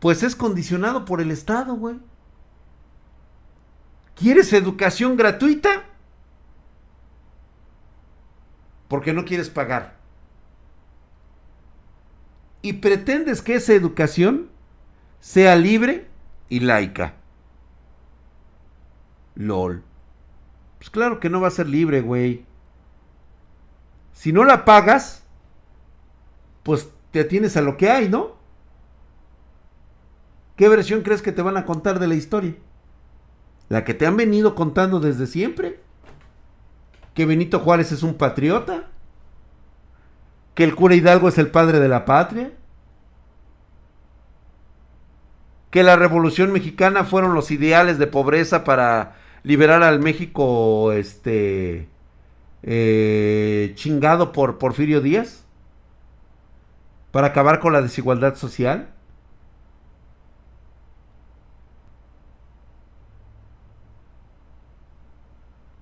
pues 0.00 0.22
es 0.22 0.36
condicionado 0.36 1.04
por 1.04 1.20
el 1.20 1.30
Estado, 1.30 1.74
güey. 1.74 1.98
¿Quieres 4.14 4.52
educación 4.52 5.16
gratuita? 5.16 5.84
Porque 8.88 9.12
no 9.12 9.24
quieres 9.24 9.50
pagar 9.50 9.96
y 12.66 12.72
pretendes 12.74 13.42
que 13.42 13.54
esa 13.54 13.74
educación 13.74 14.48
sea 15.20 15.54
libre 15.54 16.08
y 16.48 16.60
laica. 16.60 17.14
LOL. 19.36 19.84
Pues 20.78 20.90
claro 20.90 21.20
que 21.20 21.30
no 21.30 21.40
va 21.40 21.46
a 21.46 21.52
ser 21.52 21.68
libre, 21.68 22.00
güey. 22.00 22.44
Si 24.12 24.32
no 24.32 24.44
la 24.44 24.64
pagas, 24.64 25.22
pues 26.64 26.88
te 27.12 27.20
atienes 27.20 27.56
a 27.56 27.60
lo 27.60 27.76
que 27.76 27.88
hay, 27.88 28.08
¿no? 28.08 28.35
¿Qué 30.56 30.68
versión 30.68 31.02
crees 31.02 31.22
que 31.22 31.32
te 31.32 31.42
van 31.42 31.56
a 31.56 31.64
contar 31.64 31.98
de 31.98 32.08
la 32.08 32.14
historia? 32.14 32.54
La 33.68 33.84
que 33.84 33.94
te 33.94 34.06
han 34.06 34.16
venido 34.16 34.54
contando 34.54 35.00
desde 35.00 35.26
siempre. 35.26 35.80
Que 37.14 37.26
Benito 37.26 37.60
Juárez 37.60 37.92
es 37.92 38.02
un 38.02 38.14
patriota 38.14 38.88
que 40.56 40.64
el 40.64 40.74
cura 40.74 40.94
Hidalgo 40.94 41.28
es 41.28 41.36
el 41.36 41.48
padre 41.48 41.80
de 41.80 41.88
la 41.88 42.06
patria, 42.06 42.50
que 45.70 45.82
la 45.82 45.96
revolución 45.96 46.50
mexicana 46.50 47.04
fueron 47.04 47.34
los 47.34 47.50
ideales 47.50 47.98
de 47.98 48.06
pobreza 48.06 48.64
para 48.64 49.16
liberar 49.42 49.82
al 49.82 50.00
México 50.00 50.92
este 50.92 51.90
eh, 52.62 53.72
chingado 53.74 54.32
por 54.32 54.56
Porfirio 54.56 55.02
Díaz, 55.02 55.44
para 57.10 57.28
acabar 57.28 57.60
con 57.60 57.74
la 57.74 57.82
desigualdad 57.82 58.36
social. 58.36 58.94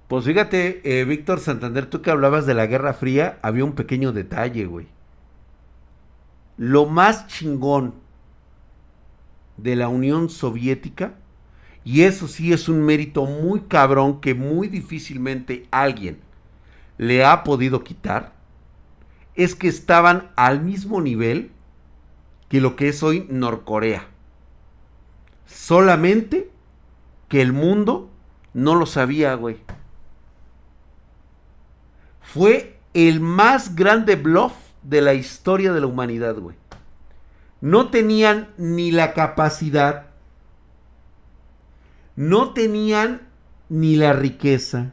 Pues 0.09 0.25
fíjate, 0.25 0.81
eh, 0.85 1.05
Víctor 1.05 1.41
Santander, 1.41 1.87
tú 1.87 2.03
que 2.03 2.11
hablabas 2.11 2.47
de 2.47 2.55
la 2.55 2.67
Guerra 2.67 2.93
Fría, 2.93 3.39
había 3.43 3.65
un 3.65 3.73
pequeño 3.73 4.13
detalle, 4.13 4.67
güey. 4.67 4.87
Lo 6.57 6.87
más 6.87 7.27
chingón 7.27 7.95
de 9.57 9.77
la 9.77 9.89
Unión 9.89 10.29
Soviética, 10.29 11.15
y 11.85 12.03
eso 12.03 12.29
sí 12.29 12.53
es 12.53 12.69
un 12.69 12.83
mérito 12.83 13.25
muy 13.27 13.61
cabrón 13.63 14.21
que 14.21 14.35
muy 14.35 14.69
difícilmente 14.69 15.67
alguien 15.71 16.19
le 16.97 17.25
ha 17.25 17.45
podido 17.45 17.85
quitar 17.85 18.33
es 19.35 19.55
que 19.55 19.69
estaban 19.69 20.31
al 20.37 20.63
mismo 20.63 21.01
nivel 21.01 21.51
que 22.49 22.61
lo 22.61 22.77
que 22.77 22.89
es 22.89 23.03
hoy 23.03 23.27
Norcorea. 23.29 24.07
Solamente 25.47 26.51
que 27.29 27.43
el 27.43 27.53
mundo 27.53 28.11
no 28.55 28.75
lo 28.77 28.87
sabía, 28.87 29.35
güey. 29.35 29.57
Fue 32.25 32.81
el 32.95 33.21
más 33.21 33.77
grande 33.77 34.17
bluff 34.17 34.55
de 34.83 35.01
la 35.03 35.15
historia 35.15 35.73
de 35.73 35.81
la 35.81 35.87
humanidad, 35.87 36.37
güey. 36.37 36.57
No 37.61 37.91
tenían 37.91 38.49
ni 38.57 38.91
la 38.91 39.15
capacidad, 39.15 40.07
no 42.17 42.53
tenían 42.53 43.29
ni 43.69 43.97
la 43.97 44.13
riqueza, 44.15 44.93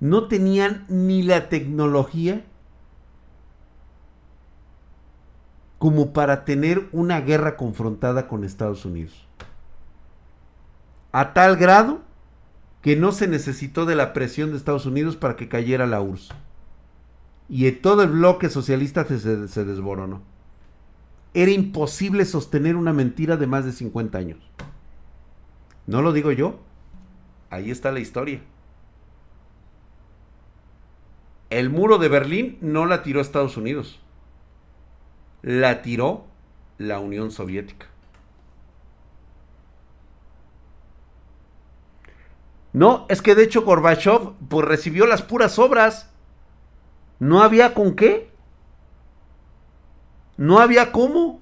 no 0.00 0.28
tenían 0.28 0.86
ni 0.88 1.22
la 1.22 1.48
tecnología 1.48 2.44
como 5.78 6.12
para 6.12 6.44
tener 6.44 6.88
una 6.92 7.20
guerra 7.20 7.56
confrontada 7.56 8.26
con 8.26 8.44
Estados 8.44 8.84
Unidos. 8.84 9.26
A 11.12 11.32
tal 11.32 11.56
grado 11.56 12.07
que 12.82 12.96
no 12.96 13.12
se 13.12 13.28
necesitó 13.28 13.86
de 13.86 13.96
la 13.96 14.12
presión 14.12 14.50
de 14.50 14.56
Estados 14.56 14.86
Unidos 14.86 15.16
para 15.16 15.36
que 15.36 15.48
cayera 15.48 15.86
la 15.86 16.00
URSS. 16.00 16.30
Y 17.48 17.70
todo 17.72 18.02
el 18.02 18.10
bloque 18.10 18.48
socialista 18.48 19.04
se, 19.04 19.48
se, 19.48 19.64
desboronó. 19.64 20.22
Era 21.34 21.50
imposible 21.50 22.24
sostener 22.24 22.76
una 22.76 22.92
mentira 22.92 23.36
de 23.36 23.46
más 23.46 23.64
de 23.64 23.72
50 23.72 24.18
años. 24.18 24.38
No 25.86 26.02
lo 26.02 26.12
digo 26.12 26.30
yo. 26.32 26.60
Ahí 27.50 27.70
está 27.70 27.90
la 27.90 28.00
historia. 28.00 28.42
El 31.48 31.70
muro 31.70 31.98
de 31.98 32.08
Berlín 32.08 32.58
no 32.60 32.84
la 32.84 33.02
tiró 33.02 33.20
Estados 33.20 33.56
Unidos 33.56 34.00
la 35.42 35.82
tiró 35.82 36.24
la 36.78 36.98
Unión 36.98 37.30
Soviética. 37.30 37.86
No, 42.78 43.06
es 43.08 43.22
que 43.22 43.34
de 43.34 43.42
hecho 43.42 43.62
Gorbachev 43.62 44.34
pues 44.48 44.64
recibió 44.64 45.04
las 45.08 45.22
puras 45.22 45.58
obras. 45.58 46.10
No 47.18 47.42
había 47.42 47.74
con 47.74 47.96
qué. 47.96 48.30
No 50.36 50.60
había 50.60 50.92
cómo. 50.92 51.40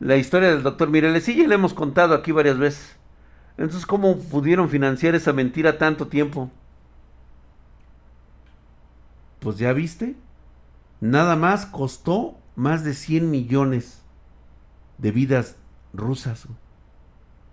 La 0.00 0.16
historia 0.16 0.50
del 0.50 0.62
doctor 0.62 0.90
Mireles, 0.90 1.24
sí, 1.24 1.34
ya 1.34 1.48
le 1.48 1.54
hemos 1.54 1.72
contado 1.72 2.14
aquí 2.14 2.30
varias 2.30 2.58
veces. 2.58 2.98
Entonces, 3.56 3.86
¿cómo 3.86 4.18
pudieron 4.18 4.68
financiar 4.68 5.14
esa 5.14 5.32
mentira 5.32 5.78
tanto 5.78 6.08
tiempo? 6.08 6.50
Pues 9.38 9.56
ya 9.56 9.72
viste, 9.72 10.14
nada 11.00 11.36
más 11.36 11.64
costó 11.64 12.36
más 12.54 12.84
de 12.84 12.92
100 12.92 13.30
millones 13.30 14.02
de 14.98 15.10
vidas 15.10 15.56
rusas. 15.92 16.46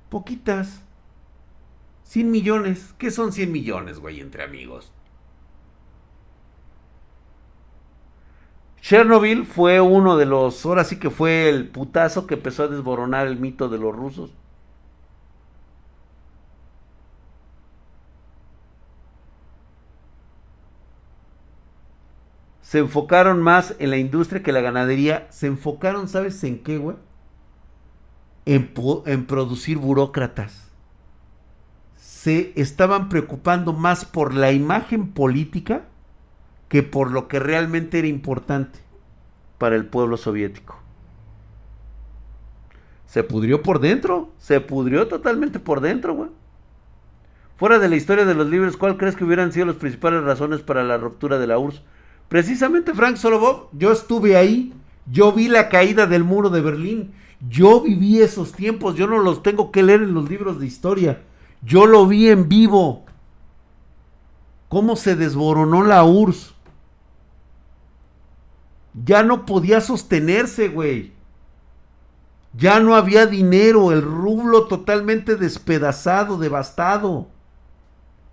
Poquitas. 0.10 0.82
100 2.04 2.32
millones. 2.32 2.94
¿Qué 2.98 3.12
son 3.12 3.34
100 3.34 3.52
millones, 3.52 4.00
güey, 4.00 4.20
entre 4.20 4.44
amigos? 4.44 4.92
Chernobyl 8.82 9.46
fue 9.46 9.82
uno 9.82 10.16
de 10.16 10.26
los, 10.26 10.66
ahora 10.66 10.86
sí 10.86 10.98
que 10.98 11.10
fue 11.10 11.50
el 11.50 11.68
putazo 11.68 12.26
que 12.26 12.36
empezó 12.36 12.64
a 12.64 12.68
desboronar 12.70 13.28
el 13.28 13.38
mito 13.38 13.68
de 13.68 13.78
los 13.78 13.94
rusos. 13.94 14.32
se 22.68 22.80
enfocaron 22.80 23.42
más 23.42 23.76
en 23.80 23.92
la 23.92 23.98
industria 23.98 24.44
que 24.44 24.52
la 24.52 24.60
ganadería. 24.60 25.28
Se 25.30 25.48
enfocaron, 25.48 26.10
¿sabes 26.10 26.44
en 26.44 26.62
qué, 26.64 26.78
güey? 26.78 26.98
En, 28.50 29.26
producir 29.26 29.78
burócratas. 29.78 30.72
Se 31.98 32.54
estaban 32.56 33.10
preocupando 33.10 33.74
más 33.74 34.06
por 34.06 34.34
la 34.34 34.54
imagen 34.54 35.10
política 35.10 35.84
que 36.70 36.82
por 36.82 37.12
lo 37.12 37.28
que 37.28 37.40
realmente 37.40 38.00
era 38.00 38.08
importante 38.08 38.80
para 39.58 39.76
el 39.76 39.86
pueblo 39.86 40.16
soviético. 40.16 40.80
Se 43.06 43.22
pudrió 43.26 43.62
por 43.64 43.82
dentro, 43.82 44.30
se 44.38 44.62
pudrió 44.62 45.10
totalmente 45.10 45.60
por 45.60 45.82
dentro. 45.82 46.30
Fuera 47.58 47.80
de 47.80 47.90
la 47.90 47.98
historia 47.98 48.24
de 48.24 48.34
los 48.34 48.48
libros, 48.48 48.78
¿cuál 48.78 48.96
crees 48.96 49.18
que 49.18 49.26
hubieran 49.26 49.52
sido 49.52 49.66
las 49.66 49.76
principales 49.76 50.24
razones 50.24 50.62
para 50.62 50.86
la 50.86 50.98
ruptura 50.98 51.38
de 51.38 51.48
la 51.48 51.60
URSS? 51.60 51.82
Precisamente 52.30 52.94
Frank 52.94 53.18
Solovov, 53.18 53.68
yo 53.74 53.92
estuve 53.92 54.38
ahí, 54.38 54.74
yo 55.10 55.32
vi 55.32 55.48
la 55.48 55.70
caída 55.70 56.06
del 56.06 56.24
muro 56.24 56.50
de 56.50 56.62
Berlín, 56.62 57.14
yo 57.50 57.82
viví 57.82 58.22
esos 58.22 58.52
tiempos, 58.52 58.96
yo 58.96 59.08
no 59.08 59.20
los 59.20 59.44
tengo 59.44 59.72
que 59.72 59.84
leer 59.84 60.02
en 60.02 60.14
los 60.14 60.30
libros 60.30 60.60
de 60.60 60.66
historia, 60.66 61.22
yo 61.62 61.86
lo 61.86 62.06
vi 62.08 62.30
en 62.30 62.50
vivo. 62.50 63.06
Cómo 64.70 64.96
se 64.96 65.16
desboronó 65.16 65.84
la 65.84 66.04
URSS. 66.04 66.54
Ya 69.06 69.24
no 69.24 69.46
podía 69.46 69.80
sostenerse, 69.80 70.68
güey. 70.70 71.14
Ya 72.54 72.80
no 72.80 72.96
había 72.96 73.28
dinero, 73.28 73.92
el 73.92 74.02
rublo 74.02 74.66
totalmente 74.66 75.36
despedazado, 75.36 76.38
devastado. 76.38 77.28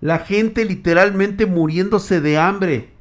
La 0.01 0.19
gente 0.21 0.65
literalmente 0.65 1.47
muriéndose 1.47 2.21
de 2.21 2.39
hambre. 2.39 2.94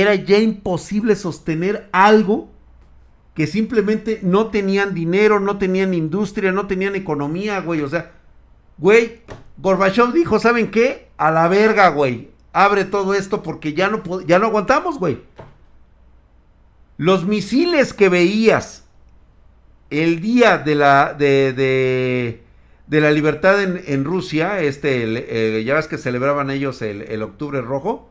Era 0.00 0.16
ya 0.16 0.38
imposible 0.38 1.14
sostener 1.14 1.88
algo 1.92 2.50
que 3.34 3.46
simplemente 3.46 4.18
no 4.22 4.48
tenían 4.48 4.92
dinero, 4.92 5.38
no 5.38 5.56
tenían 5.56 5.94
industria, 5.94 6.50
no 6.50 6.66
tenían 6.66 6.96
economía, 6.96 7.60
güey. 7.60 7.80
O 7.80 7.88
sea, 7.88 8.12
güey, 8.76 9.20
Gorbachev 9.58 10.12
dijo, 10.12 10.40
¿saben 10.40 10.72
qué? 10.72 11.08
A 11.16 11.30
la 11.30 11.46
verga, 11.46 11.88
güey. 11.88 12.30
Abre 12.52 12.84
todo 12.84 13.14
esto 13.14 13.42
porque 13.42 13.72
ya 13.72 13.88
no, 13.88 14.02
ya 14.22 14.40
no 14.40 14.46
aguantamos, 14.46 14.98
güey. 14.98 15.22
Los 16.96 17.24
misiles 17.24 17.92
que 17.92 18.08
veías 18.08 18.84
el 19.90 20.20
día 20.20 20.58
de 20.58 20.74
la, 20.74 21.14
de, 21.14 21.52
de, 21.52 23.00
la 23.00 23.12
libertad 23.12 23.62
en, 23.62 24.04
Rusia, 24.04 24.60
este, 24.60 25.62
ya 25.64 25.74
ves 25.74 25.86
que 25.86 25.98
celebraban 25.98 26.50
ellos 26.50 26.82
el, 26.82 27.02
el 27.02 27.22
octubre 27.22 27.60
rojo, 27.60 28.10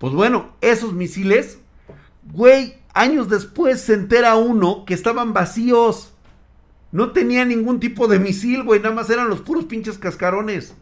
pues 0.00 0.14
bueno, 0.14 0.52
esos 0.62 0.94
misiles, 0.94 1.58
güey, 2.32 2.78
años 2.94 3.28
después 3.28 3.82
se 3.82 3.92
entera 3.92 4.34
uno 4.34 4.86
que 4.86 4.94
estaban 4.94 5.34
vacíos. 5.34 6.14
No 6.90 7.12
tenía 7.12 7.44
ningún 7.44 7.80
tipo 7.80 8.08
de 8.08 8.18
misil, 8.18 8.62
güey, 8.62 8.80
nada 8.80 8.94
más 8.94 9.10
eran 9.10 9.28
los 9.28 9.42
puros 9.42 9.66
pinches 9.66 9.98
cascarones. 9.98 10.74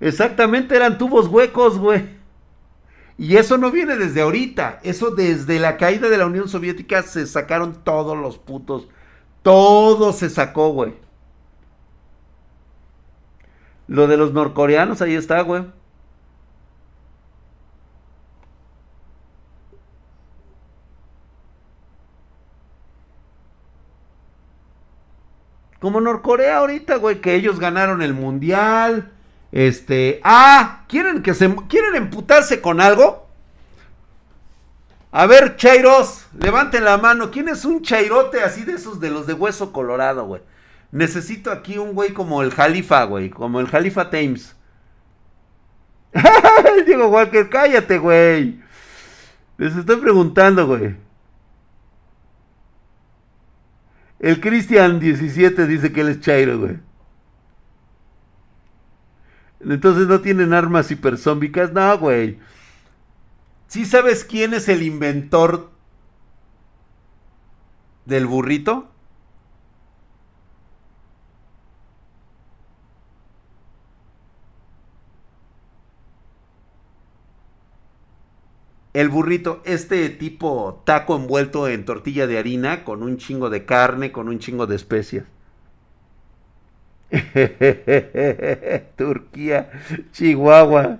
Exactamente, 0.00 0.74
eran 0.74 0.96
tubos 0.96 1.28
huecos, 1.28 1.78
güey. 1.78 2.18
Y 3.18 3.36
eso 3.36 3.58
no 3.58 3.70
viene 3.70 3.98
desde 3.98 4.22
ahorita. 4.22 4.80
Eso 4.82 5.10
desde 5.10 5.58
la 5.58 5.76
caída 5.76 6.08
de 6.08 6.16
la 6.16 6.24
Unión 6.24 6.48
Soviética 6.48 7.02
se 7.02 7.26
sacaron 7.26 7.84
todos 7.84 8.16
los 8.16 8.38
putos. 8.38 8.88
Todo 9.42 10.14
se 10.14 10.30
sacó, 10.30 10.70
güey. 10.70 10.94
Lo 13.90 14.06
de 14.06 14.16
los 14.16 14.32
norcoreanos, 14.32 15.02
ahí 15.02 15.16
está, 15.16 15.40
güey. 15.40 15.64
Como 25.80 26.00
Norcorea 26.00 26.58
ahorita, 26.58 26.98
güey, 26.98 27.20
que 27.20 27.34
ellos 27.34 27.58
ganaron 27.58 28.00
el 28.00 28.14
mundial. 28.14 29.10
Este, 29.50 30.20
ah, 30.22 30.84
¿quieren 30.86 31.24
que 31.24 31.34
se 31.34 31.52
quieren 31.68 31.96
emputarse 31.96 32.60
con 32.60 32.80
algo? 32.80 33.26
A 35.10 35.26
ver, 35.26 35.56
Chairos, 35.56 36.26
levanten 36.38 36.84
la 36.84 36.96
mano. 36.96 37.32
¿Quién 37.32 37.48
es 37.48 37.64
un 37.64 37.82
chairote 37.82 38.40
así 38.44 38.62
de 38.62 38.74
esos 38.74 39.00
de 39.00 39.10
los 39.10 39.26
de 39.26 39.32
hueso 39.32 39.72
colorado, 39.72 40.26
güey? 40.26 40.42
Necesito 40.92 41.50
aquí 41.52 41.78
un 41.78 41.94
güey 41.94 42.12
como 42.12 42.42
el 42.42 42.50
Jalifa, 42.50 43.04
güey. 43.04 43.30
Como 43.30 43.60
el 43.60 43.68
Jalifa 43.68 44.10
Thames. 44.10 44.56
Diego 46.86 47.08
Walker, 47.08 47.48
cállate, 47.48 47.98
güey. 47.98 48.60
Les 49.58 49.76
estoy 49.76 49.96
preguntando, 49.96 50.66
güey. 50.66 50.96
El 54.18 54.40
Cristian 54.40 55.00
17 55.00 55.66
dice 55.66 55.92
que 55.92 56.00
él 56.00 56.08
es 56.08 56.20
Chairo, 56.20 56.58
güey. 56.58 56.78
Entonces 59.60 60.08
no 60.08 60.20
tienen 60.20 60.52
armas 60.52 60.90
hipersómbicas. 60.90 61.72
No, 61.72 61.98
güey. 61.98 62.38
¿Sí 63.68 63.84
sabes 63.86 64.24
quién 64.24 64.52
es 64.54 64.68
el 64.68 64.82
inventor 64.82 65.70
del 68.04 68.26
burrito? 68.26 68.89
El 78.92 79.08
burrito, 79.08 79.62
este 79.64 80.08
tipo 80.10 80.82
taco 80.84 81.14
envuelto 81.16 81.68
en 81.68 81.84
tortilla 81.84 82.26
de 82.26 82.38
harina 82.38 82.84
con 82.84 83.02
un 83.02 83.18
chingo 83.18 83.48
de 83.48 83.64
carne, 83.64 84.10
con 84.10 84.28
un 84.28 84.40
chingo 84.40 84.66
de 84.66 84.76
especias. 84.76 85.24
Turquía, 88.96 89.70
Chihuahua. 90.12 90.98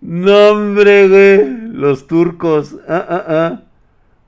No, 0.00 0.48
hombre, 0.50 1.08
güey. 1.08 1.68
Los 1.72 2.06
turcos. 2.06 2.76
Ah, 2.88 3.06
ah, 3.08 3.62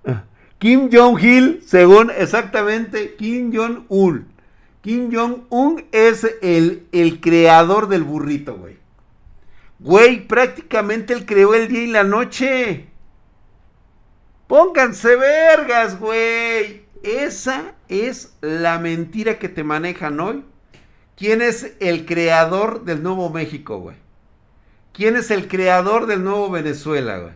ah. 0.04 0.24
Kim 0.58 0.90
Jong-il, 0.92 1.62
según 1.66 2.10
exactamente 2.16 3.16
Kim 3.16 3.52
Jong-un. 3.52 4.26
Kim 4.80 5.10
Jong-un 5.12 5.84
es 5.90 6.24
el, 6.40 6.86
el 6.92 7.20
creador 7.20 7.88
del 7.88 8.04
burrito, 8.04 8.56
güey. 8.56 8.76
Güey, 9.80 10.28
prácticamente 10.28 11.14
él 11.14 11.26
creó 11.26 11.54
el 11.54 11.66
día 11.66 11.82
y 11.82 11.86
la 11.88 12.04
noche. 12.04 12.91
Pónganse 14.52 15.16
vergas, 15.16 15.98
güey. 15.98 16.84
Esa 17.02 17.72
es 17.88 18.36
la 18.42 18.78
mentira 18.78 19.38
que 19.38 19.48
te 19.48 19.64
manejan 19.64 20.20
hoy. 20.20 20.44
¿Quién 21.16 21.40
es 21.40 21.74
el 21.80 22.04
creador 22.04 22.84
del 22.84 23.02
Nuevo 23.02 23.30
México, 23.30 23.78
güey? 23.78 23.96
¿Quién 24.92 25.16
es 25.16 25.30
el 25.30 25.48
creador 25.48 26.04
del 26.04 26.22
Nuevo 26.22 26.50
Venezuela, 26.50 27.16
güey? 27.16 27.32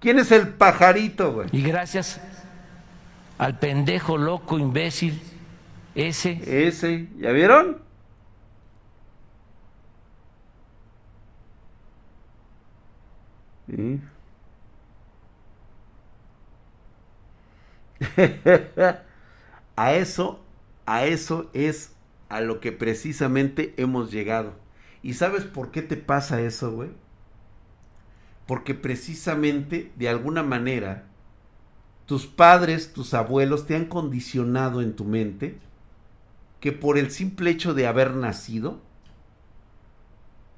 ¿Quién 0.00 0.18
es 0.18 0.32
el 0.32 0.48
pajarito, 0.48 1.34
güey? 1.34 1.48
Y 1.52 1.62
gracias 1.62 2.20
al 3.38 3.60
pendejo 3.60 4.18
loco 4.18 4.58
imbécil 4.58 5.22
ese. 5.94 6.66
Ese, 6.66 7.06
¿ya 7.20 7.30
vieron? 7.30 7.80
Sí. 13.68 14.00
a 19.76 19.94
eso, 19.94 20.44
a 20.86 21.06
eso 21.06 21.50
es 21.52 21.92
a 22.28 22.40
lo 22.40 22.60
que 22.60 22.72
precisamente 22.72 23.74
hemos 23.76 24.10
llegado. 24.10 24.54
¿Y 25.02 25.14
sabes 25.14 25.44
por 25.44 25.70
qué 25.70 25.82
te 25.82 25.96
pasa 25.96 26.40
eso, 26.40 26.72
güey? 26.72 26.90
Porque 28.46 28.74
precisamente, 28.74 29.92
de 29.96 30.08
alguna 30.08 30.42
manera, 30.42 31.04
tus 32.06 32.26
padres, 32.26 32.92
tus 32.92 33.14
abuelos 33.14 33.66
te 33.66 33.76
han 33.76 33.86
condicionado 33.86 34.80
en 34.80 34.94
tu 34.94 35.04
mente 35.04 35.58
que 36.60 36.72
por 36.72 36.98
el 36.98 37.10
simple 37.10 37.50
hecho 37.50 37.74
de 37.74 37.86
haber 37.86 38.14
nacido, 38.14 38.80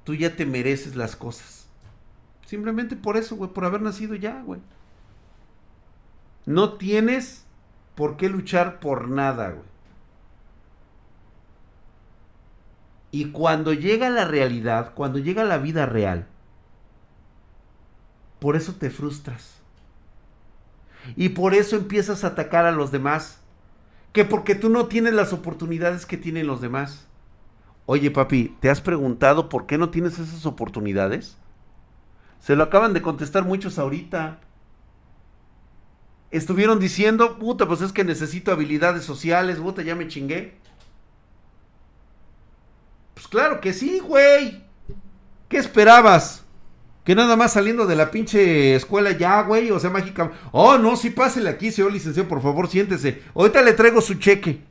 tú 0.03 0.15
ya 0.15 0.35
te 0.35 0.45
mereces 0.45 0.95
las 0.95 1.15
cosas. 1.15 1.67
Simplemente 2.45 2.95
por 2.95 3.17
eso, 3.17 3.35
güey, 3.35 3.51
por 3.51 3.65
haber 3.65 3.81
nacido 3.81 4.15
ya, 4.15 4.41
güey. 4.41 4.61
No 6.49 6.73
tienes 6.73 7.45
por 7.93 8.17
qué 8.17 8.27
luchar 8.27 8.79
por 8.79 9.07
nada, 9.07 9.51
güey. 9.51 9.67
Y 13.11 13.25
cuando 13.29 13.71
llega 13.71 14.09
la 14.09 14.25
realidad, 14.25 14.95
cuando 14.95 15.19
llega 15.19 15.43
la 15.43 15.59
vida 15.59 15.85
real, 15.85 16.25
por 18.39 18.55
eso 18.55 18.73
te 18.73 18.89
frustras. 18.89 19.59
Y 21.15 21.29
por 21.29 21.53
eso 21.53 21.75
empiezas 21.75 22.23
a 22.23 22.29
atacar 22.29 22.65
a 22.65 22.71
los 22.71 22.91
demás. 22.91 23.41
Que 24.11 24.25
porque 24.25 24.55
tú 24.55 24.69
no 24.69 24.87
tienes 24.87 25.13
las 25.13 25.33
oportunidades 25.33 26.07
que 26.07 26.17
tienen 26.17 26.47
los 26.47 26.61
demás. 26.61 27.05
Oye, 27.85 28.09
papi, 28.09 28.57
¿te 28.59 28.71
has 28.71 28.81
preguntado 28.81 29.49
por 29.49 29.67
qué 29.67 29.77
no 29.77 29.91
tienes 29.91 30.17
esas 30.17 30.47
oportunidades? 30.47 31.37
Se 32.39 32.55
lo 32.55 32.63
acaban 32.63 32.93
de 32.93 33.03
contestar 33.03 33.45
muchos 33.45 33.77
ahorita 33.77 34.39
estuvieron 36.31 36.79
diciendo, 36.79 37.37
puta, 37.39 37.67
pues 37.67 37.81
es 37.81 37.91
que 37.91 38.03
necesito 38.03 38.51
habilidades 38.51 39.03
sociales, 39.03 39.57
puta, 39.57 39.81
ya 39.81 39.95
me 39.95 40.07
chingué. 40.07 40.53
Pues 43.13 43.27
claro 43.27 43.59
que 43.61 43.73
sí, 43.73 43.99
güey. 43.99 44.63
¿Qué 45.47 45.57
esperabas? 45.57 46.45
Que 47.03 47.15
nada 47.15 47.35
más 47.35 47.53
saliendo 47.53 47.87
de 47.87 47.95
la 47.95 48.11
pinche 48.11 48.75
escuela 48.75 49.11
ya, 49.11 49.41
güey, 49.41 49.71
o 49.71 49.79
sea, 49.79 49.89
mágica. 49.89 50.31
Oh, 50.51 50.77
no, 50.77 50.95
sí, 50.95 51.09
pásele 51.09 51.49
aquí, 51.49 51.71
señor 51.71 51.91
licenciado, 51.91 52.29
por 52.29 52.41
favor, 52.41 52.69
siéntese. 52.69 53.23
Ahorita 53.33 53.61
le 53.61 53.73
traigo 53.73 54.01
su 54.01 54.15
cheque. 54.15 54.61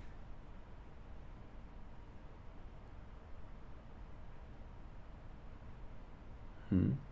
Mm. 6.71 7.08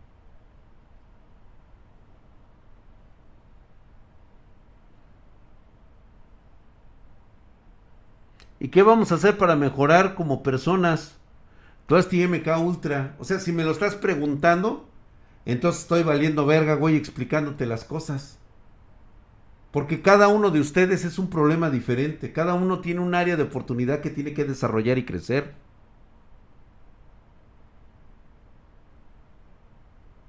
¿Y 8.59 8.69
qué 8.69 8.81
vamos 8.81 9.11
a 9.11 9.15
hacer 9.15 9.37
para 9.37 9.55
mejorar 9.55 10.15
como 10.15 10.41
personas? 10.43 11.17
Tú 11.85 11.95
este 11.95 12.27
MK 12.27 12.47
Ultra. 12.59 13.15
O 13.19 13.23
sea, 13.23 13.39
si 13.39 13.51
me 13.51 13.63
lo 13.63 13.71
estás 13.71 13.95
preguntando, 13.95 14.89
entonces 15.45 15.83
estoy 15.83 16.03
valiendo 16.03 16.45
verga, 16.45 16.73
güey, 16.73 16.95
explicándote 16.95 17.65
las 17.65 17.85
cosas. 17.85 18.39
Porque 19.71 20.01
cada 20.01 20.27
uno 20.27 20.49
de 20.49 20.59
ustedes 20.59 21.05
es 21.05 21.19
un 21.19 21.29
problema 21.29 21.69
diferente. 21.69 22.33
Cada 22.33 22.55
uno 22.55 22.79
tiene 22.79 22.99
un 23.01 23.13
área 23.13 23.37
de 23.37 23.43
oportunidad 23.43 24.01
que 24.01 24.09
tiene 24.09 24.33
que 24.33 24.43
desarrollar 24.43 24.97
y 24.97 25.05
crecer. 25.05 25.53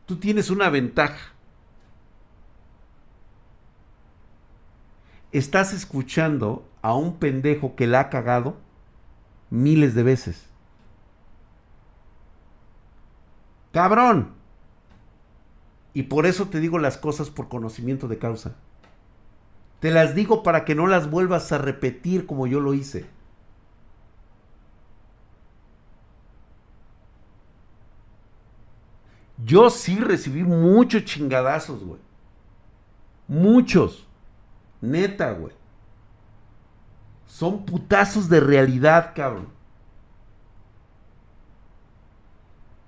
Tú 0.04 0.16
tienes 0.16 0.50
una 0.50 0.68
ventaja. 0.68 1.32
Estás 5.32 5.72
escuchando 5.72 6.67
a 6.82 6.94
un 6.94 7.18
pendejo 7.18 7.74
que 7.76 7.86
la 7.86 8.00
ha 8.00 8.10
cagado 8.10 8.56
miles 9.50 9.94
de 9.94 10.02
veces. 10.02 10.46
Cabrón. 13.72 14.32
Y 15.94 16.04
por 16.04 16.26
eso 16.26 16.48
te 16.48 16.60
digo 16.60 16.78
las 16.78 16.98
cosas 16.98 17.30
por 17.30 17.48
conocimiento 17.48 18.08
de 18.08 18.18
causa. 18.18 18.56
Te 19.80 19.90
las 19.90 20.14
digo 20.14 20.42
para 20.42 20.64
que 20.64 20.74
no 20.74 20.86
las 20.86 21.10
vuelvas 21.10 21.50
a 21.52 21.58
repetir 21.58 22.26
como 22.26 22.46
yo 22.46 22.60
lo 22.60 22.74
hice. 22.74 23.06
Yo 29.44 29.70
sí 29.70 29.98
recibí 29.98 30.42
muchos 30.42 31.04
chingadazos, 31.04 31.84
güey. 31.84 32.00
Muchos. 33.28 34.06
Neta, 34.80 35.32
güey. 35.32 35.57
Son 37.28 37.64
putazos 37.64 38.28
de 38.28 38.40
realidad, 38.40 39.12
cabrón. 39.14 39.48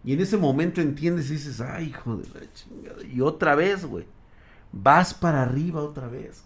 Y 0.02 0.14
en 0.14 0.20
ese 0.20 0.38
momento 0.38 0.80
entiendes 0.80 1.30
y 1.30 1.34
dices, 1.34 1.60
ay, 1.60 1.88
hijo 1.88 2.16
de 2.16 2.28
la 2.40 2.52
chingada. 2.52 3.04
Y 3.04 3.20
otra 3.20 3.54
vez, 3.54 3.84
güey. 3.84 4.06
Vas 4.72 5.12
para 5.12 5.42
arriba 5.42 5.82
otra 5.82 6.08
vez. 6.08 6.42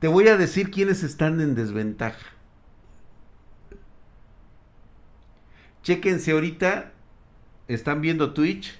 Te 0.00 0.08
voy 0.08 0.26
a 0.28 0.36
decir 0.36 0.70
quiénes 0.70 1.04
están 1.04 1.40
en 1.40 1.54
desventaja. 1.54 2.26
Chéquense 5.84 6.32
ahorita. 6.32 6.92
Están 7.68 8.00
viendo 8.00 8.34
Twitch. 8.34 8.76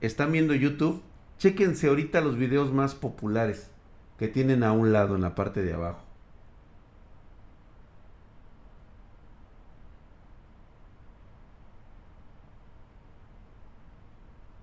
Están 0.00 0.32
viendo 0.32 0.54
YouTube. 0.54 1.02
Chéquense 1.38 1.88
ahorita 1.88 2.22
los 2.22 2.36
videos 2.36 2.72
más 2.72 2.94
populares 2.94 3.68
que 4.18 4.28
tienen 4.28 4.62
a 4.64 4.72
un 4.72 4.92
lado 4.92 5.14
en 5.14 5.20
la 5.20 5.34
parte 5.34 5.62
de 5.62 5.74
abajo. 5.74 6.01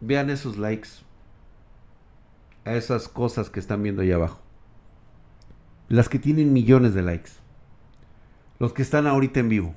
Vean 0.01 0.29
esos 0.29 0.57
likes. 0.57 0.89
A 2.65 2.73
esas 2.73 3.07
cosas 3.07 3.49
que 3.49 3.59
están 3.59 3.83
viendo 3.83 4.01
ahí 4.01 4.11
abajo. 4.11 4.39
Las 5.87 6.09
que 6.09 6.19
tienen 6.19 6.53
millones 6.53 6.93
de 6.93 7.01
likes. 7.01 7.31
Los 8.59 8.73
que 8.73 8.81
están 8.81 9.07
ahorita 9.07 9.39
en 9.39 9.49
vivo. 9.49 9.75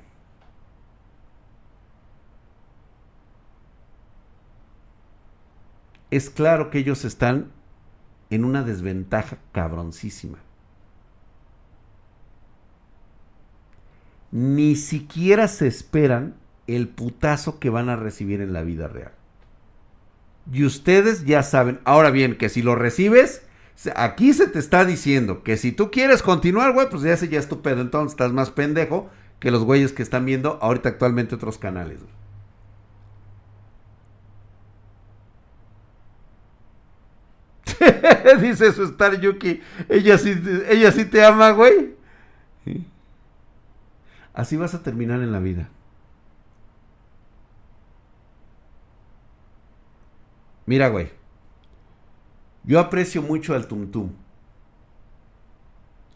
Es 6.10 6.28
claro 6.28 6.68
que 6.68 6.78
ellos 6.78 7.06
están 7.06 7.50
en 8.28 8.44
una 8.44 8.62
desventaja 8.62 9.38
cabroncísima. 9.52 10.38
Ni 14.30 14.76
siquiera 14.76 15.48
se 15.48 15.66
esperan 15.66 16.34
el 16.66 16.88
putazo 16.88 17.58
que 17.58 17.70
van 17.70 17.88
a 17.88 17.96
recibir 17.96 18.40
en 18.40 18.52
la 18.52 18.62
vida 18.62 18.88
real. 18.88 19.12
Y 20.50 20.64
ustedes 20.64 21.24
ya 21.24 21.42
saben, 21.42 21.80
ahora 21.84 22.10
bien, 22.10 22.36
que 22.36 22.48
si 22.48 22.62
lo 22.62 22.74
recibes, 22.74 23.42
aquí 23.94 24.32
se 24.32 24.48
te 24.48 24.58
está 24.58 24.84
diciendo 24.84 25.42
que 25.42 25.56
si 25.56 25.72
tú 25.72 25.90
quieres 25.90 26.22
continuar, 26.22 26.72
güey, 26.72 26.88
pues 26.90 27.02
ya 27.02 27.12
ese 27.12 27.28
ya 27.28 27.38
es. 27.38 27.48
Entonces 27.50 28.12
estás 28.12 28.32
más 28.32 28.50
pendejo 28.50 29.10
que 29.38 29.50
los 29.50 29.64
güeyes 29.64 29.92
que 29.92 30.02
están 30.02 30.24
viendo 30.24 30.58
ahorita 30.62 30.88
actualmente 30.88 31.34
otros 31.34 31.58
canales. 31.58 32.00
Dice 38.40 38.72
su 38.72 38.84
Star 38.84 39.20
Yuki, 39.20 39.60
ella 39.88 40.18
sí, 40.18 40.40
ella 40.68 40.92
sí 40.92 41.04
te 41.04 41.24
ama, 41.24 41.50
güey. 41.50 41.94
Así 44.34 44.56
vas 44.56 44.74
a 44.74 44.82
terminar 44.82 45.20
en 45.22 45.32
la 45.32 45.40
vida. 45.40 45.68
Mira, 50.66 50.88
güey. 50.88 51.10
Yo 52.64 52.78
aprecio 52.78 53.22
mucho 53.22 53.54
al 53.54 53.66
Tum 53.66 53.90
Tum. 53.90 54.12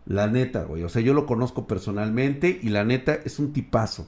La 0.06 0.28
neta, 0.28 0.62
güey. 0.64 0.84
O 0.84 0.88
sea, 0.88 1.02
yo 1.02 1.14
lo 1.14 1.26
conozco 1.26 1.66
personalmente 1.66 2.60
y 2.62 2.68
la 2.68 2.84
neta 2.84 3.14
es 3.14 3.38
un 3.38 3.52
tipazo. 3.52 4.06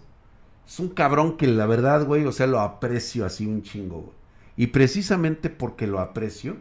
Es 0.67 0.79
un 0.79 0.91
cabrón 0.91 1.37
que 1.37 1.47
la 1.47 1.67
verdad, 1.67 2.07
güey, 2.07 2.25
o 2.27 2.33
sea, 2.33 2.47
lo 2.47 2.61
aprecio 2.61 3.27
así 3.27 3.47
un 3.47 3.63
chingo, 3.63 4.03
güey. 4.03 4.19
Y 4.57 4.67
precisamente 4.69 5.51
porque 5.51 5.87
lo 5.87 6.01
aprecio, 6.01 6.57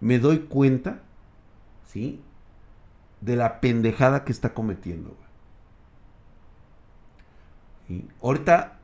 me 0.00 0.18
doy 0.18 0.40
cuenta, 0.40 1.02
¿sí? 1.86 2.20
De 3.20 3.36
la 3.36 3.60
pendejada 3.60 4.24
que 4.24 4.32
está 4.32 4.52
cometiendo, 4.52 5.16
güey. 7.88 8.04
Ahorita 8.22 8.78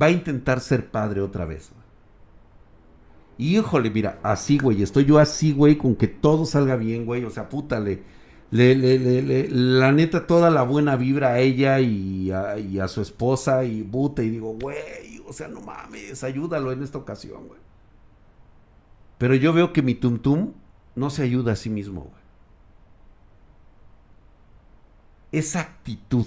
va 0.00 0.06
a 0.06 0.10
intentar 0.10 0.60
ser 0.60 0.90
padre 0.90 1.20
otra 1.20 1.44
vez. 1.44 1.72
Híjole, 3.40 3.90
mira, 3.90 4.20
así, 4.22 4.58
güey, 4.58 4.82
estoy 4.82 5.06
yo 5.06 5.18
así, 5.18 5.54
güey, 5.54 5.78
con 5.78 5.96
que 5.96 6.08
todo 6.08 6.44
salga 6.44 6.76
bien, 6.76 7.06
güey. 7.06 7.24
O 7.24 7.30
sea, 7.30 7.48
puta, 7.48 7.80
le, 7.80 8.02
le, 8.50 9.48
la 9.48 9.92
neta, 9.92 10.26
toda 10.26 10.50
la 10.50 10.62
buena 10.62 10.94
vibra 10.96 11.30
a 11.30 11.38
ella 11.38 11.80
y 11.80 12.30
a, 12.30 12.86
su 12.86 13.00
esposa 13.00 13.64
y 13.64 13.82
puta, 13.82 14.22
y 14.22 14.28
digo, 14.28 14.58
güey, 14.60 15.22
o 15.26 15.32
sea, 15.32 15.48
no 15.48 15.62
mames, 15.62 16.22
ayúdalo 16.22 16.70
en 16.70 16.82
esta 16.82 16.98
ocasión, 16.98 17.48
güey. 17.48 17.60
Pero 19.16 19.34
yo 19.34 19.54
veo 19.54 19.72
que 19.72 19.80
mi 19.80 19.94
tum 19.94 20.52
no 20.94 21.08
se 21.08 21.22
ayuda 21.22 21.52
a 21.52 21.56
sí 21.56 21.70
mismo, 21.70 22.02
güey. 22.02 22.22
Esa 25.32 25.60
actitud 25.60 26.26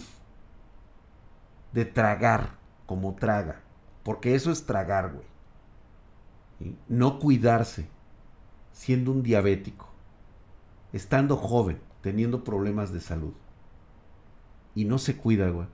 de 1.74 1.86
tragar 1.86 2.58
como 2.88 3.14
traga, 3.14 3.62
porque 4.02 4.34
eso 4.34 4.52
es 4.52 4.66
tragar, 4.66 5.12
güey 5.14 5.33
no 6.88 7.20
cuidarse, 7.20 7.88
siendo 8.72 9.12
un 9.12 9.24
diabético, 9.24 9.90
estando 10.92 11.38
joven, 11.38 11.80
teniendo 12.02 12.44
problemas 12.44 12.92
de 12.94 13.02
salud, 13.02 13.34
y 14.76 14.86
no 14.86 14.98
se 14.98 15.18
cuida, 15.18 15.50
güey. 15.50 15.68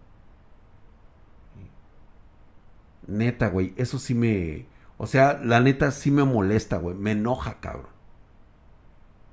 Neta, 3.08 3.50
güey, 3.50 3.74
eso 3.78 3.98
sí 3.98 4.14
me... 4.14 4.68
O 4.98 5.08
sea, 5.08 5.40
la 5.44 5.62
neta 5.62 5.92
sí 5.92 6.12
me 6.12 6.26
molesta, 6.26 6.78
güey. 6.78 6.96
Me 6.96 7.12
enoja, 7.14 7.60
cabrón. 7.62 7.88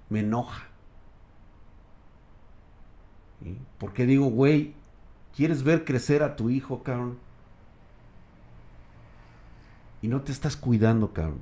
Me 0.08 0.20
enoja. 0.20 0.68
Porque 3.78 4.06
digo, 4.06 4.26
güey, 4.26 4.74
¿quieres 5.34 5.64
ver 5.64 5.84
crecer 5.84 6.22
a 6.22 6.36
tu 6.36 6.50
hijo, 6.50 6.82
cabrón? 6.82 7.18
Y 10.02 10.08
no 10.08 10.22
te 10.22 10.32
estás 10.32 10.56
cuidando, 10.56 11.12
cabrón. 11.12 11.40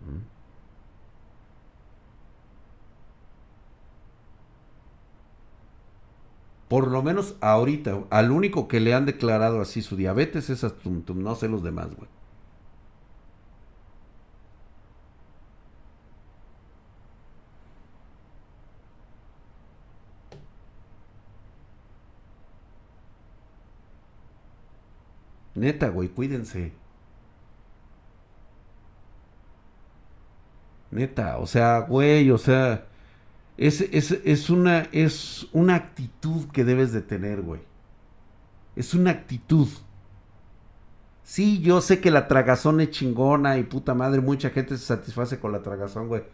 ¿Mm? 0.00 0.32
Por 6.68 6.88
lo 6.88 7.02
menos 7.02 7.36
ahorita, 7.40 8.04
al 8.10 8.30
único 8.32 8.66
que 8.66 8.80
le 8.80 8.94
han 8.94 9.04
declarado 9.06 9.60
así 9.60 9.82
su 9.82 9.94
diabetes 9.96 10.48
es 10.50 10.64
a 10.64 10.70
Tum 10.70 11.04
no 11.16 11.34
sé 11.34 11.48
los 11.48 11.62
demás, 11.62 11.94
güey. 11.94 12.08
Neta, 25.54 25.88
güey, 25.88 26.08
cuídense. 26.08 26.72
Neta, 30.90 31.38
o 31.38 31.46
sea, 31.46 31.80
güey, 31.80 32.30
o 32.30 32.38
sea, 32.38 32.86
es, 33.56 33.80
es, 33.80 34.50
una, 34.50 34.88
es 34.92 35.46
una 35.52 35.74
actitud 35.74 36.48
que 36.52 36.64
debes 36.64 36.92
de 36.92 37.02
tener, 37.02 37.42
güey. 37.42 37.60
Es 38.76 38.94
una 38.94 39.10
actitud. 39.10 39.68
Sí, 41.22 41.60
yo 41.60 41.80
sé 41.80 42.00
que 42.00 42.10
la 42.10 42.28
tragazón 42.28 42.80
es 42.80 42.90
chingona 42.90 43.56
y 43.58 43.62
puta 43.62 43.94
madre, 43.94 44.20
mucha 44.20 44.50
gente 44.50 44.76
se 44.76 44.84
satisface 44.84 45.38
con 45.38 45.52
la 45.52 45.62
tragazón, 45.62 46.08
güey. 46.08 46.24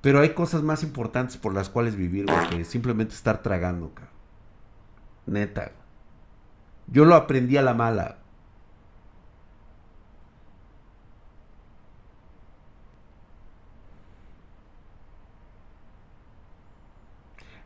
Pero 0.00 0.20
hay 0.20 0.30
cosas 0.30 0.62
más 0.62 0.82
importantes 0.82 1.36
por 1.36 1.52
las 1.52 1.68
cuales 1.68 1.96
vivir, 1.96 2.26
güey, 2.26 2.48
que 2.48 2.64
simplemente 2.64 3.14
estar 3.14 3.42
tragando, 3.42 3.92
cabrón. 3.92 4.14
Neta. 5.26 5.72
Yo 6.86 7.04
lo 7.04 7.14
aprendí 7.14 7.56
a 7.56 7.62
la 7.62 7.74
mala. 7.74 8.19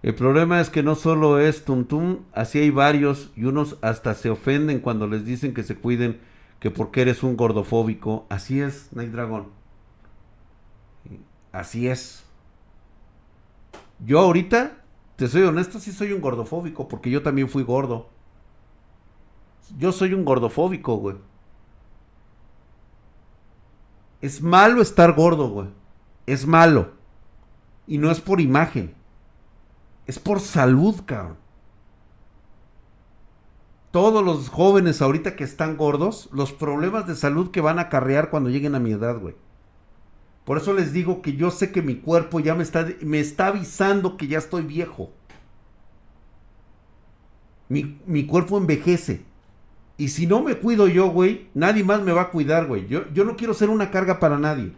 El 0.05 0.14
problema 0.14 0.61
es 0.61 0.68
que 0.68 0.82
no 0.82 0.96
solo 0.96 1.38
es 1.38 1.64
Tuntum, 1.64 2.24
así 2.34 2.59
hay 2.59 2.68
varios 2.68 3.30
y 3.36 3.44
unos 3.44 3.78
hasta 3.80 4.12
se 4.12 4.28
ofenden 4.28 4.80
cuando 4.80 5.07
les 5.07 5.24
dicen 5.24 5.55
que 5.55 5.62
se 5.62 5.76
cuiden, 5.76 6.20
que 6.61 6.70
porque 6.70 7.00
eres 7.00 7.22
un 7.22 7.38
gordofóbico. 7.38 8.26
Así 8.28 8.61
es, 8.61 8.92
Night 8.92 9.11
Dragon. 9.12 9.46
Así 11.52 11.88
es. 11.88 12.22
Yo 13.98 14.20
ahorita, 14.20 14.76
te 15.16 15.26
soy 15.26 15.40
honesto, 15.40 15.80
sí 15.80 15.90
soy 15.90 16.12
un 16.12 16.20
gordofóbico, 16.20 16.86
porque 16.86 17.11
yo 17.11 17.22
también 17.22 17.48
fui 17.48 17.62
gordo. 17.62 18.11
Yo 19.78 19.90
soy 19.90 20.12
un 20.12 20.26
gordofóbico, 20.26 20.96
güey. 20.96 21.16
Es 24.20 24.42
malo 24.42 24.82
estar 24.82 25.14
gordo, 25.14 25.48
güey. 25.48 25.68
Es 26.26 26.46
malo. 26.46 26.92
Y 27.86 27.96
no 27.96 28.11
es 28.11 28.20
por 28.20 28.42
imagen. 28.42 29.02
Es 30.07 30.18
por 30.18 30.40
salud, 30.40 30.96
cabrón. 31.07 31.38
Todos 33.90 34.24
los 34.24 34.48
jóvenes 34.48 35.00
ahorita 35.00 35.36
que 35.36 35.44
están 35.44 35.76
gordos, 35.76 36.28
los 36.32 36.52
problemas 36.52 37.07
de 37.07 37.14
salud 37.14 37.50
que 37.50 37.61
van 37.61 37.78
a 37.78 37.82
acarrear 37.82 38.28
cuando 38.28 38.50
lleguen 38.50 38.74
a 38.74 38.80
mi 38.80 38.90
edad, 38.90 39.18
güey. 39.20 39.36
Por 40.44 40.59
eso 40.59 40.74
les 40.74 40.92
digo 40.92 41.22
que 41.22 41.34
yo 41.34 41.50
sé 41.50 41.72
que 41.72 41.80
mi 41.80 41.96
cuerpo 41.96 42.40
ya 42.40 42.55
me 42.55 42.62
está, 42.62 42.86
me 43.02 43.20
está 43.20 43.46
avisando 43.46 44.16
que 44.16 44.26
ya 44.26 44.38
estoy 44.38 44.62
viejo. 44.62 45.11
Mi, 47.68 47.98
mi, 48.07 48.26
cuerpo 48.26 48.59
envejece. 48.59 49.22
Y 49.96 50.09
si 50.09 50.26
no 50.26 50.42
me 50.42 50.57
cuido 50.59 50.86
yo, 50.86 51.09
güey, 51.09 51.48
nadie 51.55 51.82
más 51.82 52.02
me 52.02 52.12
va 52.12 52.22
a 52.22 52.30
cuidar, 52.30 52.66
güey. 52.66 52.86
Yo, 52.88 53.11
yo 53.12 53.24
no 53.24 53.36
quiero 53.36 53.55
ser 53.55 53.70
una 53.70 53.90
carga 53.90 54.20
para 54.20 54.38
nadie. 54.38 54.72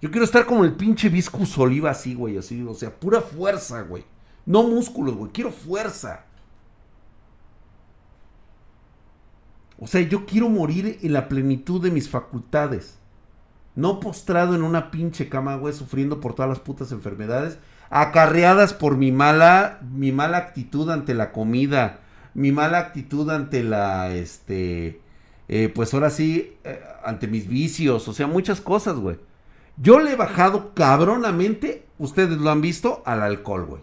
Yo 0.00 0.10
quiero 0.10 0.24
estar 0.24 0.46
como 0.46 0.64
el 0.64 0.74
pinche 0.74 1.08
Viscus 1.08 1.58
Oliva 1.58 1.90
así, 1.90 2.14
güey, 2.14 2.38
así, 2.38 2.62
o 2.62 2.74
sea, 2.74 2.94
pura 2.94 3.20
fuerza, 3.20 3.82
güey. 3.82 4.04
No 4.46 4.62
músculos, 4.62 5.16
güey, 5.16 5.32
quiero 5.32 5.50
fuerza. 5.50 6.24
O 9.80 9.86
sea, 9.86 10.00
yo 10.00 10.26
quiero 10.26 10.48
morir 10.48 10.98
en 11.02 11.12
la 11.12 11.28
plenitud 11.28 11.82
de 11.82 11.90
mis 11.90 12.08
facultades. 12.08 12.98
No 13.74 14.00
postrado 14.00 14.54
en 14.54 14.62
una 14.62 14.90
pinche 14.90 15.28
cama, 15.28 15.56
güey, 15.56 15.74
sufriendo 15.74 16.20
por 16.20 16.34
todas 16.34 16.48
las 16.48 16.60
putas 16.60 16.90
enfermedades, 16.90 17.58
acarreadas 17.90 18.74
por 18.74 18.96
mi 18.96 19.12
mala, 19.12 19.80
mi 19.92 20.10
mala 20.10 20.38
actitud 20.38 20.90
ante 20.90 21.14
la 21.14 21.32
comida, 21.32 22.00
mi 22.34 22.50
mala 22.50 22.78
actitud 22.78 23.30
ante 23.30 23.62
la, 23.62 24.12
este, 24.14 25.00
eh, 25.48 25.68
pues 25.72 25.94
ahora 25.94 26.10
sí, 26.10 26.56
eh, 26.64 26.80
ante 27.04 27.28
mis 27.28 27.48
vicios, 27.48 28.08
o 28.08 28.12
sea, 28.12 28.26
muchas 28.26 28.60
cosas, 28.60 28.96
güey. 28.96 29.16
Yo 29.80 30.00
le 30.00 30.12
he 30.12 30.16
bajado 30.16 30.74
cabronamente, 30.74 31.86
ustedes 31.98 32.38
lo 32.38 32.50
han 32.50 32.60
visto, 32.60 33.02
al 33.06 33.22
alcohol, 33.22 33.66
güey. 33.66 33.82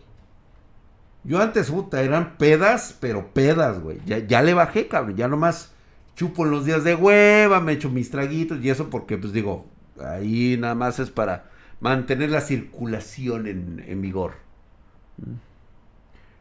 Yo 1.24 1.42
antes, 1.42 1.72
puta, 1.72 2.04
eran 2.04 2.38
pedas, 2.38 2.96
pero 3.00 3.34
pedas, 3.34 3.80
güey. 3.80 4.00
Ya, 4.06 4.20
ya 4.20 4.42
le 4.42 4.54
bajé, 4.54 4.88
cabrón. 4.88 5.16
Ya 5.16 5.28
nomás 5.28 5.74
chupo 6.16 6.46
en 6.46 6.52
los 6.52 6.66
días 6.66 6.84
de 6.84 6.96
hueva, 6.96 7.60
me 7.60 7.74
echo 7.74 7.90
mis 7.90 8.12
traguitos 8.12 8.64
y 8.64 8.70
eso 8.70 8.90
porque, 8.90 9.18
pues 9.18 9.34
digo, 9.34 9.66
ahí 10.04 10.58
nada 10.60 10.76
más 10.76 11.00
es 11.00 11.10
para 11.12 11.50
mantener 11.80 12.30
la 12.30 12.42
circulación 12.42 13.48
en, 13.48 14.02
vigor. 14.02 14.34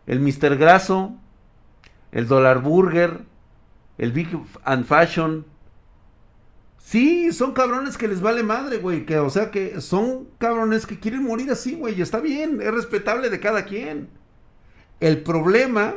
el 0.07 0.21
Mr. 0.21 0.57
Graso, 0.57 1.15
el 2.13 2.29
Dollar 2.29 2.61
Burger, 2.61 3.21
el 3.99 4.13
Big 4.13 4.29
and 4.65 4.85
Fashion. 4.85 5.47
Sí, 6.85 7.33
son 7.33 7.55
cabrones 7.55 7.97
que 7.97 8.09
les 8.09 8.21
vale 8.21 8.43
madre, 8.43 8.77
güey. 8.77 9.07
Que, 9.07 9.19
o 9.19 9.31
sea, 9.31 9.51
que 9.51 9.81
son 9.81 10.29
cabrones 10.37 10.85
que 10.85 11.01
quieren 11.01 11.23
morir 11.23 11.51
así, 11.51 11.75
güey. 11.75 11.99
Está 11.99 12.21
bien, 12.21 12.61
es 12.61 12.75
respetable 12.75 13.31
de 13.31 13.41
cada 13.41 13.65
quien. 13.65 14.11
El 15.01 15.23
problema 15.23 15.95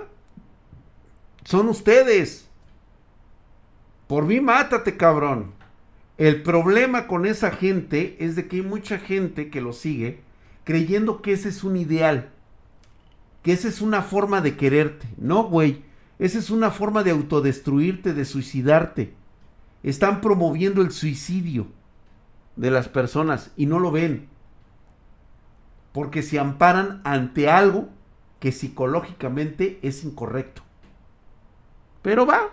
son 1.43 1.67
ustedes. 1.67 2.47
Por 4.07 4.25
mí, 4.25 4.39
mátate, 4.39 4.95
cabrón. 4.95 5.51
El 6.17 6.41
problema 6.41 7.05
con 7.05 7.25
esa 7.25 7.51
gente 7.51 8.15
es 8.21 8.37
de 8.37 8.47
que 8.47 8.55
hay 8.55 8.61
mucha 8.61 8.97
gente 8.97 9.49
que 9.49 9.59
lo 9.59 9.73
sigue 9.73 10.21
creyendo 10.63 11.21
que 11.21 11.33
ese 11.33 11.49
es 11.49 11.65
un 11.65 11.75
ideal. 11.75 12.29
Que 13.43 13.51
esa 13.51 13.67
es 13.67 13.81
una 13.81 14.03
forma 14.03 14.39
de 14.39 14.55
quererte. 14.55 15.05
No, 15.17 15.43
güey. 15.43 15.83
Esa 16.17 16.39
es 16.39 16.49
una 16.49 16.71
forma 16.71 17.03
de 17.03 17.11
autodestruirte, 17.11 18.13
de 18.13 18.23
suicidarte. 18.23 19.16
Están 19.83 20.21
promoviendo 20.21 20.81
el 20.81 20.91
suicidio 20.91 21.67
de 22.55 22.71
las 22.71 22.89
personas 22.89 23.51
y 23.55 23.65
no 23.65 23.79
lo 23.79 23.91
ven. 23.91 24.27
Porque 25.93 26.21
se 26.21 26.39
amparan 26.39 27.01
ante 27.03 27.49
algo 27.49 27.89
que 28.39 28.51
psicológicamente 28.51 29.79
es 29.81 30.03
incorrecto. 30.03 30.61
Pero 32.01 32.25
va. 32.25 32.49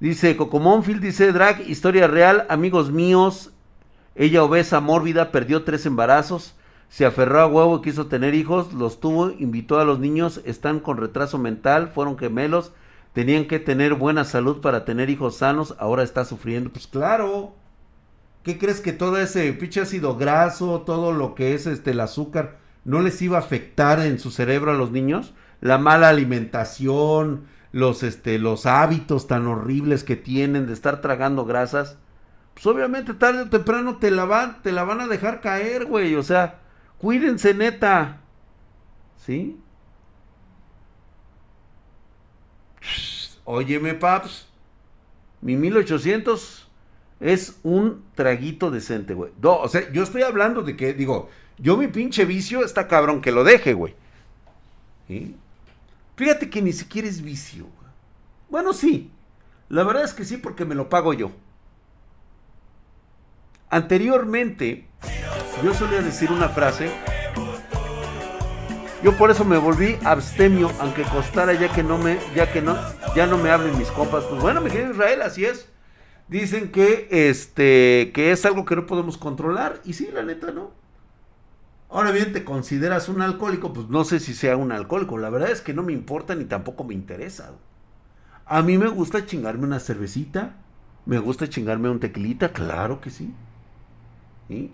Dice 0.00 0.36
Cocomonfield, 0.36 1.02
dice 1.02 1.32
Drag, 1.32 1.68
historia 1.68 2.06
real, 2.06 2.46
amigos 2.48 2.90
míos. 2.90 3.52
Ella 4.14 4.44
obesa, 4.44 4.80
mórbida, 4.80 5.32
perdió 5.32 5.64
tres 5.64 5.86
embarazos 5.86 6.56
se 6.88 7.04
aferró 7.04 7.40
a 7.40 7.46
huevo, 7.46 7.82
quiso 7.82 8.06
tener 8.06 8.34
hijos, 8.34 8.72
los 8.72 9.00
tuvo, 9.00 9.30
invitó 9.30 9.78
a 9.78 9.84
los 9.84 9.98
niños, 9.98 10.40
están 10.44 10.80
con 10.80 10.96
retraso 10.96 11.38
mental, 11.38 11.88
fueron 11.88 12.16
gemelos, 12.16 12.72
tenían 13.16 13.46
que 13.46 13.58
tener 13.58 13.94
buena 13.94 14.26
salud 14.26 14.60
para 14.60 14.84
tener 14.84 15.08
hijos 15.08 15.38
sanos, 15.38 15.74
ahora 15.78 16.02
está 16.02 16.26
sufriendo. 16.26 16.68
Pues 16.70 16.86
claro. 16.86 17.54
¿Qué 18.42 18.58
crees 18.58 18.82
que 18.82 18.92
todo 18.92 19.16
ese 19.16 19.50
pinche 19.54 19.80
ácido 19.80 20.18
graso, 20.18 20.82
todo 20.82 21.12
lo 21.12 21.34
que 21.34 21.54
es 21.54 21.66
este 21.66 21.92
el 21.92 22.00
azúcar, 22.00 22.58
no 22.84 23.00
les 23.00 23.22
iba 23.22 23.38
a 23.38 23.40
afectar 23.40 24.00
en 24.00 24.18
su 24.18 24.30
cerebro 24.30 24.72
a 24.72 24.74
los 24.74 24.90
niños? 24.90 25.32
La 25.62 25.78
mala 25.78 26.10
alimentación, 26.10 27.46
los 27.72 28.02
este 28.02 28.38
los 28.38 28.66
hábitos 28.66 29.26
tan 29.26 29.46
horribles 29.46 30.04
que 30.04 30.16
tienen 30.16 30.66
de 30.66 30.74
estar 30.74 31.00
tragando 31.00 31.46
grasas, 31.46 31.96
pues 32.52 32.66
obviamente 32.66 33.14
tarde 33.14 33.44
o 33.44 33.48
temprano 33.48 33.96
te 33.96 34.10
la 34.10 34.26
van 34.26 34.60
te 34.60 34.72
la 34.72 34.84
van 34.84 35.00
a 35.00 35.06
dejar 35.06 35.40
caer, 35.40 35.86
güey, 35.86 36.16
o 36.16 36.22
sea, 36.22 36.60
Cuídense, 36.98 37.54
neta. 37.54 38.20
¿Sí? 39.16 39.58
Óyeme, 43.44 43.94
paps. 43.94 44.46
Mi 45.40 45.56
1800 45.56 46.68
es 47.20 47.58
un 47.62 48.04
traguito 48.14 48.70
decente, 48.70 49.14
güey. 49.14 49.32
o 49.42 49.68
sea, 49.68 49.90
yo 49.92 50.02
estoy 50.02 50.22
hablando 50.22 50.62
de 50.62 50.76
que, 50.76 50.92
digo, 50.92 51.30
yo 51.58 51.76
mi 51.76 51.88
pinche 51.88 52.24
vicio 52.24 52.64
está 52.64 52.88
cabrón 52.88 53.20
que 53.20 53.32
lo 53.32 53.44
deje, 53.44 53.72
güey. 53.74 53.94
¿Sí? 55.08 55.36
Fíjate 56.16 56.50
que 56.50 56.62
ni 56.62 56.72
siquiera 56.72 57.08
es 57.08 57.22
vicio. 57.22 57.66
Bueno, 58.48 58.72
sí. 58.72 59.10
La 59.68 59.82
verdad 59.84 60.04
es 60.04 60.14
que 60.14 60.24
sí, 60.24 60.36
porque 60.36 60.64
me 60.64 60.74
lo 60.74 60.88
pago 60.88 61.12
yo. 61.12 61.32
Anteriormente, 63.68 64.86
yo 65.62 65.74
solía 65.74 66.02
decir 66.02 66.30
una 66.30 66.48
frase. 66.48 66.90
Yo 69.06 69.16
por 69.16 69.30
eso 69.30 69.44
me 69.44 69.56
volví 69.56 69.96
abstemio, 70.02 70.68
aunque 70.80 71.04
costara 71.04 71.52
ya 71.52 71.72
que 71.72 71.84
no 71.84 71.96
me, 71.96 72.18
ya 72.34 72.50
que 72.50 72.60
no, 72.60 72.76
ya 73.14 73.28
no 73.28 73.38
me 73.38 73.50
hablen 73.50 73.78
mis 73.78 73.92
compas. 73.92 74.24
Pues 74.24 74.42
bueno, 74.42 74.60
mi 74.60 74.68
querido 74.68 74.90
Israel, 74.90 75.22
así 75.22 75.44
es. 75.44 75.68
Dicen 76.26 76.72
que 76.72 77.06
este, 77.08 78.10
que 78.12 78.32
es 78.32 78.44
algo 78.44 78.64
que 78.64 78.74
no 78.74 78.84
podemos 78.86 79.16
controlar. 79.16 79.80
Y 79.84 79.92
sí, 79.92 80.08
la 80.12 80.24
neta, 80.24 80.50
¿no? 80.50 80.72
Ahora 81.88 82.10
bien, 82.10 82.32
te 82.32 82.42
consideras 82.42 83.08
un 83.08 83.22
alcohólico, 83.22 83.72
pues 83.72 83.88
no 83.88 84.02
sé 84.02 84.18
si 84.18 84.34
sea 84.34 84.56
un 84.56 84.72
alcohólico. 84.72 85.18
La 85.18 85.30
verdad 85.30 85.52
es 85.52 85.60
que 85.60 85.72
no 85.72 85.84
me 85.84 85.92
importa 85.92 86.34
ni 86.34 86.44
tampoco 86.44 86.82
me 86.82 86.94
interesa. 86.94 87.52
A 88.44 88.60
mí 88.62 88.76
me 88.76 88.88
gusta 88.88 89.24
chingarme 89.24 89.66
una 89.66 89.78
cervecita. 89.78 90.56
Me 91.04 91.20
gusta 91.20 91.48
chingarme 91.48 91.90
un 91.90 92.00
tequilita, 92.00 92.48
claro 92.48 93.00
que 93.00 93.10
sí. 93.10 93.32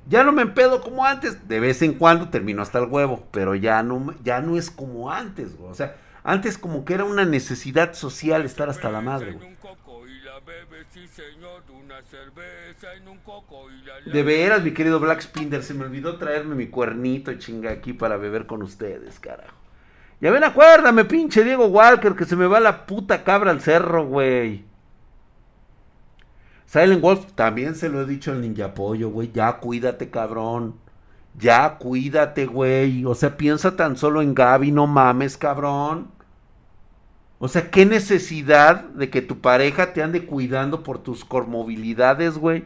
Ya 0.07 0.23
no 0.23 0.33
me 0.33 0.43
empedo 0.43 0.83
como 0.83 1.05
antes, 1.05 1.49
de 1.49 1.61
vez 1.61 1.81
en 1.81 1.95
cuando 1.95 2.29
termino 2.29 2.61
hasta 2.61 2.79
el 2.79 2.91
huevo, 2.91 3.27
pero 3.31 3.55
ya 3.55 3.83
no, 3.83 4.15
ya 4.23 4.41
no 4.41 4.59
es 4.59 4.71
como 4.71 5.11
antes, 5.11 5.57
O 5.63 5.75
sea, 5.75 5.97
antes 6.25 6.59
como 6.59 6.85
que 6.85 6.95
era 6.95 7.05
una 7.05 7.25
necesidad 7.25 7.95
social 7.95 8.45
estar 8.45 8.69
hasta 8.69 8.91
la 8.91 9.01
madre, 9.01 9.39
De 14.05 14.23
veras, 14.23 14.63
mi 14.63 14.73
querido 14.73 15.01
Black 15.01 15.23
Spinder, 15.23 15.63
se 15.63 15.73
me 15.73 15.85
olvidó 15.85 16.19
traerme 16.19 16.55
mi 16.55 16.67
cuernito 16.67 17.33
chinga 17.35 17.71
aquí 17.71 17.93
para 17.93 18.17
beber 18.19 18.47
con 18.47 18.63
ustedes, 18.63 19.19
carajo. 19.19 19.57
Ya 20.21 20.31
ven, 20.31 20.45
acuérdame, 20.45 21.05
pinche 21.05 21.43
Diego 21.43 21.67
Walker, 21.67 22.15
que 22.15 22.25
se 22.25 22.37
me 22.37 22.47
va 22.47 22.61
la 22.61 22.87
puta 22.87 23.25
cabra 23.25 23.51
al 23.51 23.61
cerro, 23.61 24.07
güey. 24.07 24.65
Silent 26.73 27.03
Wolf 27.03 27.33
también 27.35 27.75
se 27.75 27.91
lo 27.91 28.01
he 28.01 28.07
dicho 28.07 28.33
al 28.33 28.41
Ninja 28.41 28.73
Pollo, 28.73 29.11
güey. 29.11 29.31
Ya 29.31 29.59
cuídate, 29.59 30.09
cabrón. 30.09 30.77
Ya 31.39 31.77
cuídate, 31.77 32.47
güey. 32.47 33.05
O 33.05 33.15
sea, 33.15 33.37
piensa 33.37 33.77
tan 33.77 33.99
solo 33.99 34.23
en 34.23 34.35
Gaby, 34.35 34.73
no 34.73 34.87
mames, 34.87 35.37
cabrón. 35.37 36.11
O 37.39 37.47
sea, 37.49 37.71
qué 37.71 37.85
necesidad 37.85 38.85
de 38.85 39.11
que 39.11 39.21
tu 39.21 39.43
pareja 39.43 39.93
te 39.93 40.03
ande 40.03 40.25
cuidando 40.25 40.83
por 40.83 40.97
tus 40.97 41.27
comorbilidades, 41.27 42.39
güey. 42.39 42.65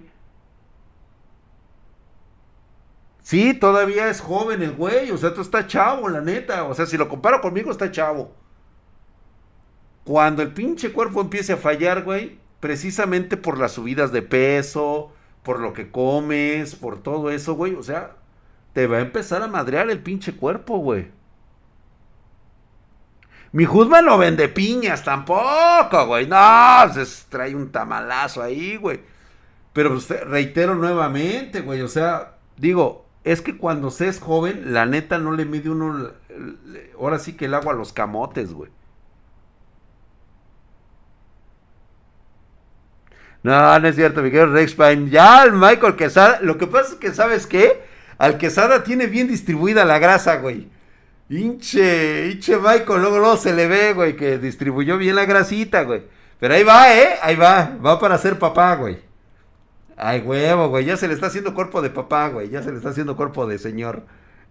Sí, 3.23 3.55
todavía 3.55 4.09
es 4.09 4.21
joven 4.21 4.63
el 4.63 4.75
güey. 4.77 5.11
O 5.11 5.19
sea, 5.19 5.35
tú 5.35 5.41
está 5.41 5.67
chavo, 5.67 6.09
la 6.09 6.21
neta. 6.21 6.63
O 6.63 6.75
sea, 6.75 6.87
si 6.87 6.97
lo 6.97 7.09
comparo 7.09 7.41
conmigo, 7.41 7.73
está 7.73 7.91
chavo. 7.91 8.31
Cuando 10.05 10.43
el 10.43 10.53
pinche 10.53 10.93
cuerpo 10.93 11.21
empiece 11.21 11.55
a 11.55 11.57
fallar, 11.57 12.05
güey, 12.05 12.46
precisamente 12.61 13.37
por 13.37 13.58
las 13.58 13.72
subidas 13.72 14.12
de 14.12 14.22
peso, 14.22 15.12
por 15.42 15.61
lo 15.61 15.72
que 15.72 15.91
comes, 15.91 16.74
por 16.74 17.03
todo 17.03 17.30
eso, 17.30 17.54
güey. 17.54 17.74
O 17.74 17.83
sea, 17.83 18.16
te 18.72 18.87
va 18.87 18.99
a 18.99 19.00
empezar 19.00 19.42
a 19.42 19.46
madrear 19.46 19.88
el 19.91 20.00
pinche 20.00 20.34
cuerpo, 20.34 20.78
güey. 20.78 21.08
Mi 23.53 23.64
Juzma 23.64 24.03
no 24.03 24.18
vende 24.18 24.49
piñas 24.49 25.04
tampoco, 25.04 26.07
güey. 26.07 26.26
No, 26.26 26.92
se 26.92 27.07
trae 27.28 27.54
un 27.54 27.70
tamalazo 27.70 28.42
ahí, 28.42 28.76
güey. 28.76 29.00
Pero 29.72 29.91
pues, 29.91 30.08
reitero 30.26 30.74
nuevamente, 30.74 31.61
güey. 31.61 31.80
O 31.83 31.88
sea, 31.88 32.37
digo, 32.57 33.07
es 33.24 33.41
que 33.42 33.57
cuando 33.57 33.91
se 33.91 34.08
es 34.08 34.20
joven, 34.20 34.72
la 34.72 34.87
neta 34.87 35.18
no 35.18 35.33
le 35.33 35.45
mide 35.45 35.70
uno. 35.70 36.11
Ahora 36.99 37.18
sí 37.18 37.34
que 37.34 37.46
el 37.46 37.54
agua 37.54 37.72
a 37.72 37.76
los 37.76 37.92
camotes, 37.92 38.53
güey. 38.53 38.70
No, 43.47 43.79
no 43.79 43.87
es 43.87 43.95
cierto, 43.95 44.23
Miguel 44.23 44.51
Rexpine. 44.51 45.09
Ya 45.09 45.45
el 45.45 45.53
Michael 45.53 45.95
Quesada. 45.95 46.41
Lo 46.43 46.59
que 46.59 46.67
pasa 46.67 46.95
es 46.95 46.97
que, 46.97 47.14
¿sabes 47.14 47.47
qué? 47.47 47.81
Al 48.18 48.39
Quesada 48.39 48.83
tiene 48.83 49.07
bien 49.07 49.29
distribuida 49.29 49.85
la 49.85 50.01
grasa, 50.01 50.39
güey. 50.39 50.68
Hinche, 51.29 52.27
hinche 52.27 52.57
Michael, 52.57 53.01
luego, 53.01 53.18
luego 53.18 53.37
se 53.37 53.55
le 53.55 53.68
ve, 53.68 53.93
güey, 53.93 54.17
que 54.17 54.39
distribuyó 54.39 54.99
bien 54.99 55.14
la 55.14 55.27
grasita, 55.27 55.85
güey. 55.85 56.03
Pero 56.41 56.55
ahí 56.55 56.64
va, 56.64 56.93
¿eh? 56.93 57.18
Ahí 57.23 57.37
va. 57.37 57.71
Va 57.87 58.01
para 58.01 58.18
ser 58.18 58.37
papá, 58.37 58.75
güey. 58.75 58.99
Ay, 59.97 60.23
huevo, 60.23 60.68
güey. 60.68 60.85
Ya 60.85 60.97
se 60.97 61.07
le 61.07 61.14
está 61.14 61.29
haciendo 61.29 61.55
cuerpo 61.55 61.83
de 61.83 61.91
papá, 61.91 62.27
güey. 62.31 62.49
Ya 62.49 62.64
se 62.64 62.73
le 62.73 62.79
está 62.79 62.89
haciendo 62.89 63.14
cuerpo 63.14 63.47
de 63.47 63.59
señor. 63.61 64.07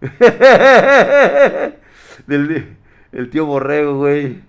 el 3.12 3.30
tío 3.30 3.44
Borrego, 3.44 3.98
güey. 3.98 4.40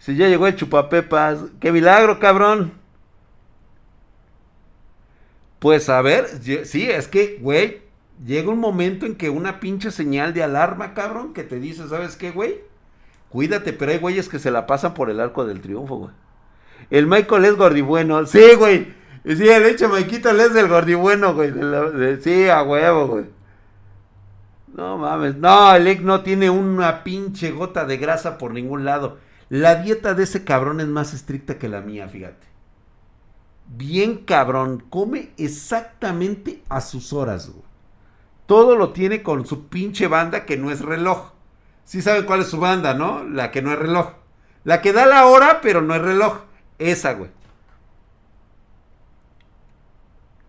Si 0.00 0.16
ya 0.16 0.26
llegó 0.26 0.48
el 0.48 0.56
chupapepas. 0.56 1.38
¡Qué 1.60 1.70
milagro, 1.70 2.18
cabrón! 2.18 2.81
Pues 5.62 5.88
a 5.88 6.02
ver, 6.02 6.26
sí, 6.64 6.90
es 6.90 7.06
que, 7.06 7.38
güey, 7.40 7.82
llega 8.26 8.50
un 8.50 8.58
momento 8.58 9.06
en 9.06 9.14
que 9.14 9.30
una 9.30 9.60
pinche 9.60 9.92
señal 9.92 10.34
de 10.34 10.42
alarma, 10.42 10.92
cabrón, 10.92 11.32
que 11.32 11.44
te 11.44 11.60
dice, 11.60 11.86
¿sabes 11.88 12.16
qué, 12.16 12.32
güey? 12.32 12.62
Cuídate, 13.28 13.72
pero 13.72 13.92
hay 13.92 13.98
güeyes 13.98 14.28
que 14.28 14.40
se 14.40 14.50
la 14.50 14.66
pasan 14.66 14.92
por 14.92 15.08
el 15.08 15.20
arco 15.20 15.44
del 15.44 15.60
triunfo, 15.60 15.98
güey. 15.98 16.10
El 16.90 17.06
Michael 17.06 17.44
es 17.44 17.54
gordibueno. 17.54 18.26
Sí, 18.26 18.42
güey. 18.58 18.92
Sí, 19.24 19.48
el 19.48 19.64
hecho 19.66 19.88
Maikito 19.88 20.30
es 20.30 20.52
del 20.52 20.66
gordibueno, 20.66 21.32
güey. 21.32 21.52
sí, 22.22 22.48
a 22.48 22.64
huevo, 22.64 23.06
güey. 23.06 23.26
No 24.74 24.98
mames. 24.98 25.36
No, 25.36 25.76
el 25.76 26.04
no 26.04 26.22
tiene 26.22 26.50
una 26.50 27.04
pinche 27.04 27.52
gota 27.52 27.84
de 27.84 27.98
grasa 27.98 28.36
por 28.36 28.52
ningún 28.52 28.84
lado. 28.84 29.18
La 29.48 29.76
dieta 29.76 30.14
de 30.14 30.24
ese 30.24 30.42
cabrón 30.42 30.80
es 30.80 30.88
más 30.88 31.14
estricta 31.14 31.56
que 31.56 31.68
la 31.68 31.82
mía, 31.82 32.08
fíjate 32.08 32.51
bien 33.76 34.18
cabrón. 34.18 34.84
Come 34.90 35.32
exactamente 35.36 36.62
a 36.68 36.80
sus 36.80 37.12
horas, 37.12 37.50
todo 38.46 38.76
lo 38.76 38.90
tiene 38.92 39.22
con 39.22 39.46
su 39.46 39.68
pinche 39.68 40.08
banda 40.08 40.44
que 40.44 40.56
no 40.56 40.70
es 40.70 40.80
reloj. 40.80 41.32
Sí 41.84 42.02
saben 42.02 42.24
cuál 42.24 42.40
es 42.40 42.48
su 42.48 42.58
banda, 42.58 42.94
¿no? 42.94 43.24
La 43.24 43.50
que 43.50 43.62
no 43.62 43.72
es 43.72 43.78
reloj. 43.78 44.12
La 44.64 44.80
que 44.80 44.92
da 44.92 45.06
la 45.06 45.26
hora, 45.26 45.60
pero 45.62 45.80
no 45.80 45.94
es 45.94 46.02
reloj. 46.02 46.40
Esa, 46.78 47.14
güey. 47.14 47.30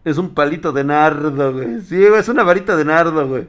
Es 0.03 0.17
un 0.17 0.33
palito 0.33 0.71
de 0.71 0.83
nardo, 0.83 1.53
güey. 1.53 1.81
Sí, 1.81 2.03
es 2.03 2.27
una 2.27 2.43
varita 2.43 2.75
de 2.75 2.85
nardo, 2.85 3.27
güey. 3.27 3.47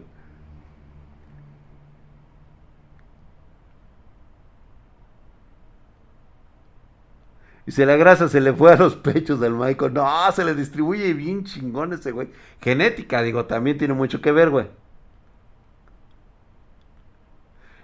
Y 7.67 7.73
se 7.73 7.87
la 7.87 7.97
grasa 7.97 8.29
se 8.29 8.41
le 8.41 8.53
fue 8.53 8.73
a 8.73 8.77
los 8.77 8.97
pechos 8.97 9.41
del 9.41 9.53
Michael. 9.55 9.95
No, 9.95 10.33
se 10.33 10.45
le 10.45 10.55
distribuye 10.55 11.15
bien 11.15 11.45
chingón 11.45 11.93
ese 11.95 12.13
güey. 12.13 12.29
Genética, 12.61 13.23
digo, 13.23 13.47
también 13.47 13.79
tiene 13.79 13.95
mucho 13.95 14.21
que 14.21 14.33
ver, 14.33 14.51
güey. 14.51 14.67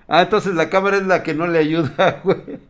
Ah, 0.09 0.23
entonces 0.23 0.55
la 0.55 0.69
cámara 0.71 0.97
es 0.97 1.07
la 1.07 1.23
que 1.23 1.35
no 1.35 1.47
le 1.47 1.59
ayuda, 1.59 2.21
güey. 2.25 2.61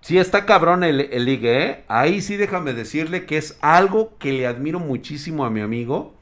Sí, 0.00 0.18
está 0.18 0.46
cabrón 0.46 0.82
el, 0.82 1.00
el 1.00 1.24
ligue, 1.26 1.64
¿eh? 1.64 1.84
Ahí 1.88 2.20
sí 2.22 2.36
déjame 2.36 2.72
decirle 2.72 3.26
que 3.26 3.36
es 3.36 3.58
algo 3.60 4.16
que 4.18 4.32
le 4.32 4.46
admiro 4.46 4.78
muchísimo 4.80 5.44
a 5.44 5.50
mi 5.50 5.60
amigo. 5.60 6.14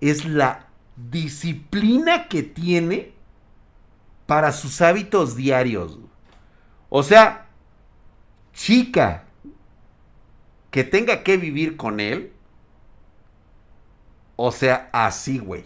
Es 0.00 0.26
la 0.26 0.67
disciplina 1.10 2.28
que 2.28 2.42
tiene 2.42 3.12
para 4.26 4.52
sus 4.52 4.80
hábitos 4.82 5.36
diarios. 5.36 5.98
O 6.88 7.02
sea, 7.02 7.46
chica 8.52 9.24
que 10.70 10.84
tenga 10.84 11.22
que 11.22 11.36
vivir 11.36 11.76
con 11.76 12.00
él. 12.00 12.32
O 14.36 14.52
sea, 14.52 14.90
así, 14.92 15.38
güey. 15.38 15.64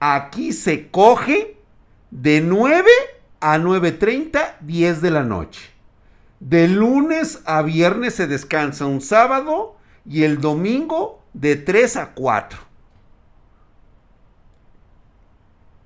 Aquí 0.00 0.52
se 0.52 0.90
coge 0.90 1.58
de 2.10 2.40
9 2.40 2.90
a 3.40 3.58
9.30, 3.58 4.56
10 4.60 5.02
de 5.02 5.10
la 5.10 5.22
noche. 5.22 5.70
De 6.40 6.68
lunes 6.68 7.42
a 7.46 7.62
viernes 7.62 8.14
se 8.14 8.26
descansa 8.26 8.86
un 8.86 9.00
sábado 9.00 9.76
y 10.04 10.24
el 10.24 10.40
domingo 10.40 11.22
de 11.32 11.56
3 11.56 11.96
a 11.96 12.14
4. 12.14 12.65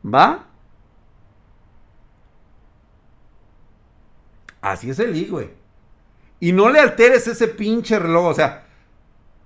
¿Va? 0.05 0.47
Así 4.61 4.91
es 4.91 4.99
el 4.99 5.17
I, 5.17 5.27
güey. 5.27 5.51
Y 6.39 6.53
no 6.53 6.71
le 6.71 6.81
alteres 6.81 7.27
ese 7.27 7.49
pinche 7.49 7.99
reloj. 7.99 8.27
O 8.27 8.35
sea, 8.35 8.67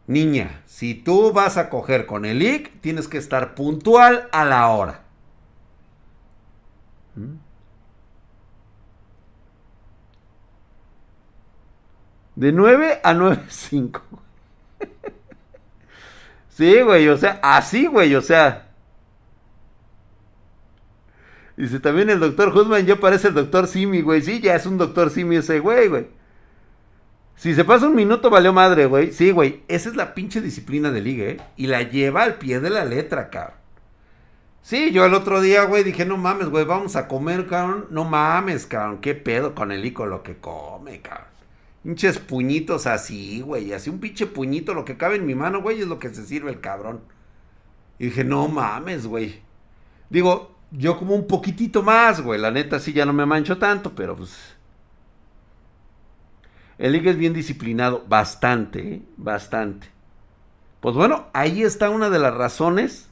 niña, 0.06 0.62
si 0.66 0.94
tú 0.94 1.32
vas 1.32 1.56
a 1.56 1.68
coger 1.70 2.06
con 2.06 2.24
el 2.24 2.42
IC, 2.42 2.80
tienes 2.80 3.08
que 3.08 3.18
estar 3.18 3.54
puntual 3.54 4.28
a 4.32 4.44
la 4.44 4.68
hora. 4.68 5.02
¿Mm? 7.16 7.44
De 12.36 12.52
9 12.52 13.00
a 13.04 13.14
9.5. 13.14 14.00
sí, 16.48 16.80
güey, 16.80 17.08
o 17.08 17.16
sea, 17.16 17.38
así, 17.42 17.86
güey, 17.86 18.14
o 18.14 18.22
sea. 18.22 18.73
Dice 21.56 21.78
también 21.78 22.10
el 22.10 22.20
doctor 22.20 22.48
Husman 22.48 22.84
ya 22.84 22.96
parece 22.96 23.28
el 23.28 23.34
doctor 23.34 23.66
Simi, 23.68 24.00
güey. 24.00 24.22
Sí, 24.22 24.40
ya 24.40 24.56
es 24.56 24.66
un 24.66 24.76
doctor 24.76 25.10
Simi 25.10 25.36
ese 25.36 25.60
güey, 25.60 25.88
güey. 25.88 26.06
Si 27.36 27.54
se 27.54 27.64
pasa 27.64 27.86
un 27.86 27.94
minuto, 27.94 28.30
valió 28.30 28.52
madre, 28.52 28.86
güey. 28.86 29.12
Sí, 29.12 29.30
güey. 29.30 29.62
Esa 29.68 29.88
es 29.88 29.96
la 29.96 30.14
pinche 30.14 30.40
disciplina 30.40 30.90
de 30.90 31.00
liga, 31.00 31.24
¿eh? 31.24 31.40
Y 31.56 31.66
la 31.66 31.82
lleva 31.82 32.22
al 32.22 32.36
pie 32.36 32.60
de 32.60 32.70
la 32.70 32.84
letra, 32.84 33.30
cabrón. 33.30 33.56
Sí, 34.62 34.92
yo 34.92 35.04
el 35.04 35.14
otro 35.14 35.40
día, 35.42 35.64
güey, 35.64 35.84
dije, 35.84 36.06
no 36.06 36.16
mames, 36.16 36.48
güey, 36.48 36.64
vamos 36.64 36.96
a 36.96 37.06
comer, 37.06 37.46
cabrón. 37.46 37.86
No 37.90 38.04
mames, 38.04 38.66
cabrón. 38.66 38.98
¿Qué 39.00 39.14
pedo 39.14 39.54
con 39.54 39.72
el 39.72 39.84
ico 39.84 40.06
lo 40.06 40.22
que 40.22 40.36
come, 40.36 41.00
cabrón? 41.02 41.26
Pinches 41.82 42.18
puñitos 42.18 42.86
así, 42.86 43.42
güey. 43.42 43.72
Así 43.74 43.90
un 43.90 44.00
pinche 44.00 44.26
puñito, 44.26 44.72
lo 44.72 44.84
que 44.84 44.96
cabe 44.96 45.16
en 45.16 45.26
mi 45.26 45.34
mano, 45.34 45.60
güey, 45.60 45.80
es 45.80 45.86
lo 45.86 45.98
que 45.98 46.14
se 46.14 46.24
sirve 46.24 46.50
el 46.50 46.60
cabrón. 46.60 47.02
Y 47.98 48.06
dije, 48.06 48.24
no 48.24 48.48
mames, 48.48 49.06
güey. 49.06 49.42
Digo, 50.08 50.53
yo 50.76 50.98
como 50.98 51.14
un 51.14 51.26
poquitito 51.26 51.82
más, 51.82 52.20
güey. 52.20 52.40
La 52.40 52.50
neta 52.50 52.78
sí 52.80 52.92
ya 52.92 53.06
no 53.06 53.12
me 53.12 53.26
mancho 53.26 53.58
tanto, 53.58 53.94
pero 53.94 54.16
pues... 54.16 54.54
El 56.76 56.94
es 57.06 57.16
bien 57.16 57.32
disciplinado, 57.32 58.04
bastante, 58.08 58.94
¿eh? 58.94 59.02
bastante. 59.16 59.88
Pues 60.80 60.96
bueno, 60.96 61.28
ahí 61.32 61.62
está 61.62 61.88
una 61.88 62.10
de 62.10 62.18
las 62.18 62.34
razones. 62.34 63.08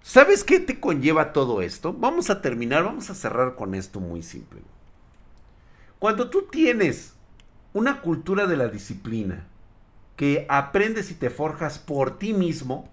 ¿Sabes 0.00 0.42
qué 0.42 0.58
te 0.58 0.80
conlleva 0.80 1.34
todo 1.34 1.60
esto? 1.60 1.92
Vamos 1.92 2.30
a 2.30 2.40
terminar, 2.40 2.82
vamos 2.82 3.10
a 3.10 3.14
cerrar 3.14 3.54
con 3.54 3.74
esto 3.74 4.00
muy 4.00 4.22
simple. 4.22 4.62
Cuando 5.98 6.30
tú 6.30 6.46
tienes 6.50 7.14
una 7.74 8.00
cultura 8.00 8.46
de 8.46 8.56
la 8.56 8.68
disciplina 8.68 9.46
que 10.16 10.46
aprendes 10.48 11.10
y 11.10 11.14
te 11.14 11.28
forjas 11.28 11.78
por 11.78 12.18
ti 12.18 12.32
mismo, 12.32 12.88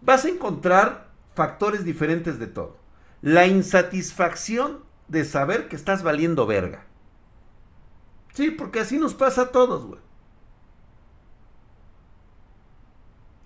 vas 0.00 0.24
a 0.24 0.28
encontrar 0.28 1.05
factores 1.36 1.84
diferentes 1.84 2.38
de 2.40 2.46
todo. 2.46 2.78
La 3.20 3.46
insatisfacción 3.46 4.82
de 5.06 5.24
saber 5.24 5.68
que 5.68 5.76
estás 5.76 6.02
valiendo 6.02 6.46
verga. 6.46 6.86
Sí, 8.32 8.50
porque 8.50 8.80
así 8.80 8.98
nos 8.98 9.14
pasa 9.14 9.42
a 9.42 9.52
todos, 9.52 9.86
güey. 9.86 10.00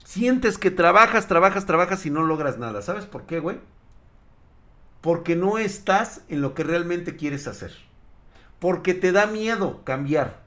Sientes 0.04 0.56
que 0.56 0.70
trabajas, 0.70 1.28
trabajas, 1.28 1.66
trabajas 1.66 2.06
y 2.06 2.10
no 2.10 2.22
logras 2.22 2.58
nada. 2.58 2.80
¿Sabes 2.80 3.06
por 3.06 3.26
qué, 3.26 3.40
güey? 3.40 3.58
Porque 5.00 5.36
no 5.36 5.58
estás 5.58 6.22
en 6.28 6.42
lo 6.42 6.54
que 6.54 6.64
realmente 6.64 7.16
quieres 7.16 7.46
hacer. 7.46 7.72
Porque 8.58 8.94
te 8.94 9.12
da 9.12 9.26
miedo 9.26 9.84
cambiar. 9.84 10.42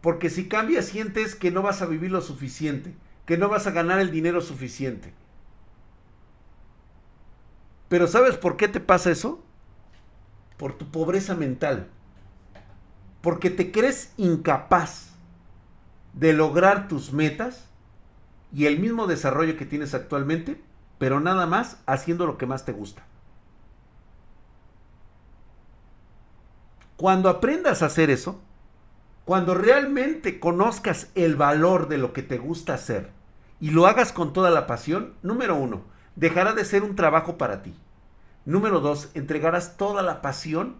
Porque 0.00 0.30
si 0.30 0.48
cambias 0.48 0.86
sientes 0.86 1.34
que 1.34 1.50
no 1.50 1.62
vas 1.62 1.82
a 1.82 1.86
vivir 1.86 2.10
lo 2.10 2.20
suficiente, 2.20 2.94
que 3.24 3.38
no 3.38 3.48
vas 3.48 3.66
a 3.66 3.72
ganar 3.72 4.00
el 4.00 4.10
dinero 4.10 4.40
suficiente 4.40 5.12
pero 7.88 8.06
¿sabes 8.06 8.36
por 8.36 8.56
qué 8.56 8.68
te 8.68 8.80
pasa 8.80 9.10
eso? 9.10 9.42
Por 10.56 10.72
tu 10.72 10.90
pobreza 10.90 11.34
mental. 11.34 11.88
Porque 13.20 13.50
te 13.50 13.72
crees 13.72 14.12
incapaz 14.16 15.10
de 16.12 16.32
lograr 16.32 16.88
tus 16.88 17.12
metas 17.12 17.66
y 18.52 18.66
el 18.66 18.80
mismo 18.80 19.06
desarrollo 19.06 19.56
que 19.56 19.66
tienes 19.66 19.94
actualmente, 19.94 20.60
pero 20.98 21.20
nada 21.20 21.46
más 21.46 21.78
haciendo 21.86 22.26
lo 22.26 22.38
que 22.38 22.46
más 22.46 22.64
te 22.64 22.72
gusta. 22.72 23.02
Cuando 26.96 27.28
aprendas 27.28 27.82
a 27.82 27.86
hacer 27.86 28.08
eso, 28.08 28.40
cuando 29.26 29.54
realmente 29.54 30.40
conozcas 30.40 31.10
el 31.14 31.36
valor 31.36 31.88
de 31.88 31.98
lo 31.98 32.12
que 32.12 32.22
te 32.22 32.38
gusta 32.38 32.74
hacer 32.74 33.10
y 33.60 33.70
lo 33.70 33.86
hagas 33.86 34.12
con 34.12 34.32
toda 34.32 34.50
la 34.50 34.66
pasión, 34.66 35.14
número 35.22 35.56
uno, 35.56 35.82
dejará 36.16 36.52
de 36.52 36.64
ser 36.64 36.82
un 36.82 36.96
trabajo 36.96 37.38
para 37.38 37.62
ti. 37.62 37.74
Número 38.44 38.80
dos, 38.80 39.10
entregarás 39.14 39.76
toda 39.76 40.02
la 40.02 40.22
pasión 40.22 40.76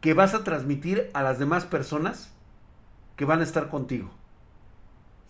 que 0.00 0.14
vas 0.14 0.34
a 0.34 0.44
transmitir 0.44 1.10
a 1.14 1.22
las 1.22 1.38
demás 1.38 1.64
personas 1.64 2.30
que 3.16 3.24
van 3.24 3.40
a 3.40 3.44
estar 3.44 3.68
contigo. 3.68 4.10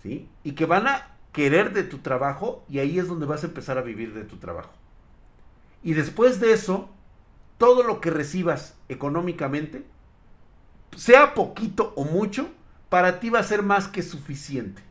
¿Sí? 0.03 0.29
Y 0.45 0.53
que 0.53 0.67
van 0.67 0.87
a 0.87 1.09
querer 1.33 1.73
de 1.73 1.83
tu 1.83 1.99
trabajo 1.99 2.65
y 2.69 2.79
ahí 2.79 2.99
es 2.99 3.07
donde 3.09 3.27
vas 3.27 3.45
a 3.45 3.49
empezar 3.49 3.79
a 3.79 3.83
vivir 3.83 4.15
de 4.15 4.25
tu 4.25 4.39
trabajo. 4.39 4.73
Y 5.83 5.95
después 5.95 6.41
de 6.41 6.53
eso, 6.53 6.89
todo 7.59 7.83
lo 7.83 8.01
que 8.01 8.11
recibas 8.11 8.77
económicamente, 8.89 9.85
sea 10.97 11.35
poquito 11.35 11.93
o 11.97 12.05
mucho, 12.05 12.49
para 12.89 13.21
ti 13.21 13.31
va 13.31 13.41
a 13.41 13.45
ser 13.45 13.63
más 13.63 13.89
que 13.89 14.03
suficiente. 14.03 14.83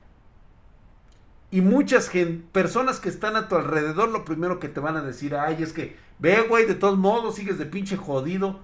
Y 1.52 1.62
muchas 1.62 2.12
personas 2.52 3.00
que 3.00 3.10
están 3.10 3.36
a 3.36 3.48
tu 3.48 3.56
alrededor, 3.56 4.10
lo 4.10 4.24
primero 4.24 4.60
que 4.60 4.70
te 4.70 4.80
van 4.80 4.98
a 4.98 5.02
decir, 5.02 5.36
ay, 5.36 5.64
es 5.64 5.74
que, 5.74 5.98
ve, 6.20 6.42
güey, 6.48 6.66
de 6.66 6.76
todos 6.76 6.98
modos 6.98 7.36
sigues 7.36 7.58
de 7.58 7.66
pinche 7.66 7.98
jodido. 7.98 8.60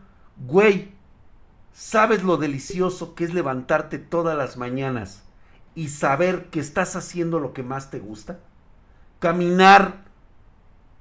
Güey, 0.46 0.92
¿sabes 1.74 2.24
lo 2.24 2.38
delicioso 2.38 3.16
que 3.16 3.24
es 3.24 3.34
levantarte 3.34 3.98
todas 3.98 4.38
las 4.38 4.58
mañanas 4.58 5.24
y 5.74 5.90
saber 5.90 6.46
que 6.52 6.60
estás 6.60 6.96
haciendo 6.96 7.40
lo 7.40 7.54
que 7.54 7.64
más 7.64 7.90
te 7.90 8.00
gusta? 8.00 8.40
Caminar 9.20 10.04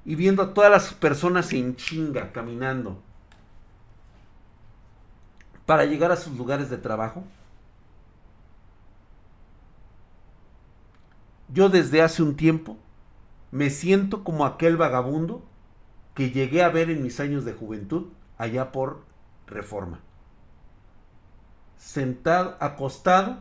y 0.07 0.15
viendo 0.15 0.43
a 0.43 0.55
todas 0.55 0.71
las 0.71 0.95
personas 0.95 1.53
en 1.53 1.77
chinga 1.77 2.33
caminando 2.33 3.03
para 5.67 5.85
llegar 5.85 6.13
a 6.13 6.17
sus 6.17 6.37
lugares 6.37 6.71
de 6.71 6.79
trabajo. 6.79 7.25
Yo 11.53 11.69
desde 11.69 12.03
hace 12.03 12.23
un 12.23 12.37
tiempo 12.37 12.79
me 13.51 13.71
siento 13.71 14.25
como 14.25 14.47
aquel 14.47 14.77
vagabundo 14.77 15.45
que 16.15 16.31
llegué 16.31 16.63
a 16.63 16.69
ver 16.69 16.91
en 16.91 17.03
mis 17.03 17.21
años 17.21 17.45
de 17.45 17.53
juventud 17.53 18.07
allá 18.39 18.73
por 18.73 19.05
reforma. 19.47 20.01
sentado, 21.77 22.57
acostado 22.61 23.41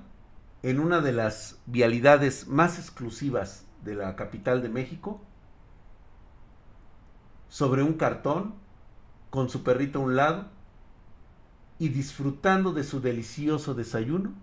en 0.63 0.80
una 0.80 0.99
de 1.01 1.13
las 1.13 1.59
vialidades 1.65 2.47
más 2.47 2.77
exclusivas 2.77 3.65
de 3.84 3.95
la 3.95 4.15
capital 4.15 4.61
de 4.61 4.69
México, 4.69 5.21
sobre 7.47 7.84
un 7.84 7.93
cartón, 7.93 8.55
con 9.30 9.49
su 9.49 9.63
perrito 9.63 9.99
a 9.99 10.01
un 10.03 10.15
lado, 10.15 10.45
y 11.80 11.89
disfrutando 11.89 12.73
de 12.73 12.84
su 12.84 13.01
delicioso 13.01 13.73
desayuno, 13.73 14.34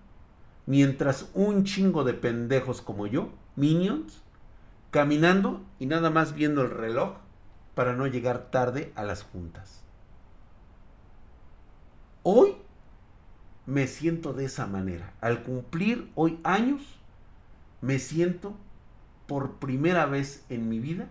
mientras 0.66 1.30
un 1.34 1.64
chingo 1.64 2.04
de 2.04 2.14
pendejos 2.14 2.82
como 2.82 3.06
yo, 3.06 3.30
minions, 3.60 4.22
caminando 4.90 5.62
y 5.78 5.86
nada 5.86 6.10
más 6.10 6.34
viendo 6.34 6.62
el 6.62 6.70
reloj 6.70 7.18
para 7.74 7.92
no 7.92 8.06
llegar 8.06 8.50
tarde 8.50 8.92
a 8.96 9.04
las 9.04 9.22
juntas. 9.22 9.82
Hoy 12.22 12.56
me 13.66 13.86
siento 13.86 14.32
de 14.32 14.46
esa 14.46 14.66
manera. 14.66 15.12
Al 15.20 15.42
cumplir 15.42 16.10
hoy 16.16 16.40
años, 16.42 16.82
me 17.80 17.98
siento 17.98 18.54
por 19.26 19.58
primera 19.58 20.06
vez 20.06 20.44
en 20.48 20.68
mi 20.68 20.80
vida 20.80 21.08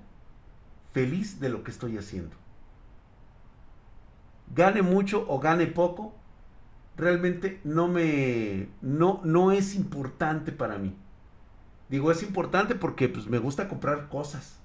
feliz 0.91 1.39
de 1.39 1.49
lo 1.49 1.63
que 1.63 1.71
estoy 1.71 1.97
haciendo. 1.97 2.35
Gane 4.55 4.81
mucho 4.81 5.25
o 5.29 5.39
gane 5.39 5.67
poco, 5.67 6.13
realmente 6.97 7.61
no 7.63 7.87
me 7.87 8.67
no 8.81 9.21
no 9.23 9.51
es 9.51 9.75
importante 9.75 10.51
para 10.51 10.77
mí. 10.77 10.95
Digo, 11.89 12.11
es 12.11 12.21
importante 12.21 12.75
porque 12.75 13.09
pues, 13.09 13.27
me 13.27 13.39
gusta 13.39 13.67
comprar 13.67 14.09
cosas, 14.09 14.59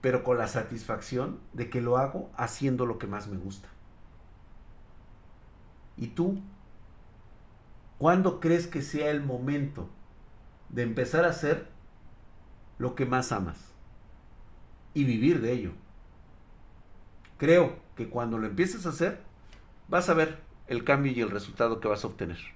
pero 0.00 0.24
con 0.24 0.38
la 0.38 0.48
satisfacción 0.48 1.40
de 1.52 1.68
que 1.68 1.82
lo 1.82 1.98
hago 1.98 2.30
haciendo 2.36 2.86
lo 2.86 2.98
que 2.98 3.06
más 3.06 3.28
me 3.28 3.36
gusta. 3.36 3.68
¿Y 5.96 6.08
tú? 6.08 6.40
¿Cuándo 7.98 8.40
crees 8.40 8.66
que 8.66 8.82
sea 8.82 9.10
el 9.10 9.22
momento 9.22 9.88
de 10.70 10.82
empezar 10.82 11.24
a 11.24 11.30
hacer 11.30 11.68
lo 12.78 12.94
que 12.94 13.06
más 13.06 13.30
amas 13.30 13.72
y 14.94 15.04
vivir 15.04 15.40
de 15.40 15.52
ello? 15.52 15.72
Creo 17.36 17.76
que 17.94 18.08
cuando 18.08 18.38
lo 18.38 18.46
empieces 18.46 18.86
a 18.86 18.90
hacer, 18.90 19.22
vas 19.88 20.08
a 20.08 20.14
ver 20.14 20.40
el 20.66 20.82
cambio 20.82 21.12
y 21.12 21.20
el 21.20 21.30
resultado 21.30 21.78
que 21.78 21.88
vas 21.88 22.04
a 22.04 22.08
obtener. 22.08 22.53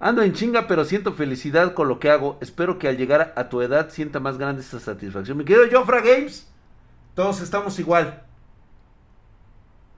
Ando 0.00 0.22
en 0.22 0.32
chinga, 0.32 0.68
pero 0.68 0.84
siento 0.84 1.12
felicidad 1.12 1.74
con 1.74 1.88
lo 1.88 1.98
que 1.98 2.10
hago. 2.10 2.38
Espero 2.40 2.78
que 2.78 2.88
al 2.88 2.96
llegar 2.96 3.32
a 3.36 3.48
tu 3.48 3.60
edad 3.62 3.90
sienta 3.90 4.20
más 4.20 4.38
grande 4.38 4.62
esta 4.62 4.78
satisfacción. 4.78 5.38
Mi 5.38 5.44
querido 5.44 5.66
Jofra 5.80 6.00
Games, 6.00 6.46
todos 7.14 7.40
estamos 7.40 7.78
igual. 7.80 8.22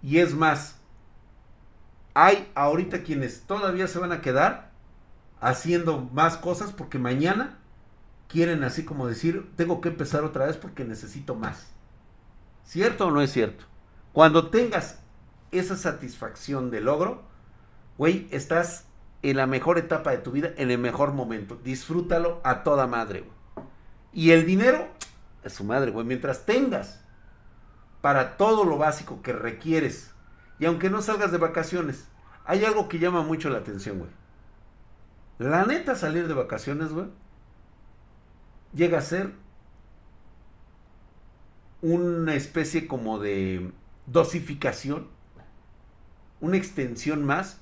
Y 0.02 0.18
es 0.18 0.34
más, 0.34 0.78
hay 2.14 2.50
ahorita 2.54 3.02
quienes 3.02 3.42
todavía 3.42 3.86
se 3.86 3.98
van 3.98 4.12
a 4.12 4.22
quedar 4.22 4.70
haciendo 5.40 6.08
más 6.12 6.38
cosas 6.38 6.72
porque 6.72 6.98
mañana 6.98 7.58
quieren 8.28 8.64
así 8.64 8.84
como 8.84 9.06
decir, 9.06 9.50
tengo 9.56 9.80
que 9.80 9.88
empezar 9.88 10.24
otra 10.24 10.46
vez 10.46 10.56
porque 10.56 10.84
necesito 10.84 11.34
más. 11.34 11.66
¿Cierto 12.64 13.08
o 13.08 13.10
no 13.10 13.20
es 13.20 13.32
cierto? 13.32 13.64
Cuando 14.12 14.48
tengas 14.48 15.00
esa 15.50 15.76
satisfacción 15.76 16.70
de 16.70 16.80
logro, 16.80 17.22
güey, 17.98 18.28
estás 18.30 18.86
en 19.22 19.36
la 19.36 19.46
mejor 19.46 19.78
etapa 19.78 20.10
de 20.10 20.18
tu 20.18 20.32
vida, 20.32 20.50
en 20.56 20.70
el 20.70 20.78
mejor 20.78 21.12
momento. 21.12 21.58
Disfrútalo 21.62 22.40
a 22.42 22.62
toda 22.62 22.86
madre. 22.86 23.24
Y 24.12 24.30
el 24.30 24.46
dinero, 24.46 24.88
es 25.44 25.52
su 25.54 25.64
madre, 25.64 25.90
güey. 25.90 26.06
Mientras 26.06 26.46
tengas 26.46 27.00
para 28.00 28.36
todo 28.36 28.64
lo 28.64 28.78
básico 28.78 29.22
que 29.22 29.32
requieres, 29.32 30.12
y 30.58 30.66
aunque 30.66 30.90
no 30.90 31.02
salgas 31.02 31.32
de 31.32 31.38
vacaciones, 31.38 32.06
hay 32.44 32.64
algo 32.64 32.88
que 32.88 32.98
llama 32.98 33.22
mucho 33.22 33.50
la 33.50 33.58
atención, 33.58 33.98
güey. 33.98 34.10
La 35.38 35.64
neta, 35.64 35.94
salir 35.94 36.28
de 36.28 36.34
vacaciones, 36.34 36.92
güey, 36.92 37.06
llega 38.74 38.98
a 38.98 39.02
ser 39.02 39.32
una 41.82 42.34
especie 42.34 42.86
como 42.86 43.18
de 43.18 43.72
dosificación, 44.06 45.08
una 46.40 46.56
extensión 46.56 47.24
más 47.24 47.60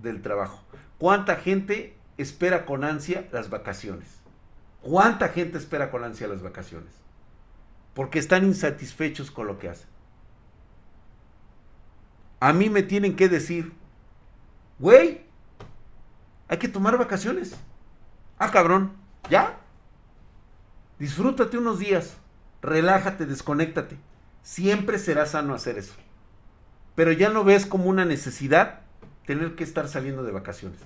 del 0.00 0.22
trabajo. 0.22 0.63
¿Cuánta 0.98 1.36
gente 1.36 1.96
espera 2.16 2.66
con 2.66 2.84
ansia 2.84 3.28
las 3.32 3.50
vacaciones? 3.50 4.20
¿Cuánta 4.80 5.28
gente 5.28 5.58
espera 5.58 5.90
con 5.90 6.04
ansia 6.04 6.28
las 6.28 6.42
vacaciones? 6.42 6.92
Porque 7.94 8.18
están 8.18 8.44
insatisfechos 8.44 9.30
con 9.30 9.46
lo 9.46 9.58
que 9.58 9.68
hacen. 9.68 9.88
A 12.40 12.52
mí 12.52 12.68
me 12.68 12.82
tienen 12.82 13.16
que 13.16 13.28
decir, 13.28 13.72
güey, 14.78 15.24
hay 16.48 16.58
que 16.58 16.68
tomar 16.68 16.98
vacaciones. 16.98 17.54
Ah, 18.38 18.50
cabrón, 18.50 18.92
¿ya? 19.30 19.58
Disfrútate 20.98 21.56
unos 21.56 21.78
días, 21.78 22.16
relájate, 22.60 23.26
desconéctate. 23.26 23.96
Siempre 24.42 24.98
será 24.98 25.26
sano 25.26 25.54
hacer 25.54 25.78
eso. 25.78 25.94
Pero 26.94 27.12
ya 27.12 27.30
no 27.30 27.44
ves 27.44 27.66
como 27.66 27.86
una 27.86 28.04
necesidad 28.04 28.83
tener 29.26 29.54
que 29.54 29.64
estar 29.64 29.88
saliendo 29.88 30.22
de 30.22 30.32
vacaciones. 30.32 30.80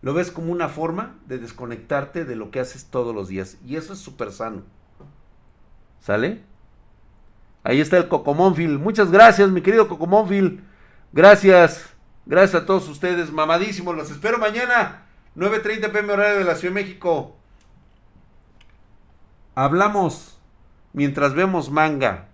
Lo 0.00 0.14
ves 0.14 0.30
como 0.30 0.52
una 0.52 0.68
forma 0.68 1.16
de 1.26 1.38
desconectarte 1.38 2.24
de 2.24 2.36
lo 2.36 2.50
que 2.50 2.60
haces 2.60 2.86
todos 2.86 3.14
los 3.14 3.28
días. 3.28 3.56
Y 3.66 3.76
eso 3.76 3.92
es 3.92 3.98
súper 3.98 4.32
sano. 4.32 4.62
¿Sale? 6.00 6.42
Ahí 7.64 7.80
está 7.80 7.98
el 7.98 8.08
Cocomónfil. 8.08 8.78
Muchas 8.78 9.10
gracias, 9.10 9.50
mi 9.50 9.60
querido 9.60 9.88
Cocomónfil. 9.88 10.64
Gracias. 11.12 11.90
Gracias 12.26 12.62
a 12.62 12.66
todos 12.66 12.88
ustedes. 12.88 13.32
Mamadísimos. 13.32 13.96
Los 13.96 14.10
espero 14.10 14.38
mañana. 14.38 15.06
9.30 15.36 15.90
pm 15.90 16.12
horario 16.12 16.38
de 16.38 16.44
la 16.44 16.54
Ciudad 16.54 16.74
de 16.74 16.82
México. 16.82 17.36
Hablamos 19.54 20.38
mientras 20.92 21.34
vemos 21.34 21.70
manga. 21.70 22.28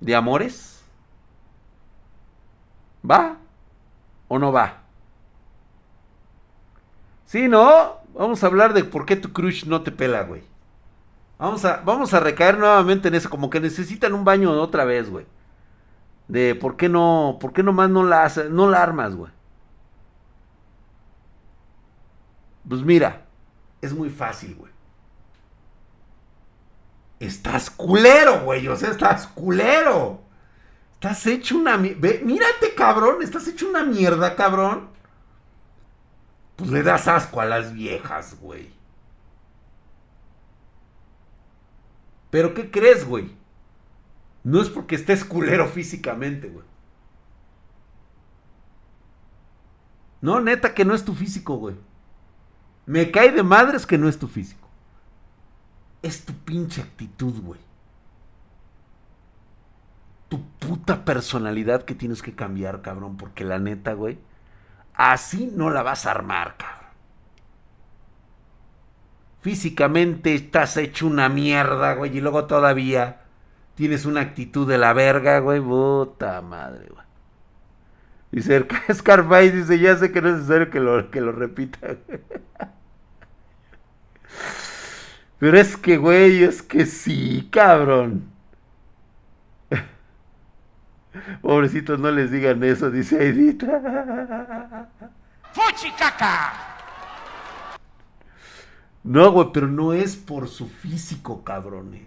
¿De 0.00 0.14
amores? 0.14 0.77
¿Va 3.08 3.36
o 4.28 4.38
no 4.38 4.52
va? 4.52 4.82
Sí, 7.26 7.48
¿no? 7.48 7.98
Vamos 8.14 8.42
a 8.42 8.46
hablar 8.46 8.72
de 8.72 8.84
por 8.84 9.06
qué 9.06 9.16
tu 9.16 9.32
crush 9.32 9.64
no 9.66 9.82
te 9.82 9.92
pela, 9.92 10.22
güey. 10.22 10.42
Vamos 11.38 11.64
a, 11.64 11.82
vamos 11.84 12.14
a 12.14 12.20
recaer 12.20 12.58
nuevamente 12.58 13.08
en 13.08 13.14
eso, 13.14 13.30
como 13.30 13.50
que 13.50 13.60
necesitan 13.60 14.12
un 14.14 14.24
baño 14.24 14.50
otra 14.60 14.84
vez, 14.84 15.08
güey. 15.10 15.26
De 16.26 16.54
por 16.54 16.76
qué 16.76 16.88
no, 16.88 17.38
por 17.40 17.52
qué 17.52 17.62
nomás 17.62 17.90
no 17.90 18.02
la, 18.02 18.30
no 18.50 18.68
la 18.68 18.82
armas, 18.82 19.14
güey. 19.14 19.30
Pues 22.68 22.82
mira, 22.82 23.26
es 23.80 23.94
muy 23.94 24.10
fácil, 24.10 24.54
güey. 24.56 24.72
Estás 27.20 27.70
culero, 27.70 28.40
güey. 28.44 28.66
O 28.68 28.76
sea, 28.76 28.90
estás 28.90 29.26
culero. 29.26 30.20
Estás 31.00 31.24
hecho 31.28 31.56
una... 31.56 31.76
Mírate, 31.76 32.74
cabrón. 32.76 33.22
Estás 33.22 33.46
hecho 33.46 33.68
una 33.68 33.84
mierda, 33.84 34.34
cabrón. 34.34 34.88
Pues 36.56 36.70
le 36.72 36.82
das 36.82 37.06
asco 37.06 37.40
a 37.40 37.44
las 37.44 37.72
viejas, 37.72 38.36
güey. 38.40 38.72
Pero 42.30 42.52
¿qué 42.52 42.72
crees, 42.72 43.06
güey? 43.06 43.30
No 44.42 44.60
es 44.60 44.68
porque 44.68 44.96
estés 44.96 45.24
culero 45.24 45.68
físicamente, 45.68 46.48
güey. 46.48 46.66
No, 50.20 50.40
neta 50.40 50.74
que 50.74 50.84
no 50.84 50.94
es 50.94 51.04
tu 51.04 51.14
físico, 51.14 51.58
güey. 51.58 51.76
Me 52.86 53.12
cae 53.12 53.30
de 53.30 53.44
madres 53.44 53.86
que 53.86 53.98
no 53.98 54.08
es 54.08 54.18
tu 54.18 54.26
físico. 54.26 54.68
Es 56.02 56.24
tu 56.24 56.32
pinche 56.32 56.82
actitud, 56.82 57.40
güey 57.40 57.67
tu 60.28 60.42
puta 60.58 61.04
personalidad 61.04 61.84
que 61.84 61.94
tienes 61.94 62.22
que 62.22 62.34
cambiar, 62.34 62.82
cabrón, 62.82 63.16
porque 63.16 63.44
la 63.44 63.58
neta, 63.58 63.94
güey, 63.94 64.18
así 64.94 65.50
no 65.54 65.70
la 65.70 65.82
vas 65.82 66.06
a 66.06 66.10
armar, 66.10 66.56
cabrón. 66.56 66.78
Físicamente 69.40 70.34
estás 70.34 70.76
hecho 70.76 71.06
una 71.06 71.28
mierda, 71.28 71.94
güey, 71.94 72.16
y 72.16 72.20
luego 72.20 72.46
todavía 72.46 73.22
tienes 73.74 74.04
una 74.04 74.20
actitud 74.20 74.68
de 74.68 74.78
la 74.78 74.92
verga, 74.92 75.38
güey, 75.38 75.60
puta 75.60 76.42
madre, 76.42 76.88
güey. 76.90 77.06
Dice 78.30 78.66
Scarface, 78.92 79.52
dice, 79.56 79.78
ya 79.78 79.96
sé 79.96 80.12
que 80.12 80.20
no 80.20 80.28
es 80.28 80.34
necesario 80.36 80.70
que 80.70 80.80
lo, 80.80 81.10
que 81.10 81.20
lo 81.20 81.32
repita. 81.32 81.78
Pero 85.38 85.58
es 85.58 85.76
que, 85.76 85.96
güey, 85.96 86.42
es 86.42 86.62
que 86.62 86.84
sí, 86.84 87.48
cabrón. 87.50 88.37
Pobrecitos, 91.42 91.98
no 91.98 92.10
les 92.10 92.30
digan 92.30 92.62
eso, 92.64 92.90
dice 92.90 93.20
Aidita. 93.20 94.88
¡Fuchicaca! 95.52 96.52
No, 99.04 99.32
güey, 99.32 99.48
pero 99.52 99.68
no 99.68 99.92
es 99.92 100.16
por 100.16 100.48
su 100.48 100.68
físico, 100.68 101.42
cabrones. 101.42 102.06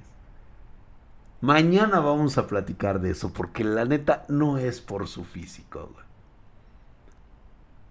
Mañana 1.41 1.99
vamos 1.99 2.37
a 2.37 2.45
platicar 2.45 3.01
de 3.01 3.11
eso, 3.11 3.33
porque 3.33 3.63
la 3.63 3.85
neta 3.85 4.25
no 4.27 4.59
es 4.59 4.79
por 4.79 5.07
su 5.07 5.23
físico, 5.23 5.89
güey. 5.91 6.05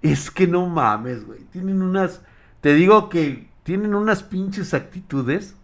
Es 0.02 0.30
que 0.30 0.46
no 0.46 0.66
mames, 0.66 1.26
güey. 1.26 1.40
Tienen 1.46 1.82
unas. 1.82 2.22
Te 2.60 2.74
digo 2.74 3.08
que 3.08 3.50
tienen 3.64 3.94
unas 3.94 4.22
pinches 4.22 4.72
actitudes. 4.72 5.56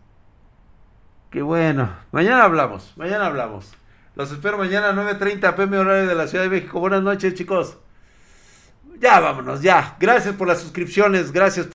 Que 1.31 1.43
bueno. 1.43 1.90
Mañana 2.12 2.43
hablamos. 2.43 2.93
Mañana 2.97 3.27
hablamos. 3.27 3.73
Los 4.16 4.32
espero 4.32 4.56
mañana 4.56 4.88
a 4.88 4.93
9.30 4.94 5.55
pm 5.55 5.78
horario 5.78 6.09
de 6.09 6.14
la 6.14 6.26
Ciudad 6.26 6.44
de 6.44 6.51
México. 6.51 6.80
Buenas 6.80 7.02
noches, 7.02 7.34
chicos. 7.34 7.76
Ya 8.98 9.20
vámonos, 9.20 9.60
ya. 9.60 9.94
Gracias 10.01 10.34
por 10.34 10.48
las 10.48 10.59
suscripciones. 10.60 11.32
Gracias 11.32 11.64